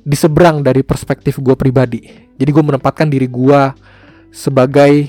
di 0.04 0.16
seberang 0.16 0.60
dari 0.60 0.84
perspektif 0.84 1.40
gue 1.40 1.56
pribadi. 1.56 2.28
Jadi 2.36 2.50
gue 2.52 2.64
menempatkan 2.64 3.08
diri 3.08 3.24
gue 3.24 3.60
sebagai 4.28 5.08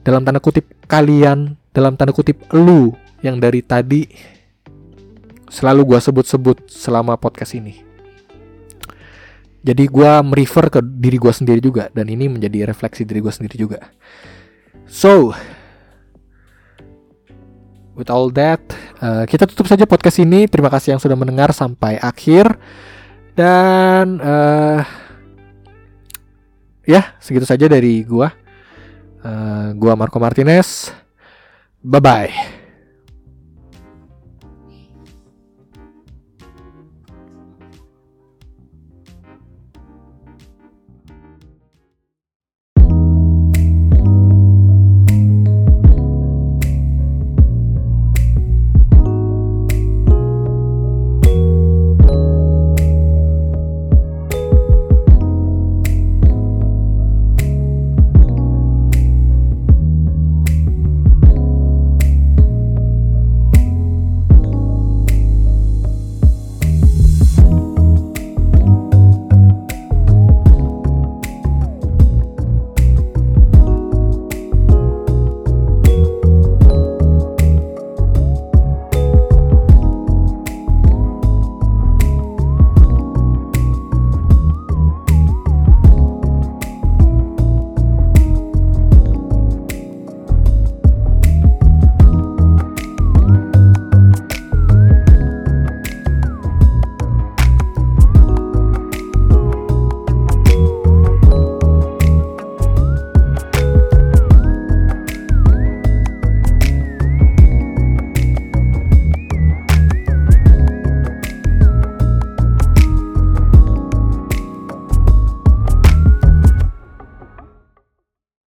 dalam 0.00 0.24
tanda 0.24 0.40
kutip 0.40 0.64
kalian 0.88 1.56
dalam 1.76 1.96
tanda 1.96 2.12
kutip 2.12 2.40
lu 2.56 2.92
yang 3.20 3.36
dari 3.36 3.60
tadi 3.60 4.08
selalu 5.48 5.96
gue 5.96 6.00
sebut-sebut 6.00 6.68
selama 6.72 7.16
podcast 7.20 7.56
ini 7.56 7.93
jadi 9.64 9.88
gue 9.88 10.12
merefer 10.28 10.68
ke 10.68 10.84
diri 10.84 11.16
gue 11.16 11.32
sendiri 11.32 11.56
juga 11.64 11.88
dan 11.96 12.04
ini 12.12 12.28
menjadi 12.28 12.68
refleksi 12.68 13.08
diri 13.08 13.24
gue 13.24 13.32
sendiri 13.32 13.56
juga. 13.56 13.80
So 14.84 15.32
with 17.96 18.12
all 18.12 18.28
that 18.36 18.60
uh, 19.00 19.24
kita 19.24 19.48
tutup 19.48 19.64
saja 19.64 19.88
podcast 19.88 20.20
ini. 20.20 20.44
Terima 20.44 20.68
kasih 20.68 20.94
yang 20.94 21.00
sudah 21.00 21.16
mendengar 21.16 21.56
sampai 21.56 21.96
akhir. 21.96 22.60
Dan 23.34 24.20
uh, 24.20 24.84
ya 26.84 27.16
segitu 27.18 27.48
saja 27.48 27.64
dari 27.64 28.04
gue 28.04 28.28
uh, 29.24 29.68
gue 29.72 29.92
Marco 29.96 30.20
Martinez. 30.20 30.92
Bye 31.80 32.04
bye 32.04 32.63